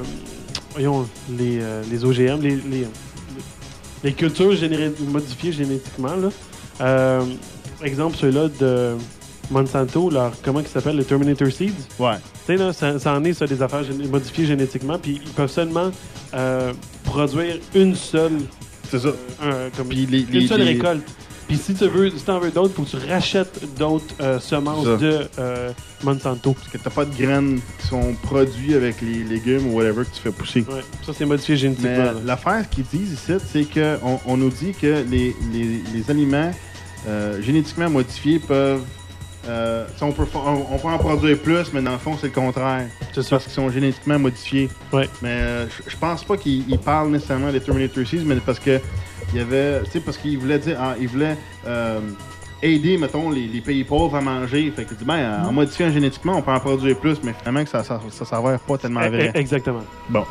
[0.73, 2.88] voyons, les, euh, les OGM, les, les,
[4.03, 6.30] les cultures géné- modifiées génétiquement, là,
[6.80, 7.22] euh,
[7.85, 8.95] exemple, ceux-là de
[9.49, 11.73] Monsanto, leur, comment ils s'appellent, les Terminator Seeds?
[11.99, 12.15] Ouais.
[12.45, 15.51] Tu sais, là, ça, ça en est, ça, des affaires modifiées génétiquement, puis ils peuvent
[15.51, 15.91] seulement
[16.33, 18.39] euh, produire une seule,
[18.89, 19.09] C'est ça.
[19.77, 21.03] comme Puis les- une les- seule les- récolte.
[21.47, 24.85] Puis si tu veux, si en veux d'autres, faut que tu rachètes d'autres euh, semences
[24.85, 25.71] de euh,
[26.01, 26.53] Monsanto.
[26.53, 30.15] Parce que t'as pas de graines qui sont produites avec les légumes ou whatever que
[30.15, 30.61] tu fais pousser.
[30.61, 32.13] Ouais, ça c'est modifié génétiquement.
[32.23, 36.51] L'affaire qu'ils disent ici, c'est qu'on on nous dit que les, les, les aliments
[37.07, 38.83] euh, génétiquement modifiés peuvent.
[39.47, 42.33] euh, on, peut, on, on peut en produire plus, mais dans le fond, c'est le
[42.33, 42.87] contraire.
[43.13, 43.29] C'est ça.
[43.31, 44.69] Parce qu'ils sont génétiquement modifiés.
[44.93, 45.09] Ouais.
[45.21, 48.79] Mais euh, je- pense pas qu'ils ils parlent nécessairement des Terminator 6, mais parce que
[49.33, 49.81] il y avait.
[49.85, 50.77] Tu sais, parce qu'ils voulaient dire.
[50.79, 51.37] ah, ils voulaient.
[51.67, 51.99] euh,
[52.63, 54.71] aider, mettons, les, les pays pauvres à manger.
[54.75, 57.83] Fait que, ben, en modifiant génétiquement, on peut en produire plus, mais finalement, que ça,
[57.83, 59.31] ça, ça s'avère pas tellement Eh, vrai.
[59.33, 59.81] eh, Exactement.
[60.09, 60.23] Bon.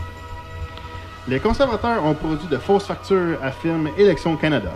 [1.27, 4.73] Les conservateurs ont produit de fausses factures, affirme Élections Canada.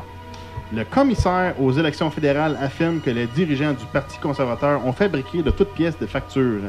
[0.75, 5.51] Le commissaire aux élections fédérales affirme que les dirigeants du Parti conservateur ont fabriqué de
[5.51, 6.63] toutes pièces des factures.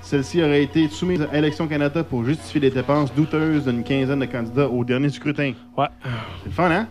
[0.00, 4.24] Celle-ci aurait été soumise à Élections Canada pour justifier les dépenses douteuses d'une quinzaine de
[4.24, 5.52] candidats au dernier scrutin.
[5.78, 5.86] Ouais.
[6.42, 6.88] C'est le fun, hein?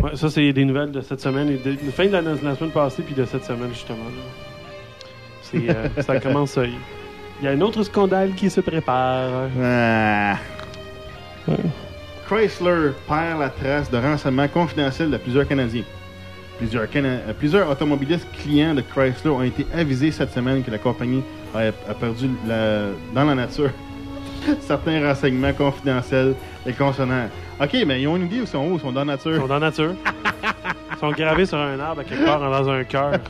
[0.00, 2.44] Ouais, ça, c'est des nouvelles de cette semaine, et de, de fin de la, de
[2.44, 3.98] la semaine passée, puis de cette semaine, justement.
[5.54, 6.58] euh, ça commence.
[6.58, 6.66] euh,
[7.40, 9.48] Il y a un autre scandale qui se prépare.
[9.62, 10.36] Ah.
[12.28, 15.84] Chrysler perd la trace de renseignements confidentiels de plusieurs Canadiens.
[16.58, 20.78] Plusieurs, Cana- euh, plusieurs automobilistes clients de Chrysler ont été avisés cette semaine que la
[20.78, 21.22] compagnie
[21.54, 23.70] a, a perdu la- dans la nature
[24.60, 26.34] certains renseignements confidentiels
[26.66, 27.28] les concernant.
[27.60, 28.74] OK, mais ils ont une idée où ils sont où?
[28.74, 29.32] Ils sont dans la nature.
[29.34, 29.94] Ils sont dans la nature.
[30.92, 33.12] Ils sont gravés sur un arbre à quelque part dans un cœur.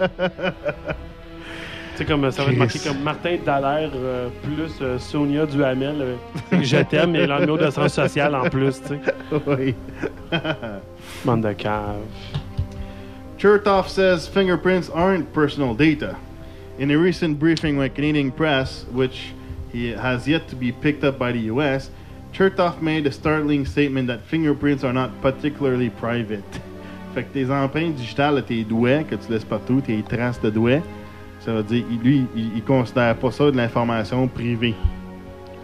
[1.99, 5.97] sais, comme ça va être marqué comme Martin Dallaire euh, plus euh, Sonia Duhamel.
[6.01, 9.01] euh, je t'aime et le numéro de sens social en plus, tu sais.
[9.47, 9.75] oui.
[11.25, 11.97] Bande de cave.
[13.37, 16.17] Chertoff says fingerprints aren't personal data.
[16.79, 19.33] In a recent briefing with Canadian press, which
[19.73, 21.91] he has yet to be picked up by the U.S.,
[22.33, 26.45] Chertoff made a startling statement that fingerprints are not particularly private.
[27.15, 30.83] Fait que tes empreintes digitales, tes doigts que tu laisses partout, tes traces de doigts,
[31.49, 34.75] ça veut dire, lui, il, il considère pas ça de l'information privée.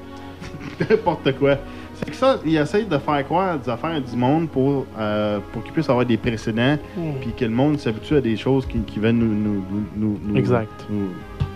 [0.80, 1.58] N'importe quoi.
[1.96, 5.62] C'est que ça, il essaie de faire croire des affaires du monde pour, euh, pour
[5.62, 7.00] qu'il puisse avoir des précédents, Mm.
[7.20, 9.62] puis que le monde s'habitue à des choses qui, qui viennent nous, nous,
[9.94, 10.86] nous, nous- Exact.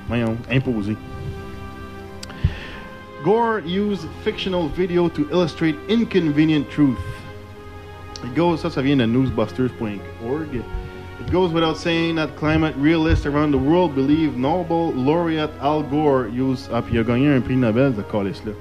[0.08, 0.94] voyons, imposer.
[3.24, 6.98] Gore used fictional video to illustrate inconvenient truth.
[8.36, 10.60] Goes, ça, ça vient de newsbusters.org.
[11.20, 16.28] It goes without saying that climate realists around the world believe Nobel laureate Al Gore
[16.28, 18.54] used, ah, puis il a gagné un prix Nobel, ce calice-là.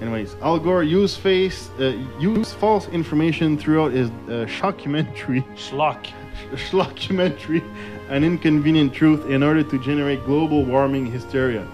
[0.00, 5.44] Anyways, Al Gore used face, uh, used false information throughout his uh, shockumentary.
[5.56, 6.06] Schlock.
[6.54, 7.62] Schlockumentary,
[8.08, 11.68] an inconvenient truth, in order to generate global warming hysteria.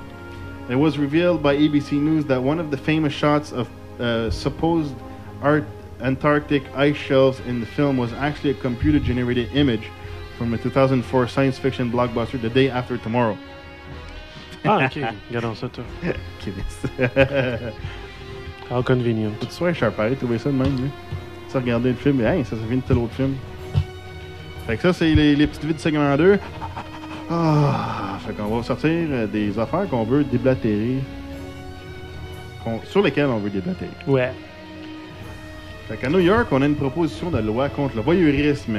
[0.69, 3.69] It was revealed by ABC News that one of the famous shots of
[4.01, 4.97] uh, supposed
[5.41, 5.65] Art
[6.01, 9.89] Antarctic ice shelves in the film was actually a computer-generated image
[10.39, 13.37] from a 2004 science fiction blockbuster, The Day After Tomorrow.
[14.65, 14.99] Ah, ok.
[15.31, 15.85] Regardons ça, toi.
[18.71, 19.31] How convenient.
[19.41, 20.77] Tu je suis pareil, trouver ça de même.
[20.77, 20.91] Là.
[21.51, 23.35] Tu regardais le film, et hey, ça, ça vient de tel autre film.
[24.67, 26.39] Fait que ça, c'est les, les petites vides segment 2.
[27.31, 30.97] Ah, fait qu'on va sortir euh, des affaires qu'on veut déblatérer.
[32.65, 33.91] qu'on- sur lesquelles on veut déblatérer.
[34.09, 34.33] Ouais.
[35.89, 38.79] Fait qu'à New York, on a une proposition de loi contre le voyeurisme.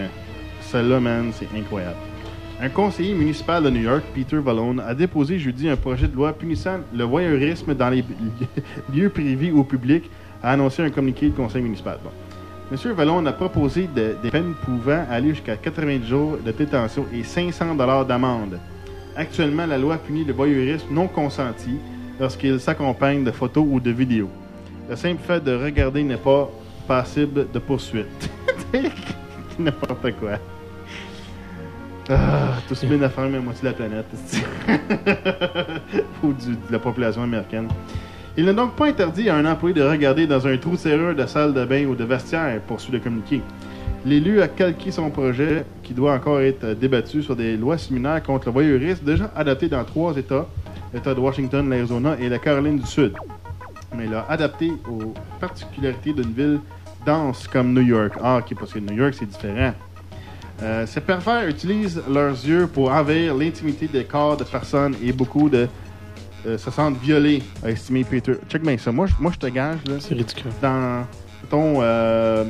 [0.71, 1.95] Celle-là, man, c'est incroyable.
[2.61, 6.33] Un conseiller municipal de New York, Peter Vallone, a déposé jeudi un projet de loi
[6.33, 8.03] punissant le voyeurisme dans les
[8.93, 10.09] lieux privés ou publics,
[10.41, 11.97] a annoncé un communiqué du conseil municipal.
[12.03, 12.09] Bon.
[12.71, 17.23] Monsieur Vallone a proposé de- des peines pouvant aller jusqu'à 90 jours de détention et
[17.23, 18.59] 500 dollars d'amende.
[19.15, 21.77] Actuellement, la loi punit le voyeurisme non consenti
[22.19, 24.29] lorsqu'il s'accompagne de photos ou de vidéos.
[24.89, 26.49] Le simple fait de regarder n'est pas
[26.87, 28.29] passible de poursuite.
[29.59, 30.31] N'importe quoi.
[32.09, 34.05] Ah, tout se met à faire la moitié de la planète.
[36.23, 37.67] Ou de la population américaine.
[38.37, 41.25] Il n'est donc pas interdit à un employé de regarder dans un trou serrure de
[41.25, 43.41] salle de bain ou de vestiaire, poursuit le communiqué.
[44.05, 48.45] L'élu a calqué son projet, qui doit encore être débattu sur des lois similaires contre
[48.47, 50.47] le voyeurisme, déjà adoptées dans trois États,
[50.93, 53.13] l'État de Washington, l'Arizona et la Caroline du Sud.
[53.97, 56.59] Mais il l'a adapté aux particularités d'une ville
[57.05, 58.13] dense comme New York.
[58.23, 59.73] Ah, ok, parce que New York, c'est différent.
[60.63, 65.49] Euh, ces pervers utilisent leurs yeux pour envahir l'intimité des corps de personnes et beaucoup
[65.49, 65.67] de
[66.47, 68.33] euh, se sentent violés, a estimé Peter.
[68.49, 68.91] Check bien ça.
[68.91, 69.79] Moi, je- moi je te gage.
[69.99, 70.51] C'est ridicule.
[70.61, 71.05] Dans,
[71.43, 72.45] mettons, euh,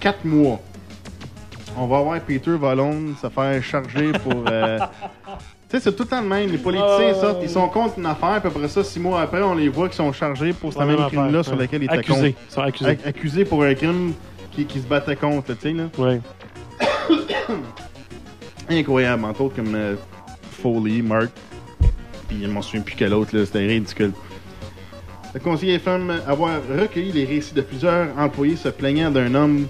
[0.00, 0.60] 4 mois,
[1.76, 4.44] on va voir Peter Vallone se faire charger pour.
[4.48, 4.78] euh,
[5.68, 6.50] tu sais, c'est tout le temps le même.
[6.50, 7.20] Les politiciens Oh.
[7.20, 9.88] sortent, ils sont contre une affaire, puis après ça, six mois après, on les voit
[9.88, 12.36] qui sont chargés pour ce La même crime-là sur lequel ils étaient Accusés.
[12.48, 12.90] Ils sont accusés.
[12.92, 14.12] Ac- accusés pour un crime
[14.52, 15.84] qui, qui se battait contre, tu sais, là.
[15.98, 16.20] Ouais.
[18.70, 19.96] Incroyable, entre autres comme euh,
[20.62, 21.30] Foley, Mark,
[22.28, 24.12] puis m'en souviens plus quel autre, là, c'était ridicule.
[25.34, 29.66] Le conseiller affirme avoir recueilli les récits de plusieurs employés se plaignant d'un homme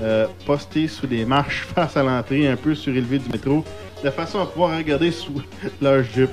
[0.00, 3.64] euh, posté sous des marches face à l'entrée un peu surélevée du métro,
[4.02, 5.42] de façon à pouvoir regarder sous
[5.82, 6.30] leur jupe.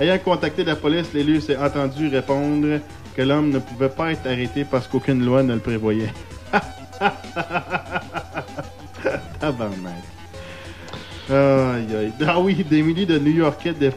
[0.00, 2.80] Ayant contacté la police, l'élu s'est entendu répondre
[3.16, 6.12] que l'homme ne pouvait pas être arrêté parce qu'aucune loi ne le prévoyait.
[9.46, 10.02] Tabarnak.
[11.30, 12.12] Aïe, aïe.
[12.26, 13.92] Ah oui, des milliers de New-Yorkais de-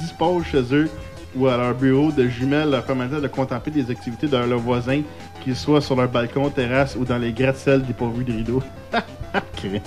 [0.00, 0.88] disposent chez eux
[1.34, 5.02] ou à leur bureau de jumelles leur permettant de contempler des activités de leurs voisins,
[5.42, 8.62] qu'ils soient sur leur balcon, terrasse ou dans les gratte-ciels dépourvus de rideaux.
[9.56, 9.80] Chris.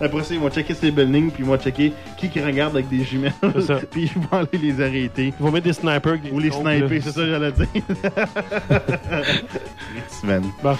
[0.00, 2.88] Après ça, ils vont checker ces buildings, puis ils vont checker qui qui regarde avec
[2.88, 3.32] des jumelles,
[3.66, 3.80] ça.
[3.90, 5.34] puis ils vont aller les arrêter.
[5.38, 6.18] Ils vont mettre des snipers.
[6.32, 7.00] Ou les trompes, sniper, là.
[7.02, 7.66] c'est ça que j'allais dire.
[9.48, 10.44] Chris, man.
[10.62, 10.76] Bon.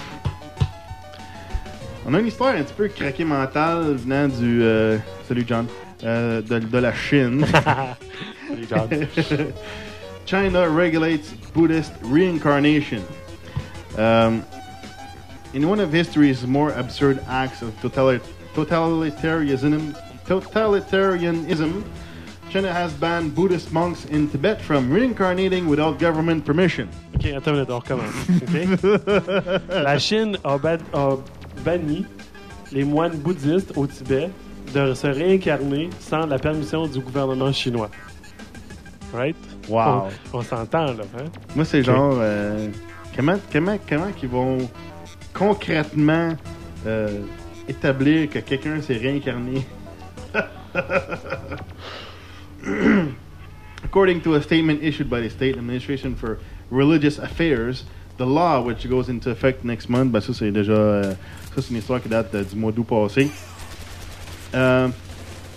[2.05, 4.61] On a une histoire un petit peu craquée mentale venant du.
[4.63, 4.97] euh,
[5.27, 5.67] salut John.
[6.03, 7.45] euh, de, de la Chine.
[8.47, 8.89] Salut, John.
[10.25, 13.01] China regulates Buddhist reincarnation.
[13.97, 14.43] Um,
[15.53, 18.19] in one of history's more absurd acts of totali-
[18.55, 19.93] totalitarianism,
[20.27, 21.83] totalitarianism,
[22.49, 26.89] China has banned Buddhist monks in Tibet from reincarnating without government permission.
[27.15, 28.15] Ok, attends une minute, on recommence.
[28.41, 29.69] ok?
[29.83, 30.55] La Chine a,
[30.93, 31.17] a
[31.63, 32.05] banni
[32.71, 34.29] les moines bouddhistes au Tibet
[34.73, 37.89] de se réincarner sans la permission du gouvernement chinois.
[39.13, 39.35] Right?
[39.67, 40.07] Wow.
[40.33, 41.03] On, on s'entend, là.
[41.17, 41.25] Hein?
[41.55, 42.13] Moi, c'est genre.
[42.19, 42.69] euh,
[43.15, 44.57] comment comment, comment qu'ils vont
[45.33, 46.29] concrètement
[46.87, 47.19] euh,
[47.67, 49.65] établir que quelqu'un s'est réincarné?
[53.83, 56.37] According to a statement issued by the State Administration for
[56.69, 57.83] Religious Affairs,
[58.17, 61.13] the law, which goes into effect next month, ben ça c'est déjà euh,
[61.55, 63.29] ça c'est une histoire qui date euh, du mois d'août passé.
[64.53, 64.91] Ehm,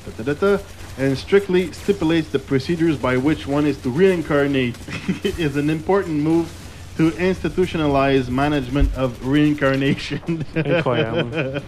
[0.07, 0.63] da, da, da, da,
[0.99, 4.77] and strictly stipulates the procedures by which one is to reincarnate
[5.39, 6.47] is an important move
[6.97, 10.45] to institutionalize management of reincarnation.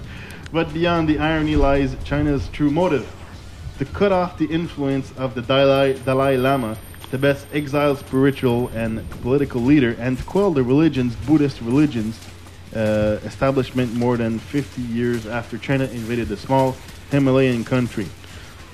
[0.52, 3.04] But beyond the irony lies China's true motive
[3.78, 6.78] to cut off the influence of the Dalai, Dalai Lama,
[7.10, 12.18] the best exiled spiritual and political leader, and quell the religion's, Buddhist religion's,
[12.76, 16.76] uh, establishment more than 50 years after China invaded the small
[17.10, 18.06] Himalayan country.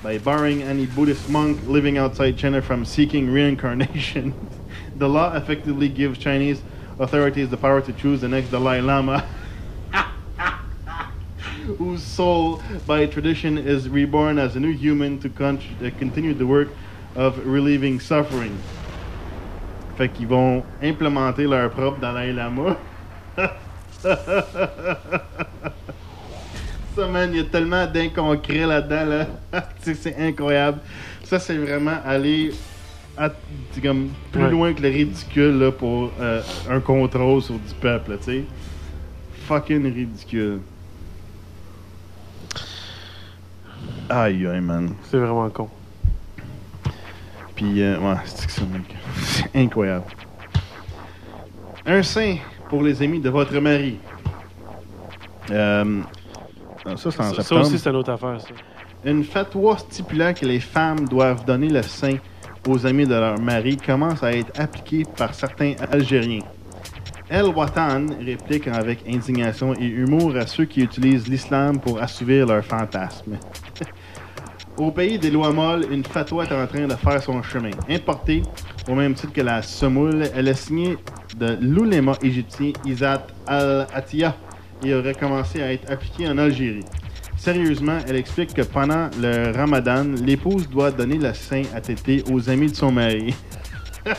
[0.03, 4.33] By barring any Buddhist monk living outside China from seeking reincarnation,
[4.97, 6.61] the law effectively gives Chinese
[6.99, 9.25] authorities the power to choose the next Dalai Lama.
[11.77, 16.45] whose soul, by tradition, is reborn as a new human to con- uh, continue the
[16.45, 16.67] work
[17.15, 18.57] of relieving suffering.
[19.97, 22.77] Fait qu'ils vont implémenter leur propre Dalai Lama.
[26.95, 29.05] Ça, man, il y a tellement d'inconcret là-dedans,
[29.51, 29.63] là.
[29.81, 30.79] C'est incroyable.
[31.23, 32.51] Ça, c'est vraiment aller
[33.17, 33.29] à-
[33.81, 34.51] comme plus Ouais.
[34.51, 38.43] loin que le ridicule là, pour euh, un contrôle sur du peuple, là, tu sais.
[39.47, 40.59] Fucking ridicule.
[44.09, 44.93] Aïe, aïe, man.
[45.09, 45.69] C'est vraiment con.
[47.55, 48.61] Puis, euh, ouais, c'est
[49.55, 50.05] incroyable.
[51.85, 52.37] Un sein
[52.73, 53.99] pour les amis de votre mari.
[55.51, 56.01] Euh,
[56.83, 57.61] ça, c'est en Ça, ça septembre.
[57.61, 58.47] aussi, c'est une autre affaire, ça.
[59.05, 62.15] Une fatwa stipulant que les femmes doivent donner le sein
[62.67, 66.41] aux amis de leur mari commence à être appliquée par certains Algériens.
[67.29, 72.65] El Watan réplique avec indignation et humour à ceux qui utilisent l'islam pour assouvir leurs
[72.65, 73.37] fantasmes.
[74.77, 77.69] Au pays des lois molles, une fatwa est en train de faire son chemin.
[77.87, 78.41] Importée
[78.87, 80.97] au même titre que la semoule, elle est signée
[81.37, 84.35] de l'ouléma égyptien Izat al-Attiyah
[84.83, 86.83] et aurait commencé à être appliquée en Algérie.
[87.37, 92.49] Sérieusement, elle explique que pendant le ramadan, l'épouse doit donner le sein à tété aux
[92.49, 93.33] amis de son mari.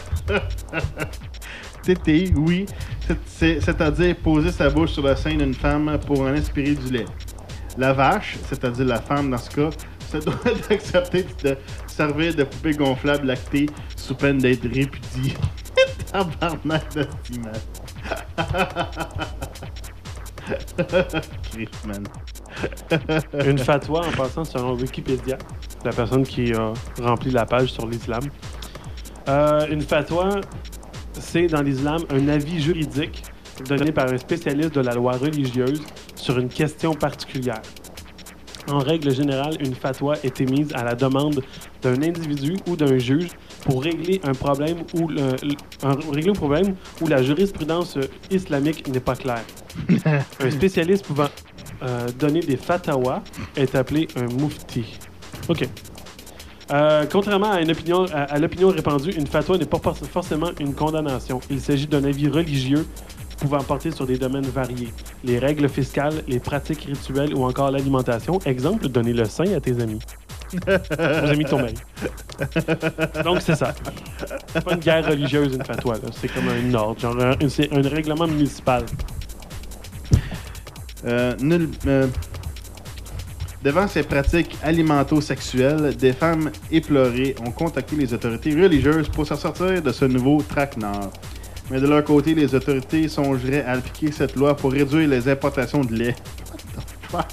[1.82, 2.66] tété, oui,
[3.07, 6.93] c'est- c'est- c'est-à-dire poser sa bouche sur le sein d'une femme pour en aspirer du
[6.93, 7.05] lait.
[7.77, 9.70] La vache, c'est-à-dire la femme dans ce cas,
[10.11, 10.35] se doit
[10.69, 11.57] d'accepter de
[11.95, 13.66] servir de poupée gonflable lactée
[13.97, 15.35] sous peine d'être répudiée.
[16.12, 17.05] Tabarnak de
[21.51, 22.05] Christ, man.
[23.47, 25.39] Une fatwa, en passant selon Wikipédia,
[25.85, 28.25] la personne qui a rempli la page sur l'islam.
[29.29, 30.41] Euh, une fatwa,
[31.12, 33.23] c'est dans l'islam un avis juridique
[33.66, 35.81] donné par un spécialiste de la loi religieuse
[36.15, 37.62] sur une question particulière.
[38.70, 41.43] En règle générale, une fatwa est émise à la demande
[41.82, 43.28] d'un individu ou d'un juge
[43.65, 47.99] pour régler un problème où le- le- un- régler un problème où la jurisprudence
[48.31, 49.45] islamique n'est pas claire.
[50.41, 51.28] un spécialiste pouvant
[51.82, 53.23] euh, donner des fatwas
[53.57, 54.99] est appelé un mufti.
[55.49, 55.69] OK.
[56.73, 59.78] Euh, contrairement à, une opinion, à, à l'opinion répandue, une fatwa n'est pas
[60.11, 61.41] forcément une condamnation.
[61.51, 62.86] Il s'agit d'un avis religieux
[63.36, 64.93] pouvant porter sur des domaines variés.
[65.24, 68.39] Les règles fiscales, les pratiques rituelles ou encore l'alimentation.
[68.44, 70.01] Exemple, donner le sein à tes amis.
[70.69, 71.74] Aux amis de ton mari.
[73.24, 73.74] Donc, c'est ça.
[74.52, 75.97] C'est pas une guerre religieuse, une fatwa.
[76.12, 77.01] C'est comme un ordre.
[77.01, 78.85] Genre, un- règlement municipal.
[81.06, 81.35] Euh,
[81.86, 82.06] euh,
[83.62, 89.82] devant ces pratiques alimento-sexuelles, des femmes éplorées ont contacté les autorités religieuses pour se sortir
[89.82, 91.11] de ce nouveau traquenard.
[91.70, 95.82] Mais de leur côté, les autorités songeraient à appliquer cette loi pour réduire les importations
[95.82, 96.15] de lait.
[96.51, 97.27] What the fuck?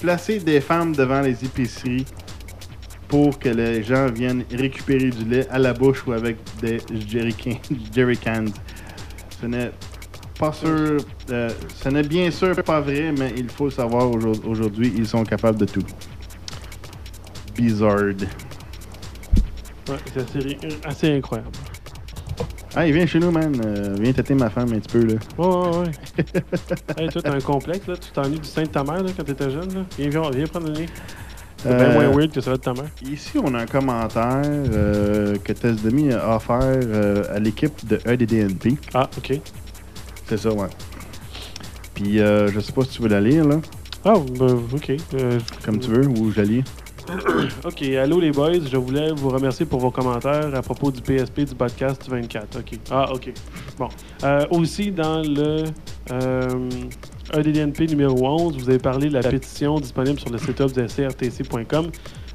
[0.00, 2.04] Placer des femmes devant les épiceries
[3.08, 7.60] pour que les gens viennent récupérer du lait à la bouche ou avec des jerrycans.
[7.94, 8.46] jerrycans.
[9.40, 9.70] Ce n'est
[10.38, 10.96] pas sûr.
[11.30, 11.50] euh,
[11.82, 15.58] ce n'est bien sûr pas vrai, mais il faut savoir aujourd- aujourd'hui, ils sont capables
[15.58, 15.84] de tout.
[17.54, 17.98] Bizarre.
[19.88, 19.96] Ouais,
[20.32, 21.50] c'est assez incroyable.
[22.82, 23.54] Il vient chez nous, man.
[23.64, 25.14] Euh, viens têter ma femme un petit peu, là.
[25.38, 25.92] Ouais, ouais, ouais.
[27.04, 27.94] hey, toi, t'as un complexe, là.
[27.96, 29.80] Tu t'ennuies du sein de ta mère, là, quand t'étais jeune, là.
[29.98, 30.86] Viens, viens, viens prendre le nez.
[31.58, 32.90] C'est bien Euh, moins weird que ça va de ta mère.
[33.10, 36.58] Ici, on a un commentaire euh, que Tess Demi a offert
[37.32, 38.76] à l'équipe de EDDNP.
[38.92, 39.40] Ah, OK.
[40.26, 40.68] C'est ça, ouais.
[41.94, 43.60] Puis, euh, je sais pas si tu veux la lire, là.
[44.04, 44.92] Ah, ben, ok.
[45.14, 46.64] Euh, Comme tu veux, ou Jali.
[47.64, 51.40] ok, allô les boys, je voulais vous remercier pour vos commentaires à propos du PSP
[51.40, 52.58] du podcast du 24.
[52.60, 52.78] Ok.
[52.90, 53.32] Ah, ok.
[53.78, 53.88] Bon.
[54.22, 55.64] Euh, aussi, dans le
[56.12, 56.68] euh,
[57.34, 61.90] EDDNP numéro 11, vous avez parlé de la pétition disponible sur le site de crtc.com,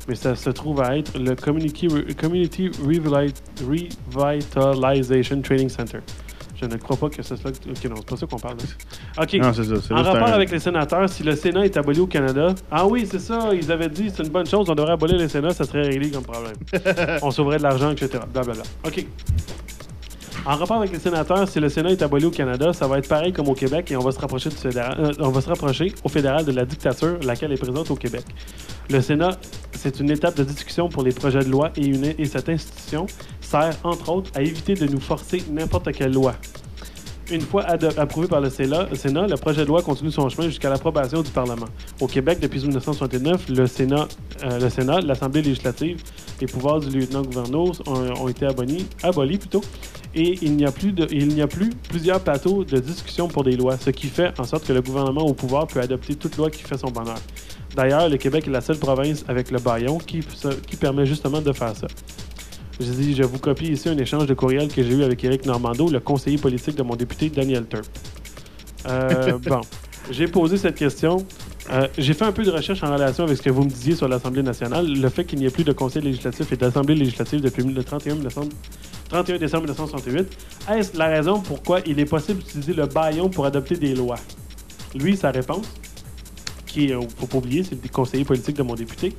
[0.07, 1.87] mais ça se trouve à être le Community,
[2.19, 3.33] Community Revitali-
[4.15, 5.99] Revitalization Training Center.
[6.61, 7.51] Je ne crois pas que c'est cela.
[7.51, 8.57] Ok, non, c'est pas ça qu'on parle.
[8.57, 9.23] là.
[9.23, 9.33] Ok.
[9.35, 11.77] Non, c'est ça, c'est En juste rapport un- avec les sénateurs, si le Sénat est
[11.77, 12.53] aboli au Canada.
[12.69, 13.49] Ah oui, c'est ça.
[13.53, 16.09] Ils avaient dit c'est une bonne chose, on devrait abolir les Sénats, ça serait réglé
[16.11, 16.55] comme problème.
[17.21, 18.19] on sauverait de l'argent, etc.
[18.33, 18.63] Blablabla.
[18.85, 19.05] OK.
[20.45, 23.09] En rapport avec les sénateurs, si le Sénat est aboli au Canada, ça va être
[23.09, 25.49] pareil comme au Québec et on va se rapprocher, du fédéral, euh, on va se
[25.49, 28.23] rapprocher au fédéral de la dictature, laquelle est présente au Québec.
[28.89, 29.31] Le Sénat,
[29.73, 33.05] c'est une étape de discussion pour les projets de loi et, une- et cette institution
[33.49, 36.35] sert, entre autres, à éviter de nous forcer n'importe quelle loi.
[37.31, 37.63] Une fois
[37.97, 41.67] approuvé par le Sénat, le projet de loi continue son chemin jusqu'à l'approbation du Parlement.
[42.01, 44.07] Au Québec, depuis 1969, le Sénat,
[44.43, 46.01] euh, le Sénat, l'Assemblée législative,
[46.41, 49.61] les pouvoirs du lieutenant-gouverneur ont, été abolis, abolis plutôt,
[50.15, 54.07] et il n'y a plus plus plusieurs plateaux de discussion pour des lois, ce qui
[54.07, 56.89] fait en sorte que le gouvernement au pouvoir peut adopter toute loi qui fait son
[56.89, 57.19] bonheur.
[57.75, 60.21] D'ailleurs, le Québec est la seule province avec le baillon qui,
[60.65, 61.87] qui permet justement de faire ça.
[62.79, 65.45] Je dis, je vous copie ici un échange de courriel que j'ai eu avec Éric
[65.45, 67.85] Normando, le conseiller politique de mon député Daniel Turp.
[68.87, 69.59] Euh, bon,
[70.09, 71.25] j'ai posé cette question.
[71.71, 73.95] Euh, j'ai fait un peu de recherche en relation avec ce que vous me disiez
[73.95, 74.87] sur l'Assemblée nationale.
[74.87, 78.15] Le fait qu'il n'y ait plus de conseil législatif et d'Assemblée législative depuis le 31
[78.15, 78.53] décembre,
[79.09, 80.27] 31 décembre 1968,
[80.71, 84.19] est-ce la raison pourquoi il est possible d'utiliser le baillon pour adopter des lois?
[84.95, 85.67] Lui, sa réponse,
[86.65, 89.13] qui, il faut pas oublier, c'est le conseiller politique de mon député,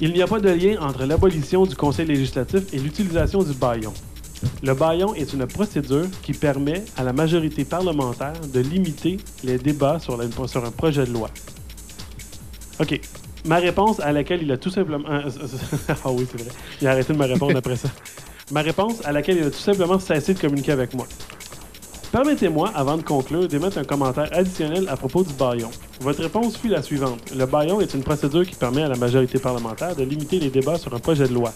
[0.00, 3.92] il n'y a pas de lien entre l'abolition du Conseil législatif et l'utilisation du baillon.
[4.62, 9.98] Le baillon est une procédure qui permet à la majorité parlementaire de limiter les débats
[9.98, 11.28] sur, la- sur un projet de loi.
[12.80, 12.98] OK.
[13.44, 15.06] Ma réponse à laquelle il a tout simplement...
[15.08, 16.50] Ah oui, c'est vrai.
[16.80, 17.88] Il a arrêté de me répondre après ça.
[18.52, 21.06] Ma réponse à laquelle il a tout simplement cessé de communiquer avec moi.
[22.12, 25.70] Permettez-moi, avant de conclure, d'émettre un commentaire additionnel à propos du baillon.
[26.00, 27.20] Votre réponse fut la suivante.
[27.36, 30.76] Le baillon est une procédure qui permet à la majorité parlementaire de limiter les débats
[30.76, 31.52] sur un projet de loi.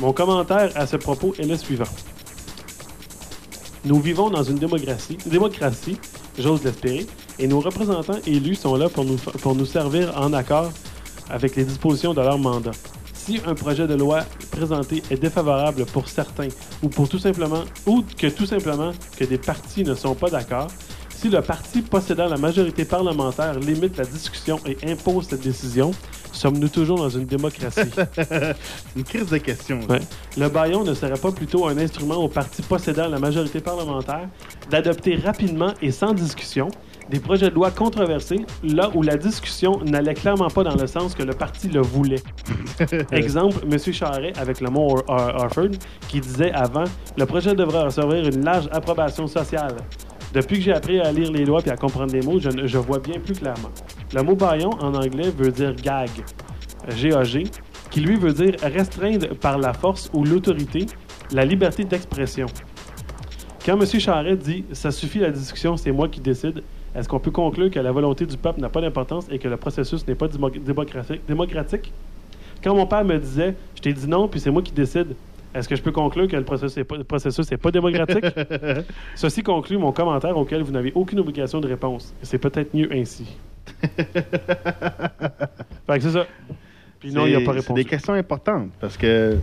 [0.00, 1.88] Mon commentaire à ce propos est le suivant.
[3.84, 5.98] Nous vivons dans une démocratie, démocratie
[6.38, 7.06] j'ose l'espérer,
[7.40, 10.70] et nos représentants élus sont là pour nous, pour nous servir en accord
[11.28, 12.70] avec les dispositions de leur mandat.
[13.28, 16.48] Si un projet de loi présenté est défavorable pour certains
[16.82, 20.68] ou pour tout simplement ou que tout simplement que des partis ne sont pas d'accord,
[21.20, 25.90] si le parti possédant la majorité parlementaire limite la discussion et impose cette décision,
[26.32, 27.80] sommes-nous toujours dans une démocratie?
[28.96, 29.80] une crise de questions.
[29.88, 29.98] Ouais.
[30.36, 34.28] Le baillon ne serait pas plutôt un instrument au parti possédant la majorité parlementaire
[34.70, 36.68] d'adopter rapidement et sans discussion
[37.10, 41.14] des projets de loi controversés là où la discussion n'allait clairement pas dans le sens
[41.14, 42.22] que le parti le voulait.
[43.12, 43.78] Exemple, M.
[43.92, 45.70] Charret avec le mot Har- Har- Harford
[46.08, 46.84] qui disait avant
[47.16, 49.74] le projet devrait recevoir une large approbation sociale.
[50.32, 52.98] Depuis que j'ai appris à lire les lois et à comprendre les mots, je, vois
[52.98, 53.70] bien plus clairement.
[54.14, 56.10] Le mot baillon en anglais veut dire gag,
[56.86, 57.48] GAG,
[57.90, 60.86] qui lui veut dire restreindre par la force ou l'autorité
[61.32, 62.46] la liberté d'expression.
[63.64, 63.86] Quand M.
[64.00, 66.62] Charret dit ça suffit la discussion, c'est moi qui décide,
[66.94, 69.56] est-ce qu'on peut conclure que la volonté du peuple n'a pas d'importance et que le
[69.56, 71.92] processus n'est pas démo- démocratique, démocratique?
[72.62, 75.14] Quand mon père me disait je t'ai dit non puis c'est moi qui décide,
[75.54, 78.24] est-ce que je peux conclure que le processus n'est pas, n'est démocratique?
[79.14, 82.14] Ceci conclut mon commentaire auquel vous n'avez aucune obligation de réponse.
[82.22, 83.26] C'est peut-être mieux ainsi.
[85.86, 86.26] fait que c'est ça.
[87.00, 87.82] Puis non, il n'a pas C'est répondu.
[87.84, 89.38] des questions importantes parce que.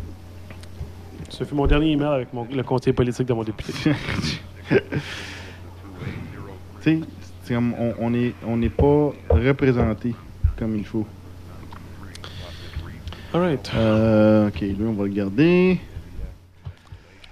[1.30, 3.74] Ce fut mon dernier email avec mon- le conseiller politique de mon député.
[6.82, 7.00] Tu sais,
[7.44, 10.14] c'est on on est on n'est pas représenté
[10.58, 11.06] comme il faut.
[13.34, 13.72] Alright.
[13.76, 15.80] Euh, ok, lui on va le garder.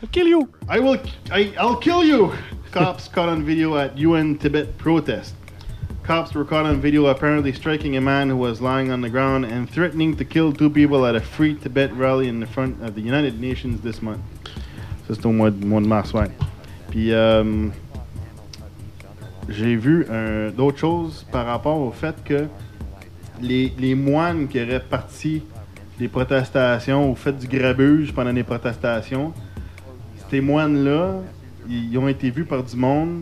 [0.03, 0.49] I'll kill you.
[0.67, 0.99] I will.
[1.31, 2.33] I, I'll kill you.
[2.73, 5.33] Cops caught on video at UN Tibet protest.
[6.03, 9.45] Cops were caught on video apparently striking a man who was lying on the ground
[9.45, 12.95] and threatening to kill two people at a Free Tibet rally in the front of
[12.95, 14.19] the United Nations this month.
[15.07, 16.29] Ça, c'est au mois de, mars, ouais.
[16.89, 17.69] Puis, euh,
[19.47, 22.47] j'ai vu euh, d'autres choses par rapport au fait que
[23.41, 25.43] les, les moines qui auraient parti
[25.97, 29.33] des protestations ou fait du grabuge pendant les protestations,
[30.33, 31.17] ces moines-là,
[31.69, 33.21] ils ont été vus par du monde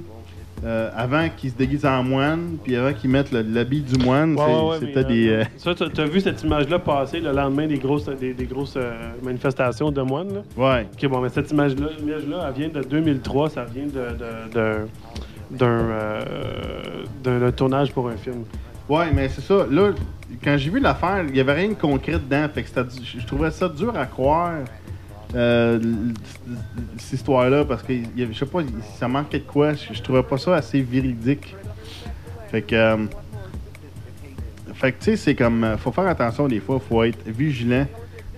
[0.63, 4.35] euh, avant qu'ils se déguisent en moine, puis avant qu'ils mettent l'habit du moine.
[4.39, 5.27] Ouais, C'était mais, des.
[5.27, 8.75] euh, euh, Ça, t'as vu cette image-là passer le lendemain des grosses, des, des grosses
[8.77, 10.41] euh, manifestations de moines, là?
[10.55, 10.87] Ouais.
[10.93, 14.87] OK, bon, mais cette image-là, image-là, elle vient de 2003, ça vient de,
[15.51, 15.67] d'un,
[17.27, 18.45] euh, tournage pour un film.
[18.87, 19.65] Ouais, mais c'est ça.
[19.69, 19.91] Là,
[20.41, 22.47] quand j'ai vu l'affaire, il y avait rien de concret dedans.
[22.53, 22.69] Fait que
[23.03, 24.53] je trouvais ça dur à croire.
[25.35, 25.79] Euh,
[26.97, 28.59] cette histoire-là parce que je sais pas
[28.99, 31.55] ça manquait de quoi je, je trouvais pas ça assez véridique
[32.49, 32.97] fait que euh,
[34.73, 37.85] fait que tu sais c'est comme euh, faut faire attention des fois faut être vigilant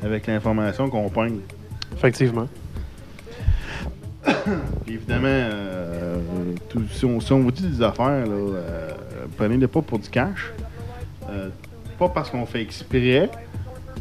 [0.04, 1.40] avec l'information qu'on pogne
[1.96, 2.48] Effectivement.
[4.86, 6.18] Puis évidemment, euh,
[6.68, 8.60] tout- si, on, si on vous dit des affaires, là,
[9.38, 10.52] prenez-les pas pour du cash.
[12.00, 13.30] Pas parce qu'on fait exprès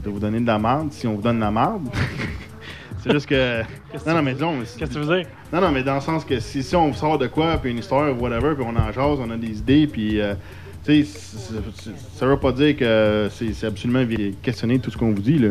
[0.02, 1.82] de vous donner de la merde si on vous donne de la merde.
[3.02, 3.62] C'est juste que.
[4.06, 4.58] Non, non, mais disons.
[4.60, 5.26] Qu'est-ce que tu veux dire?
[5.52, 7.78] Non, non, mais dans le sens que si, si on sort de quoi, puis une
[7.78, 10.20] histoire, whatever, puis on en jase, on a des idées, puis.
[10.20, 10.34] euh,
[10.84, 11.18] tu sais,
[12.16, 14.04] ça veut pas dire que c'est absolument
[14.42, 15.50] questionner tout ce qu'on vous dit, là.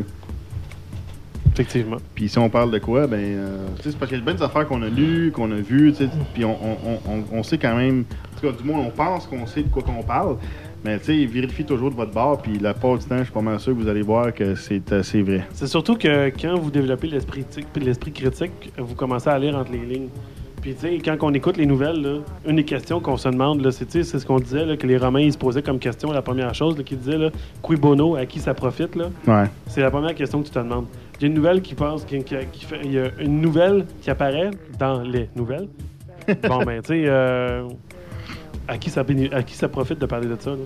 [1.54, 1.98] Effectivement.
[2.16, 4.26] Puis si on parle de quoi, ben, euh, tu sais, c'est parce qu'il y a
[4.26, 7.24] de bonnes affaires qu'on a lues, qu'on a vues, tu sais, puis on, on, on-
[7.32, 8.06] on sait quand même,
[8.36, 10.38] en tout cas, du moins, on pense qu'on sait de quoi qu'on parle,
[10.84, 13.32] mais tu sais, vérifiez toujours de votre bord, puis la part du temps, je suis
[13.34, 15.46] pas mal sûr que vous allez voir que c'est assez vrai.
[15.54, 17.46] C'est surtout que quand vous développez l'esprit
[17.80, 20.10] l'esprit critique, vous commencez à lire entre les lignes.
[20.62, 22.18] Puis, tu sais, quand on écoute les nouvelles, là,
[22.48, 25.34] une des questions qu'on se demande, c'est ce qu'on disait, là, que les Romains ils
[25.34, 27.30] se posaient comme question, la première chose, qu'ils disaient, là,
[27.68, 29.06] qui bono, à qui ça profite, là?
[29.28, 29.46] Ouais.
[29.66, 30.86] C'est la première question que tu te demandes.
[31.20, 33.42] Il y a une nouvelle qui passe, qui, qui- qui fait, il y a une
[33.42, 35.68] nouvelle qui apparaît dans les nouvelles.
[36.48, 37.64] bon, ben, tu sais, euh,
[38.68, 40.58] à, qui ça, à qui ça profite de parler de ça, là?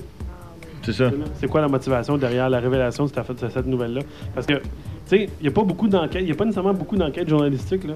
[0.84, 1.12] C'est ça.
[1.40, 4.02] C'est quoi la motivation derrière la révélation de cette, de cette nouvelle-là?
[4.36, 4.62] Parce que, tu
[5.07, 7.86] sais, il n'y a pas beaucoup d'enquêtes, il n'y a pas nécessairement beaucoup d'enquêtes journalistiques,
[7.86, 7.95] là.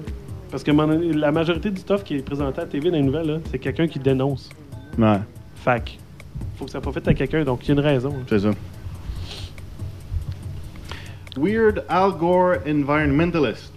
[0.50, 3.26] Parce que la majorité du stuff qui est présenté à la TV dans les nouvelles,
[3.26, 4.50] là, c'est quelqu'un qui dénonce.
[4.98, 5.20] Ouais,
[5.54, 5.98] Fac.
[6.56, 8.12] Faut que ça profite à quelqu'un, donc il y a une raison.
[8.28, 8.50] c'est ça.
[11.36, 13.72] Weird Al Gore environmentalist.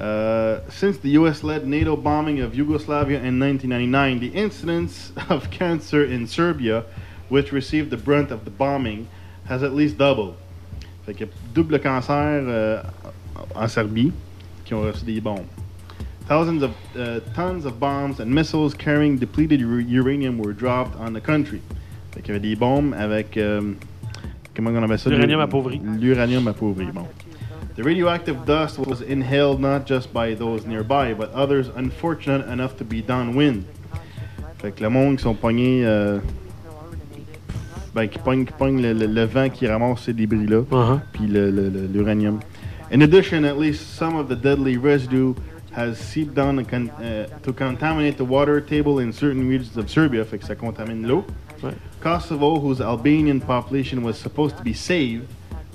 [0.00, 1.42] Uh, since the U.S.
[1.42, 6.84] led NATO bombing of Yugoslavia in 1999, the incidence of cancer in Serbia,
[7.28, 9.06] which received the brunt of the bombing,
[9.44, 10.36] has at least doubled.
[11.04, 12.82] Fait qu'il y a double cancer euh,
[13.54, 14.12] en Serbie
[14.64, 15.46] qui ont reçu des bombes.
[16.28, 21.20] Thousands of uh, tons of bombs and missiles carrying depleted uranium were dropped on the
[21.20, 21.60] country.
[22.14, 23.74] Fait qu'il y avait des bombes avec euh,
[24.54, 25.80] comment on appelle ça L'uranium appauvri.
[25.98, 26.86] L'uranium appauvri.
[26.86, 27.06] Bon.
[27.76, 32.84] The radioactive dust was inhaled not just by those nearby, but others unfortunate enough to
[32.84, 33.64] be downwind.
[34.58, 36.18] Fait que le monde qui sont pognés, euh,
[37.94, 40.62] ben, qui pognent, qui pognent le, le- le vent qui ramasse ces débris-là,
[41.12, 42.40] puis le- le- le- l'uranium.
[42.92, 45.34] In addition, at least some of the deadly residue
[45.72, 50.24] has seeped down con- uh, to contaminate the water table in certain regions of Serbia,
[50.24, 51.24] fait que ça contamine l'eau.
[51.62, 51.70] Ouais.
[52.02, 55.26] Kosovo, whose Albanian population was supposed to be saved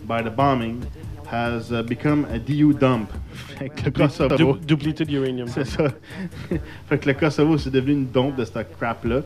[0.05, 0.81] by the bombing,
[1.25, 3.09] has uh, become a DU dump.
[3.57, 5.47] Fait que le Kosovo, Du- depleted uranium.
[5.47, 5.89] c'est ça.
[6.89, 9.23] fait que le Kosovo, c'est devenu une dompe de cette crap-là.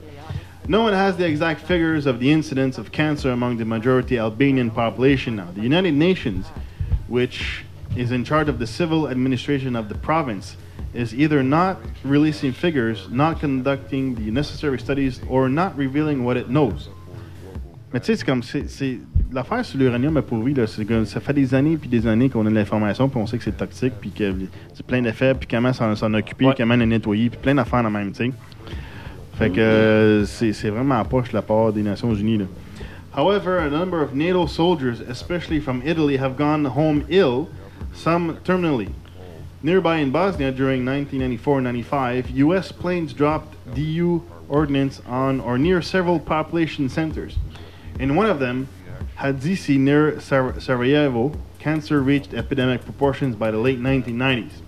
[0.68, 4.70] No one has the exact figures of the incidence of cancer among the majority Albanian
[4.70, 5.48] population now.
[5.56, 6.46] The United Nations,
[7.08, 7.66] which
[7.98, 10.58] is in charge of the civil administration of the province,
[10.94, 16.50] is either not releasing figures, not conducting the necessary studies, or not revealing what it
[16.50, 16.90] knows.
[17.92, 18.44] Mais tu sais, c'est comme.
[18.44, 19.00] c'est-
[19.32, 22.46] L'affaire sur l'uranium appauvri, là, c'est que ça fait des années puis des années qu'on
[22.48, 24.34] a de l'information, puis on sait que c'est toxique, puis que
[24.74, 27.90] c'est plein d'effets, puis comment s'en s'en occuper, comment le nettoyer, puis plein d'affaires de
[27.90, 28.34] même, tu.
[29.38, 32.40] Fait que euh, c'est c'est vraiment poche la part des Nations Unies.
[32.40, 32.46] Là.
[33.16, 37.48] However, a number of NATO soldiers, especially from Italy, have gone home ill,
[37.94, 38.90] some terminally.
[39.62, 42.72] Nearby in Bosnia during 1994-95, U.S.
[42.72, 47.36] planes dropped DU ordnance on or near several population centers.
[48.00, 48.68] In one of them,
[49.20, 54.62] Hadisi near Sarajevo, cancer reached epidemic proportions by the late 1990s.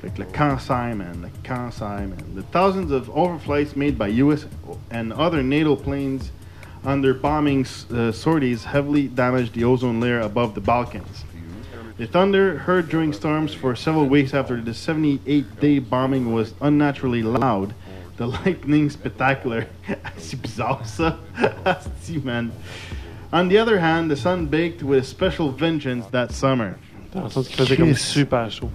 [0.00, 2.34] Fait que le cancer, man, le cancer, man.
[2.34, 4.46] The thousands of overflights made by U.S.
[4.90, 6.32] and other NATO planes
[6.84, 11.24] under bombing uh, sorties heavily damaged the ozone layer above the Balkans.
[11.98, 17.74] The thunder heard during storms for several weeks after the 78-day bombing was unnaturally loud.
[18.16, 19.66] The lightning spectacular.
[20.16, 21.18] C'est bizarre ça.
[22.24, 22.52] Man.
[23.32, 26.76] On the other hand, the sun baked with special vengeance that summer.
[27.12, 28.70] Dans le sens qu'il faisait comme super chaud.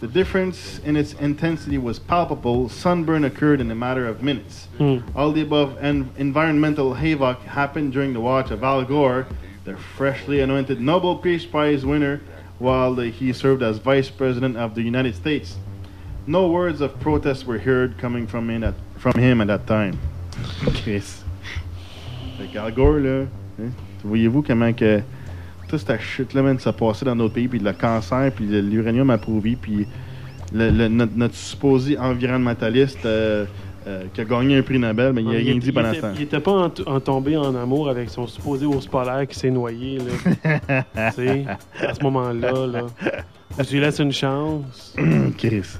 [0.00, 2.68] The difference in its intensity was palpable.
[2.68, 4.68] Sunburn occurred in a matter of minutes.
[4.76, 4.98] Hmm.
[5.14, 9.26] All the above en- environmental havoc happened during the watch of Al Gore,
[9.64, 12.20] the freshly anointed Nobel Peace Prize winner,
[12.58, 15.56] while the- he served as Vice President of the United States.
[16.26, 19.98] No words of protest were heard coming from him at, from him at that time.
[20.82, 21.22] Chris.
[22.36, 23.26] Fait qu'Al Gore, là,
[23.60, 23.68] hein,
[24.04, 25.00] voyez-vous comment que
[25.68, 29.56] toute cette shit-là, man, ça passait dans d'autres pays, puis le cancer, puis l'uranium appauvri,
[29.56, 29.86] puis
[30.52, 33.44] le- le- notre, notre supposé environnementaliste euh,
[33.88, 36.00] euh, qui a gagné un prix Nobel, mais il n'a rien il dit pendant ce
[36.00, 36.12] temps.
[36.16, 39.50] Il était pas en, en tombé en amour avec son supposé ours polaire qui s'est
[39.50, 40.84] noyé, là.
[40.96, 42.80] à ce moment-là, là.
[43.58, 44.94] Je lui laisse une chance.
[45.38, 45.78] Chris.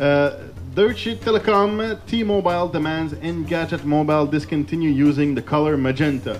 [0.00, 0.30] Uh,
[0.74, 6.38] Deutsche Telekom T-Mobile demands Engadget Mobile discontinue using the color magenta.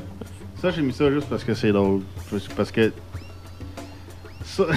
[0.60, 2.02] Ça, j'ai mis ça juste parce que c'est drôle.
[2.56, 2.92] Parce que.
[4.44, 4.68] Ça-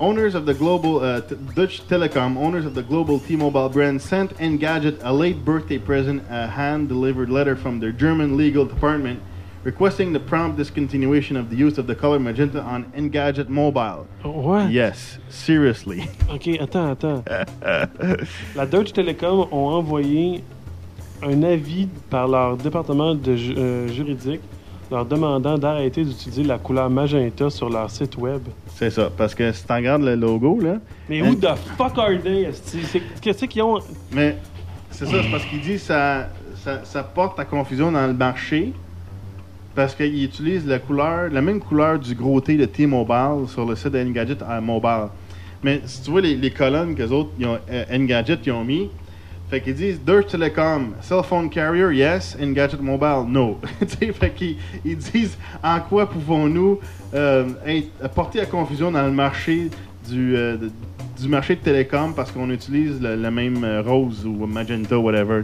[0.00, 1.20] owners of the global uh,
[1.54, 6.48] Dutch Telecom, owners of the global T-Mobile brand, sent Engadget a late birthday present, a
[6.48, 9.20] hand-delivered letter from their German legal department,
[9.64, 14.04] requesting the prompt discontinuation of the use of the color magenta on Engadget Mobile.
[14.24, 14.70] Ouais.
[14.70, 16.02] Yes, seriously.
[16.32, 17.22] Ok, attends, attends.
[18.54, 20.42] La Deutsche Telekom ont envoyé
[21.22, 24.40] un avis par leur département de ju- euh, juridique
[24.90, 28.42] leur demandant d'arrêter d'utiliser la couleur magenta sur leur site web.
[28.76, 30.76] C'est ça, parce que si tu regardes le logo, là.
[31.08, 32.50] Mais où the fuck are they,
[33.22, 33.78] Qu'est-ce qu'ils ont?
[34.12, 34.36] Mais
[34.90, 38.72] c'est ça, c'est parce qu'il dit ça, ça, ça porte à confusion dans le marché
[39.74, 43.74] parce qu'il utilise la couleur, la même couleur du gros T de T-Mobile sur le
[43.74, 45.08] site de Engadget à Mobile.
[45.62, 48.64] Mais si tu vois les, colonnes que les autres, ils ont, euh, Engadget, ils ont
[48.64, 48.90] mis,
[49.50, 53.58] fait qu'ils disent Deutsche Telekom, cell phone carrier, yes, Engadget Mobile, no.
[54.14, 56.78] Fait qu'ils ils disent en quoi pouvons-nous
[57.14, 57.44] euh,
[58.14, 59.70] porter à confusion dans le marché
[60.08, 60.70] du, euh, de-
[61.20, 65.42] du marché de télécom parce qu'on utilise le, le même euh, rose ou magenta, whatever.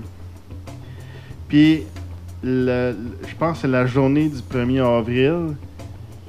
[1.48, 1.82] Puis,
[2.42, 5.54] le- le- je pense que c'est la journée du 1er avril.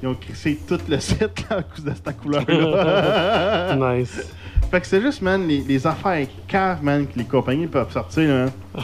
[0.03, 3.75] Ils ont crissé tout le site là, à cause de cette couleur-là.
[3.97, 4.33] nice.
[4.71, 8.27] Fait que c'est juste, man, les, les affaires caves, man, que les compagnies peuvent sortir,
[8.27, 8.45] là.
[8.75, 8.81] Tu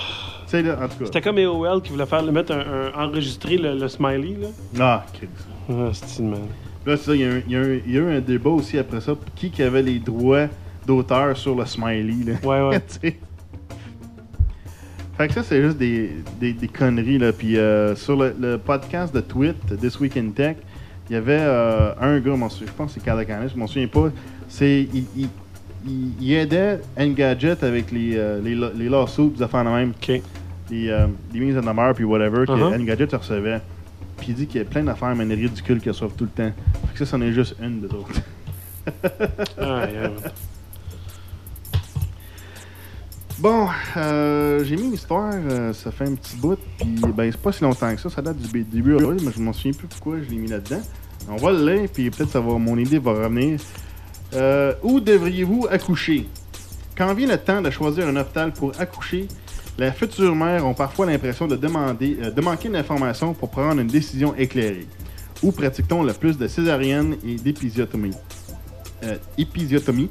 [0.48, 1.06] sais, là, en tout cas.
[1.06, 4.48] C'était comme AOL qui voulait faire le mettre un, un- enregistrer le, le smiley, là.
[4.80, 5.28] Ah, Chris.
[5.70, 6.42] Ah, c'est man.
[6.86, 7.52] Là, c'est ça, y, y il
[7.94, 9.14] y a eu un débat aussi après ça.
[9.36, 10.48] Qui qui avait les droits
[10.86, 12.34] d'auteur sur le smiley, là?
[12.44, 12.62] Ouais,
[13.04, 13.18] ouais.
[15.18, 17.32] Fait que ça, c'est juste des, des, des conneries, là.
[17.34, 20.58] Puis euh, sur le, le podcast de Tweet, This Week in Tech,
[21.10, 24.10] il y avait euh, un gars, je pense que c'est Cadacanis, je m'en souviens pas.
[24.48, 25.30] C'est, il, il,
[25.88, 29.94] il- il aidait Engadget avec les, euh, les, les lawsuits, des affaires de même.
[30.70, 32.80] Les, euh, les mises en demeure, puis whatever, que Uh-huh.
[32.82, 33.62] Engadget recevait.
[34.18, 36.52] Puis il dit qu'il y a plein d'affaires, mais ridicules qui reçoivent tout le temps.
[36.88, 38.22] Fait que ça, c'en est juste une de d'autres.
[39.60, 40.12] Ah, yeah.
[43.40, 47.40] Bon, euh, j'ai mis une histoire, euh, ça fait un petit bout, puis ben c'est
[47.40, 49.86] pas si longtemps que ça, ça date du début avril, mais je m'en souviens plus
[49.86, 50.82] pourquoi je l'ai mis là-dedans.
[51.30, 53.60] On va le lire, puis peut-être ça va, mon idée va revenir.
[54.34, 56.28] Euh, où devriez-vous accoucher?
[56.98, 59.28] Quand vient le temps de choisir un hôpital pour accoucher,
[59.78, 63.88] les futures mères ont parfois l'impression de demander, euh, de manquer d'informations pour prendre une
[63.88, 64.88] décision éclairée.
[65.44, 68.16] Où pratique-t-on le plus de césarienne et d'épisiotomie?
[69.38, 70.10] Épisiotomie,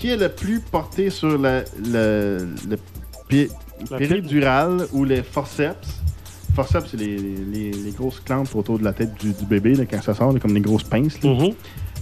[0.00, 2.76] qui est le plus porté sur la, le, le
[3.28, 3.48] pi-
[3.90, 6.00] La péridurale ou les forceps?
[6.56, 9.84] Forceps, c'est les, les- les grosses clampes autour de la tête du, du bébé là,
[9.84, 11.22] quand ça sort, là, comme des grosses pinces.
[11.22, 11.30] là.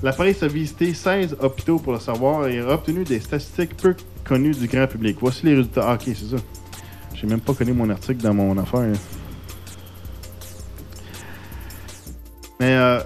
[0.03, 3.97] La presse a visité 16 hôpitaux pour le savoir et a obtenu des statistiques peu
[4.25, 5.17] connues du grand public.
[5.21, 5.85] Voici les résultats.
[5.89, 6.43] Ah, ok, c'est ça.
[7.15, 8.87] J'ai même pas connu mon article dans mon affaire.
[12.61, 13.01] Mais euh,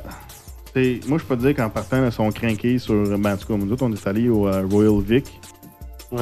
[1.06, 3.18] moi, je peux te dire qu'en partant, ils sont craqués sur.
[3.18, 5.26] Ben, en tout cas, nous autres, on est allés au euh, Royal Vic.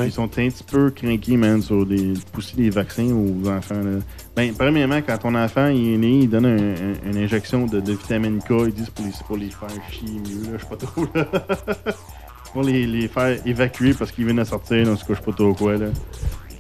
[0.05, 3.75] Ils sont un petit peu craqués, man, sur des, pousser des vaccins aux enfants.
[3.83, 3.99] là.
[4.37, 7.81] Ben, premièrement, quand ton enfant il est né, il donne un- un- une injection de,
[7.81, 8.51] de vitamine K.
[8.69, 11.07] Ils disent pour les, c'est pour les faire chier mieux, là, je sais pas trop.
[11.13, 11.27] Là.
[12.53, 15.25] pour les, les faire évacuer parce qu'ils viennent de sortir, dans ce cas, je sais
[15.25, 15.77] pas trop quoi.
[15.77, 15.87] Là.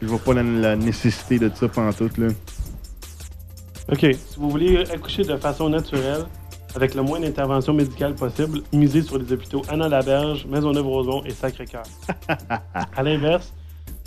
[0.02, 2.10] Je vois pas la, la nécessité de ça pendant tout.
[2.18, 2.28] Là.
[3.92, 4.00] OK.
[4.00, 6.24] Si vous voulez accoucher de façon naturelle,
[6.74, 11.82] avec le moins d'intervention médicale possible, misez sur les hôpitaux Anna-Laberge, Maisonneuve-Rosemont et Sacré-Cœur.
[12.96, 13.52] à l'inverse,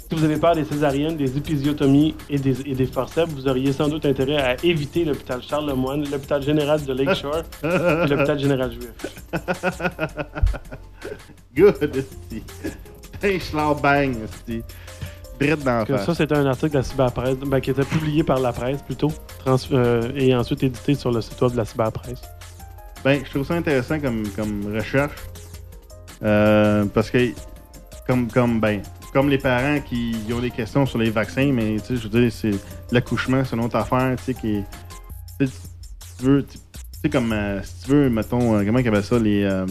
[0.09, 3.73] si vous avez peur des césariennes, des épisiotomies et des, et des forceps, vous auriez
[3.73, 8.93] sans doute intérêt à éviter l'hôpital Charlemagne, l'hôpital général de Lakeshore et l'hôpital général juif.
[11.55, 12.43] Good, esti.
[13.21, 14.61] Hey, schlau bang, esti.
[15.39, 18.39] Drette dans la ça, c'était un article de la cyberpresse, ben, qui était publié par
[18.39, 22.21] la presse plutôt, trans- euh, et ensuite édité sur le site web de la cyberpresse.
[23.03, 25.15] Ben, je trouve ça intéressant comme, comme recherche.
[26.23, 27.31] Euh, parce que,
[28.07, 28.81] comme, comme, ben,
[29.11, 32.21] comme les parents qui ont des questions sur les vaccins, mais tu sais, je veux
[32.21, 32.51] dire, c'est
[32.91, 34.63] l'accouchement, c'est une autre affaire, tu sais, qui.
[35.39, 36.57] Tu sais, si tu veux, tu
[37.03, 39.43] sais, comme, euh, si tu veux, mettons, euh, comment ils appellent ça, les.
[39.43, 39.65] euh,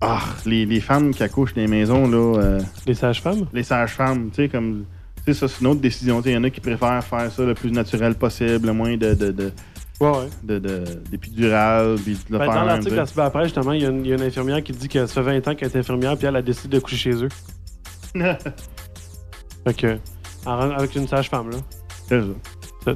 [0.00, 2.38] ah, les, les femmes qui accouchent dans les maisons, là.
[2.38, 3.46] euh, les sages-femmes?
[3.52, 4.84] Les sages-femmes, tu sais, comme.
[5.26, 6.22] Tu sais, ça, c'est une autre décision.
[6.24, 9.14] Il y en a qui préfèrent faire ça le plus naturel possible, le moins de.
[9.14, 9.52] de, de
[10.00, 13.86] de, de, d'épidural, puis de le Ben, faire dans l'article la cyberpresse, justement, il y,
[13.86, 15.68] a une- il y a une infirmière qui dit que ça fait 20 ans qu'elle
[15.70, 17.28] est infirmière, puis elle a décidé de coucher chez eux.
[19.64, 19.98] Fait que,
[20.46, 21.56] avec une sage-femme, là.
[22.08, 22.92] C'est ça.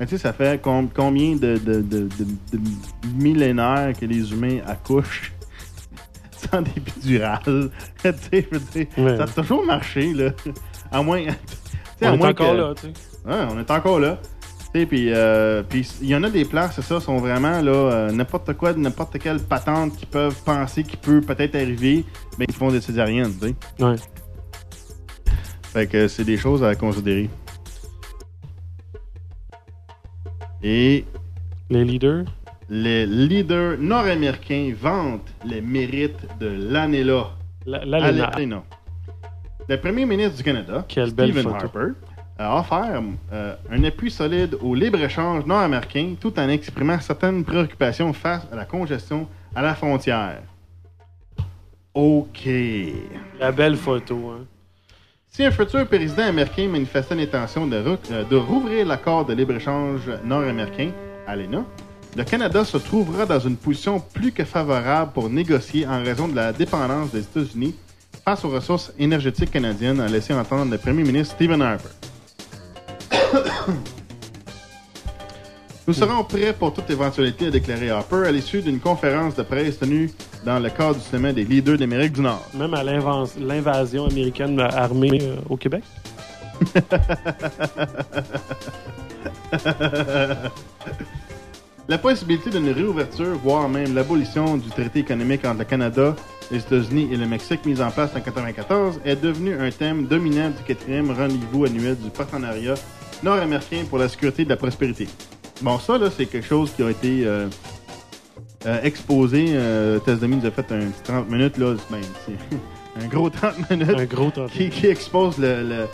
[0.00, 2.08] Mais tu sais, ça fait com- combien de, de, de, de-
[2.52, 2.58] de
[3.14, 5.32] millénaires que les humains accouchent
[6.50, 7.38] sans d'épidural?
[8.02, 9.16] tu sais, je veux dire, Ouais.
[9.16, 10.30] ça a toujours marché, là.
[10.90, 11.22] À moins.
[11.22, 11.36] tu sais,
[12.02, 12.92] On à est moins encore que- là, tu sais.
[13.24, 14.18] Ouais, on est encore là.
[14.72, 18.10] Puis euh, puis il y en a des places, c'est ça, sont vraiment là, euh,
[18.10, 22.04] n'importe quoi, n'importe quelle patente qui peuvent penser qui peut peut-être arriver,
[22.38, 23.84] mais ils font des césariennes, tu sais.
[23.84, 23.96] Ouais.
[25.74, 27.28] Fait que c'est des choses à considérer.
[30.62, 31.04] Et
[31.70, 32.24] Les leaders?
[32.68, 37.30] les leaders nord-américains vantent les mérites de l'année-là.
[37.66, 38.30] La- l'ALENA.
[38.30, 38.62] L'ALENA.
[39.68, 41.56] Le premier ministre du Canada, Quelle belle Stephen photo.
[41.64, 41.92] Harper,
[42.42, 43.02] a offert
[43.32, 48.64] euh, un appui solide au libre-échange nord-américain tout en exprimant certaines préoccupations face à la
[48.64, 50.42] congestion à la frontière.
[51.94, 52.48] OK.
[53.38, 54.44] La belle photo, hein.
[55.30, 60.90] Si un futur président américain manifestait l'intention de, euh, de rouvrir l'accord de libre-échange nord-américain,
[61.26, 61.64] ALENA,
[62.14, 66.36] le Canada se trouvera dans une position plus que favorable pour négocier en raison de
[66.36, 67.74] la dépendance des États-Unis
[68.24, 71.88] face aux ressources énergétiques canadiennes, a laissé entendre le premier ministre Stephen Harper.
[75.86, 79.80] Nous serons prêts pour toute éventualité, a déclaré Harper à l'issue d'une conférence de presse
[79.80, 80.12] tenue
[80.44, 82.46] dans le cadre du sommet des leaders d'Amérique du Nord.
[82.54, 85.82] Même à l'invasion américaine armée euh, au Québec?
[91.88, 96.14] La possibilité d'une réouverture, voire même l'abolition du traité économique entre le Canada,
[96.52, 100.50] les États-Unis et le Mexique mis en place en 1994 est devenu un thème dominant
[100.50, 102.74] du quatrième rendez-vous annuel du partenariat
[103.22, 105.08] nord-américain pour la sécurité et la prospérité.
[105.62, 107.48] Bon, ça, là, c'est quelque chose qui a été euh,
[108.66, 109.46] euh, exposé.
[109.50, 111.74] Euh, nous a fait un petit 30 minutes, là.
[111.90, 113.98] Ben, c'est un gros 30 minutes.
[113.98, 115.86] Un gros 30 qui, qui expose le, le,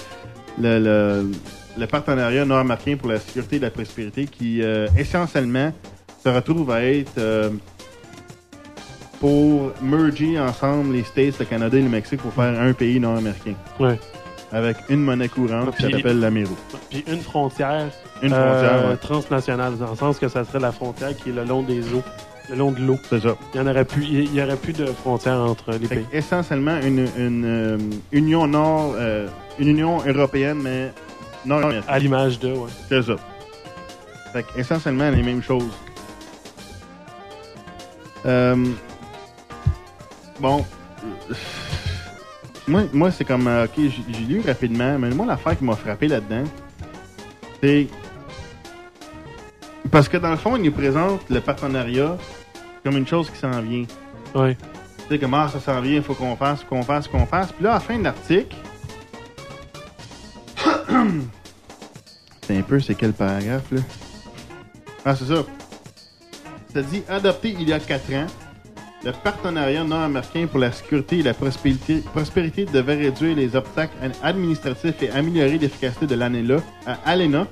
[0.60, 1.30] le, le-
[1.78, 5.72] le partenariat nord-américain pour la sécurité et la prospérité qui, euh, essentiellement,
[6.24, 7.16] se retrouve à être
[9.20, 13.55] pour merger ensemble les States, le Canada et le Mexique pour faire un pays nord-américain.
[13.81, 13.99] Ouais.
[14.53, 16.57] Avec une monnaie courante qui s'appelle l'Amero.
[16.89, 17.86] Puis une frontière,
[18.23, 18.97] Une frontière, euh, ouais.
[18.97, 22.03] transnationale, dans le sens que ça serait la frontière qui est le long des eaux,
[22.49, 22.97] le long de l'eau.
[23.11, 23.36] C'est ça.
[23.53, 26.07] Il y en aurait plus, il y aurait plus de frontières entre les Fait pays.
[26.12, 27.78] essentiellement une, une, euh,
[28.12, 29.27] union nord, euh,
[29.59, 30.93] une union européenne, mais
[31.45, 31.85] nord-américaine.
[31.86, 32.70] À l'image de, ouais.
[32.89, 33.16] C'est ça.
[34.32, 35.73] Fait que, essentiellement les mêmes choses.
[38.24, 38.57] Euh,
[40.40, 40.65] bon.
[42.66, 43.47] Moi, moi c'est comme.
[43.47, 46.44] euh, ok, j'ai lu rapidement, mais moi, l'affaire qui m'a frappé là-dedans,
[47.62, 47.86] c'est.
[49.90, 52.16] Parce que dans le fond, il nous présente le partenariat
[52.85, 53.85] comme une chose qui s'en vient.
[54.35, 54.56] Ouais.
[55.09, 57.52] Tu sais, comment ça s'en vient, il faut qu'on fasse, qu'on fasse, qu'on fasse.
[57.52, 58.55] Puis là, à la fin de l'article,
[62.43, 63.81] c'est un peu, c'est quel paragraphe, là?
[65.05, 65.44] Ah, c'est ça.
[66.74, 68.27] Ça dit, adopté il y a 4 ans,
[69.04, 74.12] le partenariat nord-américain pour la sécurité et la prospérité, prospérité devait réduire les obstacles ad-
[74.22, 76.56] administratifs et améliorer l'efficacité de l'ANELA
[76.86, 77.46] à ALENA.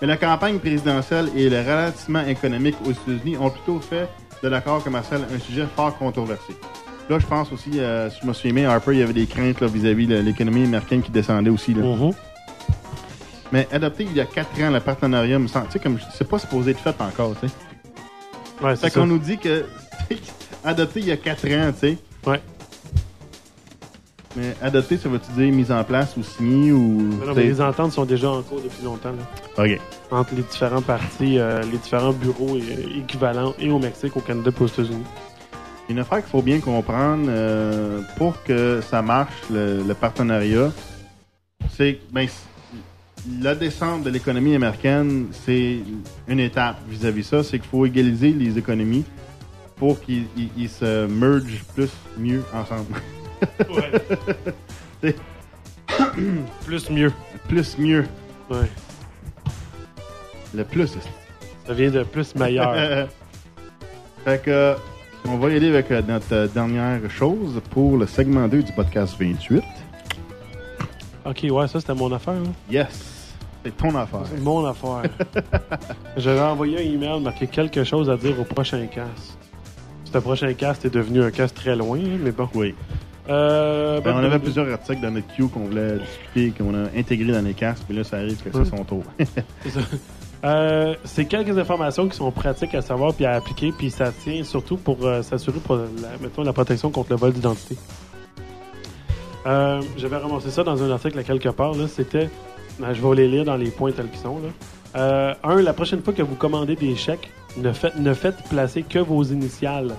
[0.00, 4.08] Mais la campagne présidentielle et le ralentissement économique aux États-Unis ont plutôt fait
[4.42, 6.54] de l'accord commercial un sujet fort controversé.
[7.08, 9.26] Là, je pense aussi, euh, si je me souviens bien, Harper, il y avait des
[9.26, 11.72] craintes vis-à-vis de l'économie américaine qui descendait aussi.
[11.72, 11.82] Là.
[13.52, 16.72] Mais adopté il y a 4 ans, le partenariat me sais, comme c'est pas supposé
[16.72, 17.54] être fait encore, tu sais.
[18.64, 19.00] Ouais, Fait c'est ça.
[19.00, 19.64] qu'on nous dit que
[20.66, 21.98] adopté il y a 4 ans, tu sais.
[22.26, 22.40] Ouais.
[24.36, 27.08] Mais adopté, ça veut-tu dire mise en place ou signé ou.
[27.20, 29.12] Mais non, mais les ententes sont déjà en cours depuis longtemps.
[29.12, 29.64] là.
[29.64, 29.80] Ok.
[30.10, 34.50] Entre les différents partis, euh, les différents bureaux euh, équivalents et au Mexique, au Canada
[34.54, 35.04] et aux États-Unis.
[35.88, 40.70] Une affaire qu'il faut bien comprendre euh, pour que ça marche, le, le partenariat,
[41.74, 42.26] c'est que ben,
[43.40, 45.78] la descente de l'économie américaine, c'est
[46.28, 47.42] une étape vis-à-vis ça.
[47.42, 49.04] C'est qu'il faut égaliser les économies
[49.76, 52.94] pour qu'ils ils- ils se mergent plus, mieux ensemble.
[55.02, 55.16] C'est-
[56.64, 57.12] Plus mieux.
[57.48, 58.04] Plus mieux.
[58.50, 58.68] Ouais.
[60.54, 60.96] Le plus,
[61.66, 62.74] Ça vient de plus meilleur.
[64.24, 64.74] fait que,
[65.28, 68.72] on va y aller avec euh, notre euh, dernière chose pour le segment 2 du
[68.72, 69.62] podcast 28.
[71.24, 72.34] ok, ouais, ça c'était mon affaire.
[72.34, 72.48] là.
[72.70, 73.34] Yes,
[73.64, 74.20] c'est ton affaire.
[74.24, 75.02] C'est mon affaire.
[76.16, 79.36] J'avais envoyé un email marqué quelque chose à dire au prochain cast.
[80.16, 82.48] Ce prochain cast est devenu un cast très loin, mais bon.
[82.54, 82.74] Oui.
[83.28, 86.74] Euh, Ben, ben, on avait ben, plusieurs articles dans notre queue qu'on voulait discuter, qu'on
[86.74, 89.02] a intégrés dans les casques, mais là, ça arrive que c'est son tour.
[89.18, 89.80] C'est ça.
[90.44, 94.42] Euh, c'est quelques informations qui sont pratiques à savoir puis à appliquer, puis ça tient
[94.42, 95.82] surtout pour euh, s'assurer pour la,
[96.22, 97.76] mettons, la protection contre le vol d'identité.
[99.46, 101.74] Euh, J'avais ramassé ça dans un article à quelque part.
[101.74, 101.88] là.
[101.88, 102.30] C'était.
[102.78, 104.38] ben, je vais les lire dans les points tels qu'ils sont.
[104.38, 104.48] Là.
[104.96, 108.82] Euh, un, la prochaine fois que vous commandez des chèques, ne faites, ne faites placer
[108.82, 109.92] que vos initiales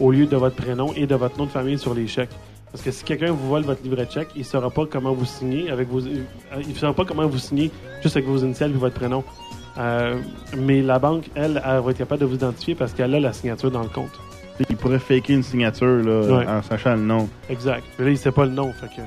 [0.00, 2.30] au lieu de votre prénom et de votre nom de famille sur les chèques.
[2.72, 5.12] Parce que si quelqu'un vous vole votre livret de chèque, il ne saura pas comment
[5.12, 6.22] vous signez avec vos, euh,
[6.66, 7.70] il saura pas comment vous signez
[8.02, 9.24] juste avec vos initiales et votre prénom.
[9.78, 10.16] Euh,
[10.56, 13.32] mais la banque, elle, elle va être capable de vous identifier parce qu'elle a la
[13.32, 14.10] signature dans le compte.
[14.68, 16.46] Il pourrait faker une signature là, Ouais.
[16.46, 17.28] en sachant le nom.
[17.48, 17.82] Exact.
[17.98, 18.72] Mais là, il sait pas le nom.
[18.72, 19.00] Fait que...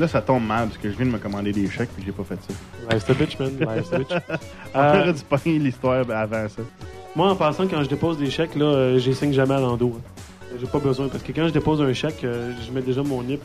[0.00, 2.12] Là, ça tombe mal parce que je viens de me commander des chèques puis j'ai
[2.12, 2.54] pas fait ça.
[2.90, 3.50] Life's the bitch, man.
[3.76, 4.08] Life's bitch.
[4.74, 6.62] On Euh, aurait dû pogner l'histoire avant ça.
[7.14, 9.92] Moi, en passant, quand je dépose des chèques, là, euh, j'y signe jamais à l'endos.
[9.98, 10.22] hein.
[10.58, 11.08] J'ai pas besoin.
[11.08, 13.40] Parce que quand je dépose un chèque, euh, je mets déjà mon NIP.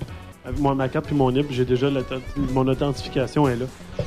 [0.59, 1.87] Moi, ma carte puis mon NIP, j'ai déjà
[2.53, 3.65] mon authentification est là.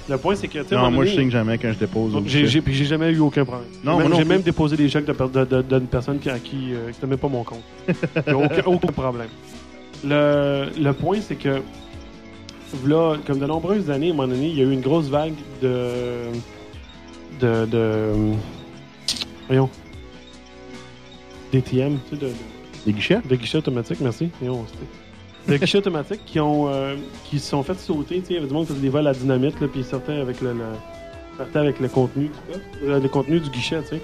[0.08, 2.12] Le point, c'est que, Non, moi, je signe jamais quand je dépose.
[2.26, 3.66] J'ai, j'ai, puis j'ai jamais eu aucun problème.
[3.84, 4.28] Non, J'ai même, non j'ai plus.
[4.30, 7.08] même déposé des chèques de, per- de- de- d'une personne qui, à qui euh, c'était
[7.08, 7.62] même pas mon compte.
[8.26, 9.28] A aucun, aucun problème.
[10.04, 11.60] Le, le point, c'est que,
[12.86, 15.08] là, comme de nombreuses années, à un moment donné, il y a eu une grosse
[15.08, 16.30] vague de.
[17.40, 17.66] de.
[17.66, 18.12] de
[19.46, 19.70] voyons.
[21.52, 22.32] d'ATM, tu sais, de, de-
[22.86, 23.20] Des guichets?
[23.28, 24.30] de guichets automatiques, merci.
[24.40, 28.16] Voyons, c'était- de guichets automatiques qui ont euh, qui se sont fait sauter.
[28.20, 29.80] tu sais, Il y avait du monde qui faisait des vols à dynamite, là, puis
[29.80, 32.30] ils sortaient avec le, le- sortaient avec le contenu,
[32.84, 34.02] euh, le contenu du guichet, tu sais.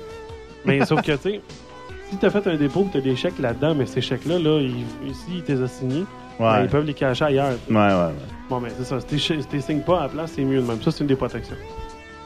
[0.65, 1.41] Mais sauf que, tu sais,
[2.11, 4.59] si tu as fait un dépôt tu as des chèques là-dedans, mais ces chèques-là, là,
[4.61, 6.05] ils, ici, ils t'es assignés,
[6.41, 6.47] Ouais.
[6.51, 7.53] ben, ils peuvent les cacher ailleurs.
[7.71, 8.34] Ouais, ouais, ouais.
[8.61, 8.99] Bon, c'est ça.
[9.01, 10.81] Si t'es signes pas à la place, c'est mieux de même.
[10.83, 11.57] Ça, c'est une des protections.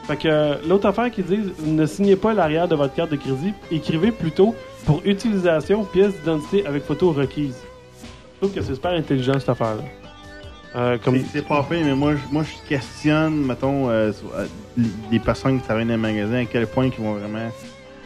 [0.07, 3.17] Fait que euh, l'autre affaire qui dit ne signez pas l'arrière de votre carte de
[3.17, 4.55] crédit, écrivez plutôt
[4.87, 7.57] pour utilisation pièce d'identité avec photo requise.
[8.35, 9.83] Je trouve que c'est super intelligent cette affaire-là.
[10.77, 11.19] Euh, comme...
[11.33, 14.47] C'est- pas fait, mais moi, je- moi, je questionne, mettons, euh, euh,
[15.11, 17.51] les- personnes qui travaillent dans les magasins, à quel point ils vont vraiment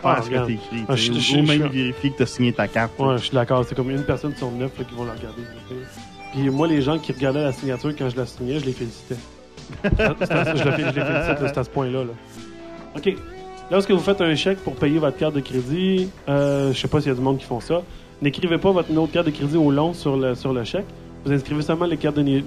[0.03, 0.85] Ah, ce que t'écris.
[0.89, 2.93] Ah, tu ou- même vérifier que t'as signé ta carte.
[2.99, 3.65] Ouais, je suis d'accord.
[3.65, 5.43] C'est comme une personne sur neuf là, qui vont la regarder.
[5.69, 6.01] tu sais.
[6.33, 9.17] Puis moi, les gens qui regardaient la signature quand je la signais, je les félicitais.
[9.85, 12.05] Je, je les félicite, c'est à ce point-là.
[12.05, 12.11] là.
[12.97, 13.15] OK.
[13.71, 17.01] Lorsque vous faites un chèque pour payer votre carte de crédit, euh, je sais pas
[17.01, 17.81] s'il y a du monde qui font ça,
[18.21, 20.85] n'écrivez pas votre numéro de carte de crédit au long sur le, sur le chèque.
[21.25, 22.45] Vous inscrivez seulement les, quatre derniers-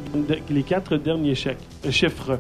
[0.50, 2.38] les quatre derniers chèques, euh, chiffres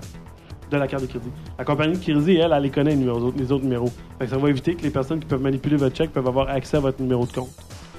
[0.69, 1.29] de la carte de crédit.
[1.57, 3.91] La compagnie de crédit, elle, elle les connaît, les, numéros- les autres numéros.
[4.19, 6.49] Fait que ça va éviter que les personnes qui peuvent manipuler votre chèque peuvent avoir
[6.49, 7.49] accès à votre numéro de compte.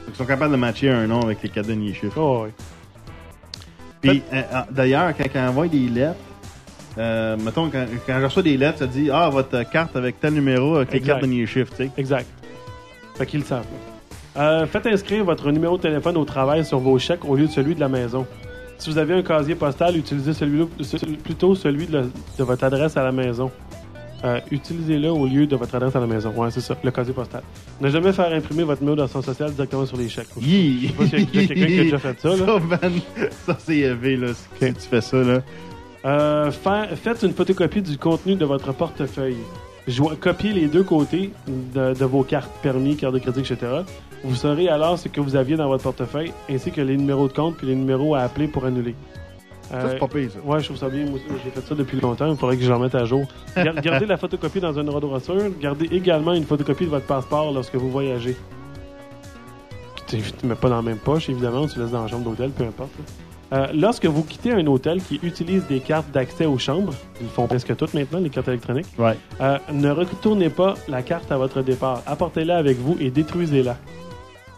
[0.08, 2.16] Ils sont capables de matcher un nom avec les quatre derniers chiffres.
[2.20, 2.52] Oh, ouais.
[4.08, 6.16] Puis, euh, euh, d'ailleurs, quand on envoie des lettres,
[6.98, 10.34] euh, mettons, quand, quand je reçois des lettres, ça dit Ah, votre carte avec tel
[10.34, 11.12] numéro, avec les Exact.
[11.14, 11.90] quatre derniers chiffres, tu sais.
[11.96, 12.26] Exact.
[13.16, 13.64] Fait qu'ils le savent.
[14.36, 17.50] Euh, faites inscrire votre numéro de téléphone au travail sur vos chèques au lieu de
[17.52, 18.26] celui de la maison.
[18.78, 20.66] Si vous avez un casier postal, utilisez celui
[21.16, 22.02] plutôt celui de
[22.38, 23.50] votre adresse à la maison.
[24.24, 26.32] Euh, Utilisez-le au lieu de votre adresse à la maison.
[26.36, 27.42] Ouais, c'est ça, le casier postal.
[27.80, 30.28] Ne jamais faire imprimer votre numéro d'assurance sociale directement sur les chèques.
[30.40, 32.28] Je sais pas s'il y a- quelqu'un qui a déjà fait ça.
[32.30, 32.36] Là.
[32.36, 32.92] Ça, man,
[33.46, 35.42] ça, c'est élevé, là, si tu fais ça, là.
[36.04, 39.36] Euh, faites une photocopie du contenu de votre portefeuille.
[40.20, 41.30] Copiez les deux côtés
[41.74, 43.56] de, de vos cartes permis, carte de crédit, etc.
[44.24, 47.32] Vous saurez alors ce que vous aviez dans votre portefeuille, ainsi que les numéros de
[47.32, 48.94] compte puis les numéros à appeler pour annuler.
[49.70, 50.38] Ça, c'est pas pire, ça.
[50.44, 51.06] Ouais, je trouve ça bien.
[51.06, 52.30] Moi j'ai fait ça depuis longtemps.
[52.30, 53.24] Il faudrait que je le remette à jour.
[53.56, 55.50] Gar- Gardez la photocopie dans un sûr.
[55.60, 58.36] Gardez également une photocopie de votre passeport lorsque vous voyagez.
[60.06, 61.66] Tu ne mets pas dans la même poche, évidemment.
[61.66, 62.90] Tu laisses dans la chambre d'hôtel, peu importe.
[63.52, 67.46] Euh, lorsque vous quittez un hôtel qui utilise des cartes d'accès aux chambres, ils font
[67.46, 69.16] presque toutes maintenant, les cartes électroniques, Ouais.
[69.40, 72.02] euh, ne retournez pas la carte à votre départ.
[72.06, 73.76] Apportez-la avec vous et détruisez-la.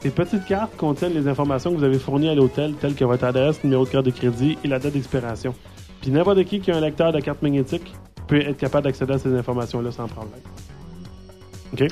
[0.00, 3.24] Ces petites cartes contiennent les informations que vous avez fournies à l'hôtel, telles que votre
[3.24, 5.54] adresse, numéro de carte de crédit et la date d'expiration.
[6.00, 7.94] Puis n'importe qui qui a un lecteur de carte magnétique
[8.28, 10.40] peut être capable d'accéder à ces informations-là sans problème.
[11.72, 11.88] OK?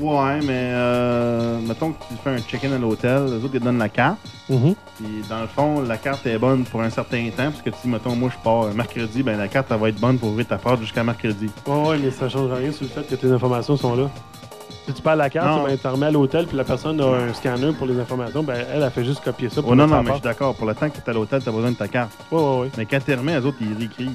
[0.00, 3.64] Ouais, mais euh, mettons que tu fais un check-in à l'hôtel, les autres ils te
[3.64, 4.18] donnent la carte.
[4.50, 4.74] Mhm.
[4.96, 7.88] Puis dans le fond, la carte est bonne pour un certain temps, parce que si,
[7.88, 10.58] mettons, moi je pars mercredi, ben la carte elle va être bonne pour ouvrir ta
[10.58, 11.48] porte jusqu'à mercredi.
[11.66, 14.10] Ouais, ouais, mais ça change rien sur le fait que tes informations sont là.
[14.86, 17.32] Si tu perds la carte, ben, tu remets à l'hôtel, puis la personne a un
[17.32, 19.62] scanner pour les informations, ben, elle, a fait juste copier ça.
[19.62, 20.54] pour Oh, non, non, mais à je suis d'accord.
[20.54, 22.10] Pour le temps que tu es à l'hôtel, tu as besoin de ta carte.
[22.30, 22.70] Ouais, ouais, ouais.
[22.76, 24.10] Mais quand tu remets, les autres, ils réécrivent.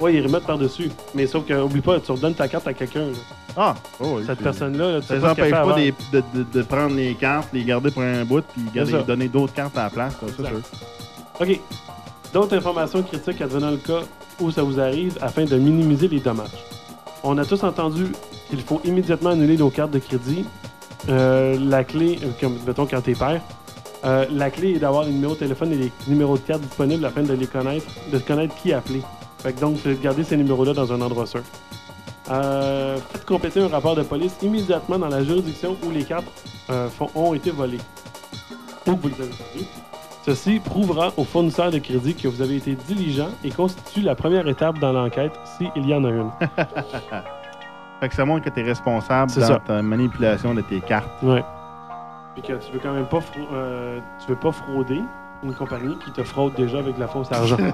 [0.00, 0.90] Ouais, ils remettent par-dessus.
[1.14, 3.06] Mais sauf que, oublie pas, tu redonnes ta carte à quelqu'un.
[3.56, 6.46] Ah, oh, oui, Cette personne-là, là, tu Ça sais pas ce pas des- de, de-
[6.52, 9.84] de prendre les cartes, les garder pour un bout, puis garder- donner d'autres cartes à
[9.84, 10.12] la place.
[10.20, 10.60] ça, c'est sûr.
[11.40, 11.60] OK.
[12.32, 14.00] D'autres informations critiques advenant le cas
[14.38, 16.46] où ça vous arrive afin de minimiser les dommages?
[17.24, 18.12] On a tous entendu
[18.48, 20.44] qu'il faut immédiatement annuler nos cartes de crédit.
[21.08, 23.40] Euh, la clé, euh, comme mettons quand t'es père,
[24.04, 27.04] euh, la clé est d'avoir les numéros de téléphone et les numéros de carte disponibles
[27.04, 29.02] afin de les connaître, de connaître qui appeler.
[29.38, 31.42] Fait que donc, garder ces numéros-là dans un endroit sûr.
[32.26, 36.26] Faites compléter un rapport de police immédiatement dans la juridiction où les cartes
[37.14, 37.78] ont été volées.
[38.86, 39.87] Ou vous les avez perdues.
[40.22, 44.46] Ceci prouvera au fournisseur de crédit que vous avez été diligent et constitue la première
[44.46, 46.30] étape dans l'enquête, s'il y en a une.
[48.00, 49.58] Fait que ça montre que tu es responsable dans ça.
[49.64, 51.10] ta manipulation de tes cartes.
[51.22, 51.42] Ouais.
[52.34, 53.20] Puis que tu veux quand même pas,
[53.52, 55.00] euh, tu veux pas frauder
[55.44, 57.56] une compagnie qui te fraude déjà avec de la fausse argent.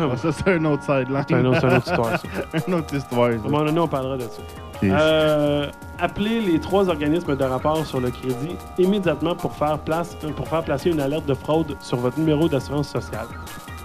[0.00, 1.24] Ah, ça, c'est un autre sideline.
[1.28, 2.58] C'est un autre- une autre histoire, ça.
[2.68, 3.30] une autre histoire.
[3.30, 4.42] À un moment donné, on parlera de ça.
[4.84, 5.66] Euh,
[5.98, 10.62] appelez les trois organismes de rapport sur le crédit immédiatement pour faire, place, pour faire
[10.64, 13.26] placer une alerte de fraude sur votre numéro d'assurance sociale.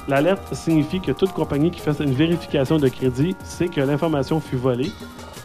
[0.08, 4.56] L'alerte signifie que toute compagnie qui fait une vérification de crédit sait que l'information fut
[4.56, 4.92] volée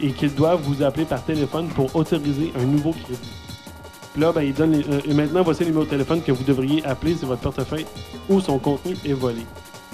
[0.00, 3.41] et qu'ils doivent vous appeler par téléphone pour autoriser un nouveau crédit.
[4.12, 6.32] Puis là, ben, il donne les- euh, et maintenant, voici le numéro de téléphone que
[6.32, 7.86] vous devriez appeler si votre portefeuille
[8.28, 9.42] ou son contenu est volé.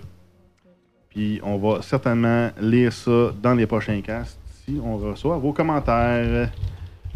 [1.09, 4.37] Puis on va certainement lire ça dans les prochains casts
[4.83, 6.45] on reçoit vos commentaires euh,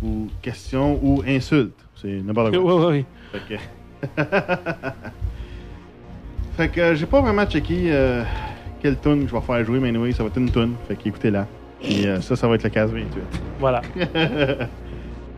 [0.04, 1.86] ou questions ou insultes.
[1.96, 2.64] C'est n'importe quoi.
[2.64, 3.06] Ouais, ouais, ouais.
[3.32, 3.56] Fait que,
[6.58, 8.24] fait que euh, j'ai pas vraiment checké euh,
[8.82, 10.74] quelle tune je vais faire jouer, mais anyway, ça va être une tune.
[10.88, 11.48] Fait qu'écoutez-la.
[11.82, 13.08] Et euh, ça, ça va être le 15 28.
[13.60, 13.82] Voilà.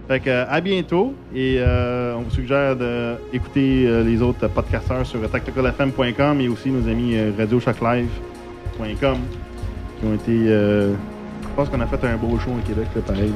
[0.08, 5.30] fait que euh, à bientôt et euh, on vous suggère d'écouter les autres podcasteurs sur
[5.30, 9.18] tacticalfm.com et aussi nos amis radioshoclive.com
[10.00, 10.50] qui ont été
[11.52, 13.32] je pense qu'on a fait un beau show au Québec là, pareil.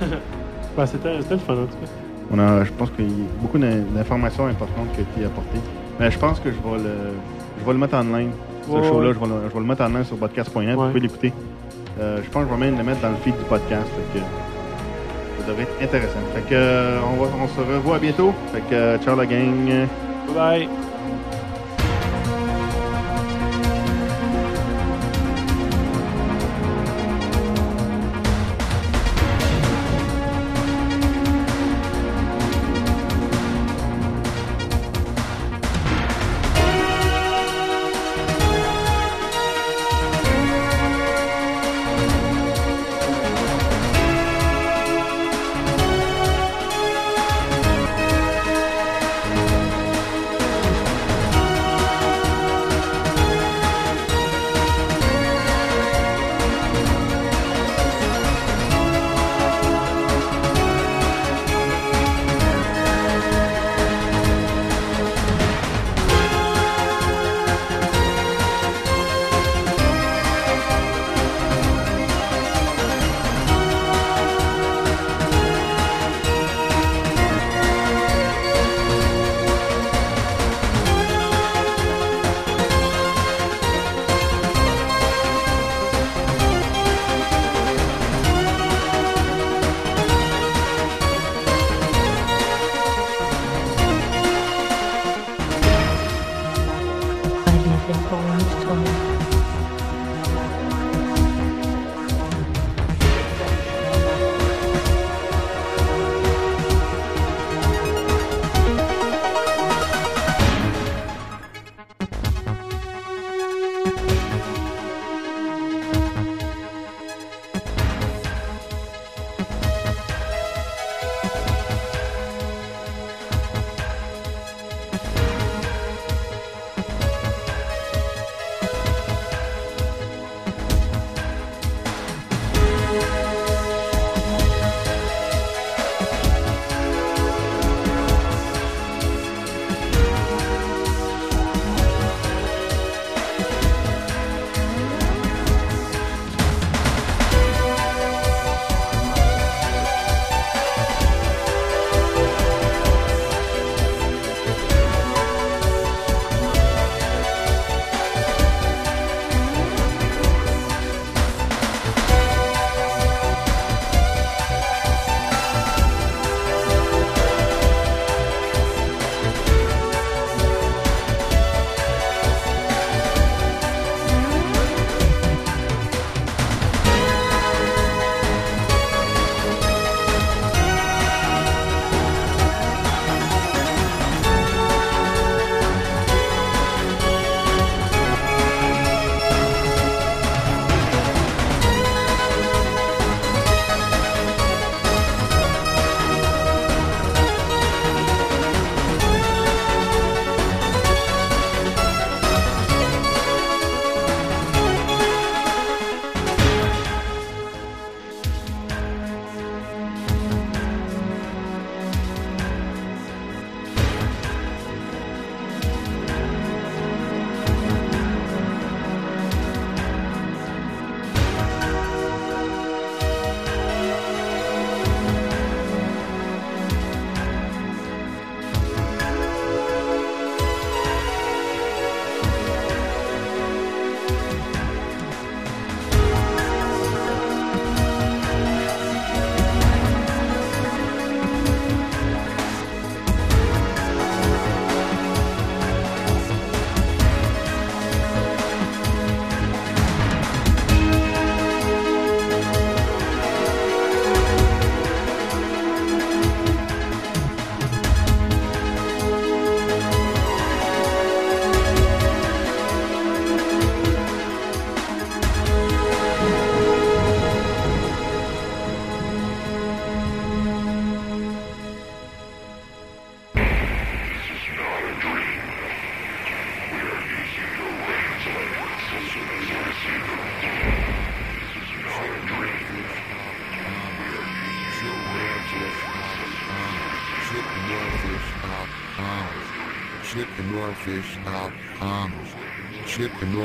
[0.00, 0.06] là.
[0.76, 1.90] Ben, c'était c'était le fun, en tout cas.
[2.32, 5.60] On a, je pense qu'il y a beaucoup d'in- d'informations importantes qui ont été apportées.
[6.00, 6.94] Mais je pense que je vais le,
[7.60, 8.30] je vais le mettre en ligne.
[8.66, 9.14] Ce show-là, ouais.
[9.14, 10.74] je, vais le, je vais le mettre en ligne sur podcast.net.
[10.74, 11.32] Vous pouvez l'écouter.
[12.00, 13.86] Euh, je pense que je vais même le mettre dans le feed du podcast.
[14.12, 16.18] Fait que ça devrait être intéressant.
[16.34, 18.32] Fait que, euh, on, va, on se revoit bientôt.
[18.52, 19.66] Fait que, euh, ciao la gang.
[20.26, 20.68] Bye bye.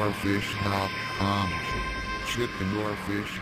[0.09, 0.89] or fish, hot,
[1.21, 1.51] um,
[2.25, 3.38] chicken or fish,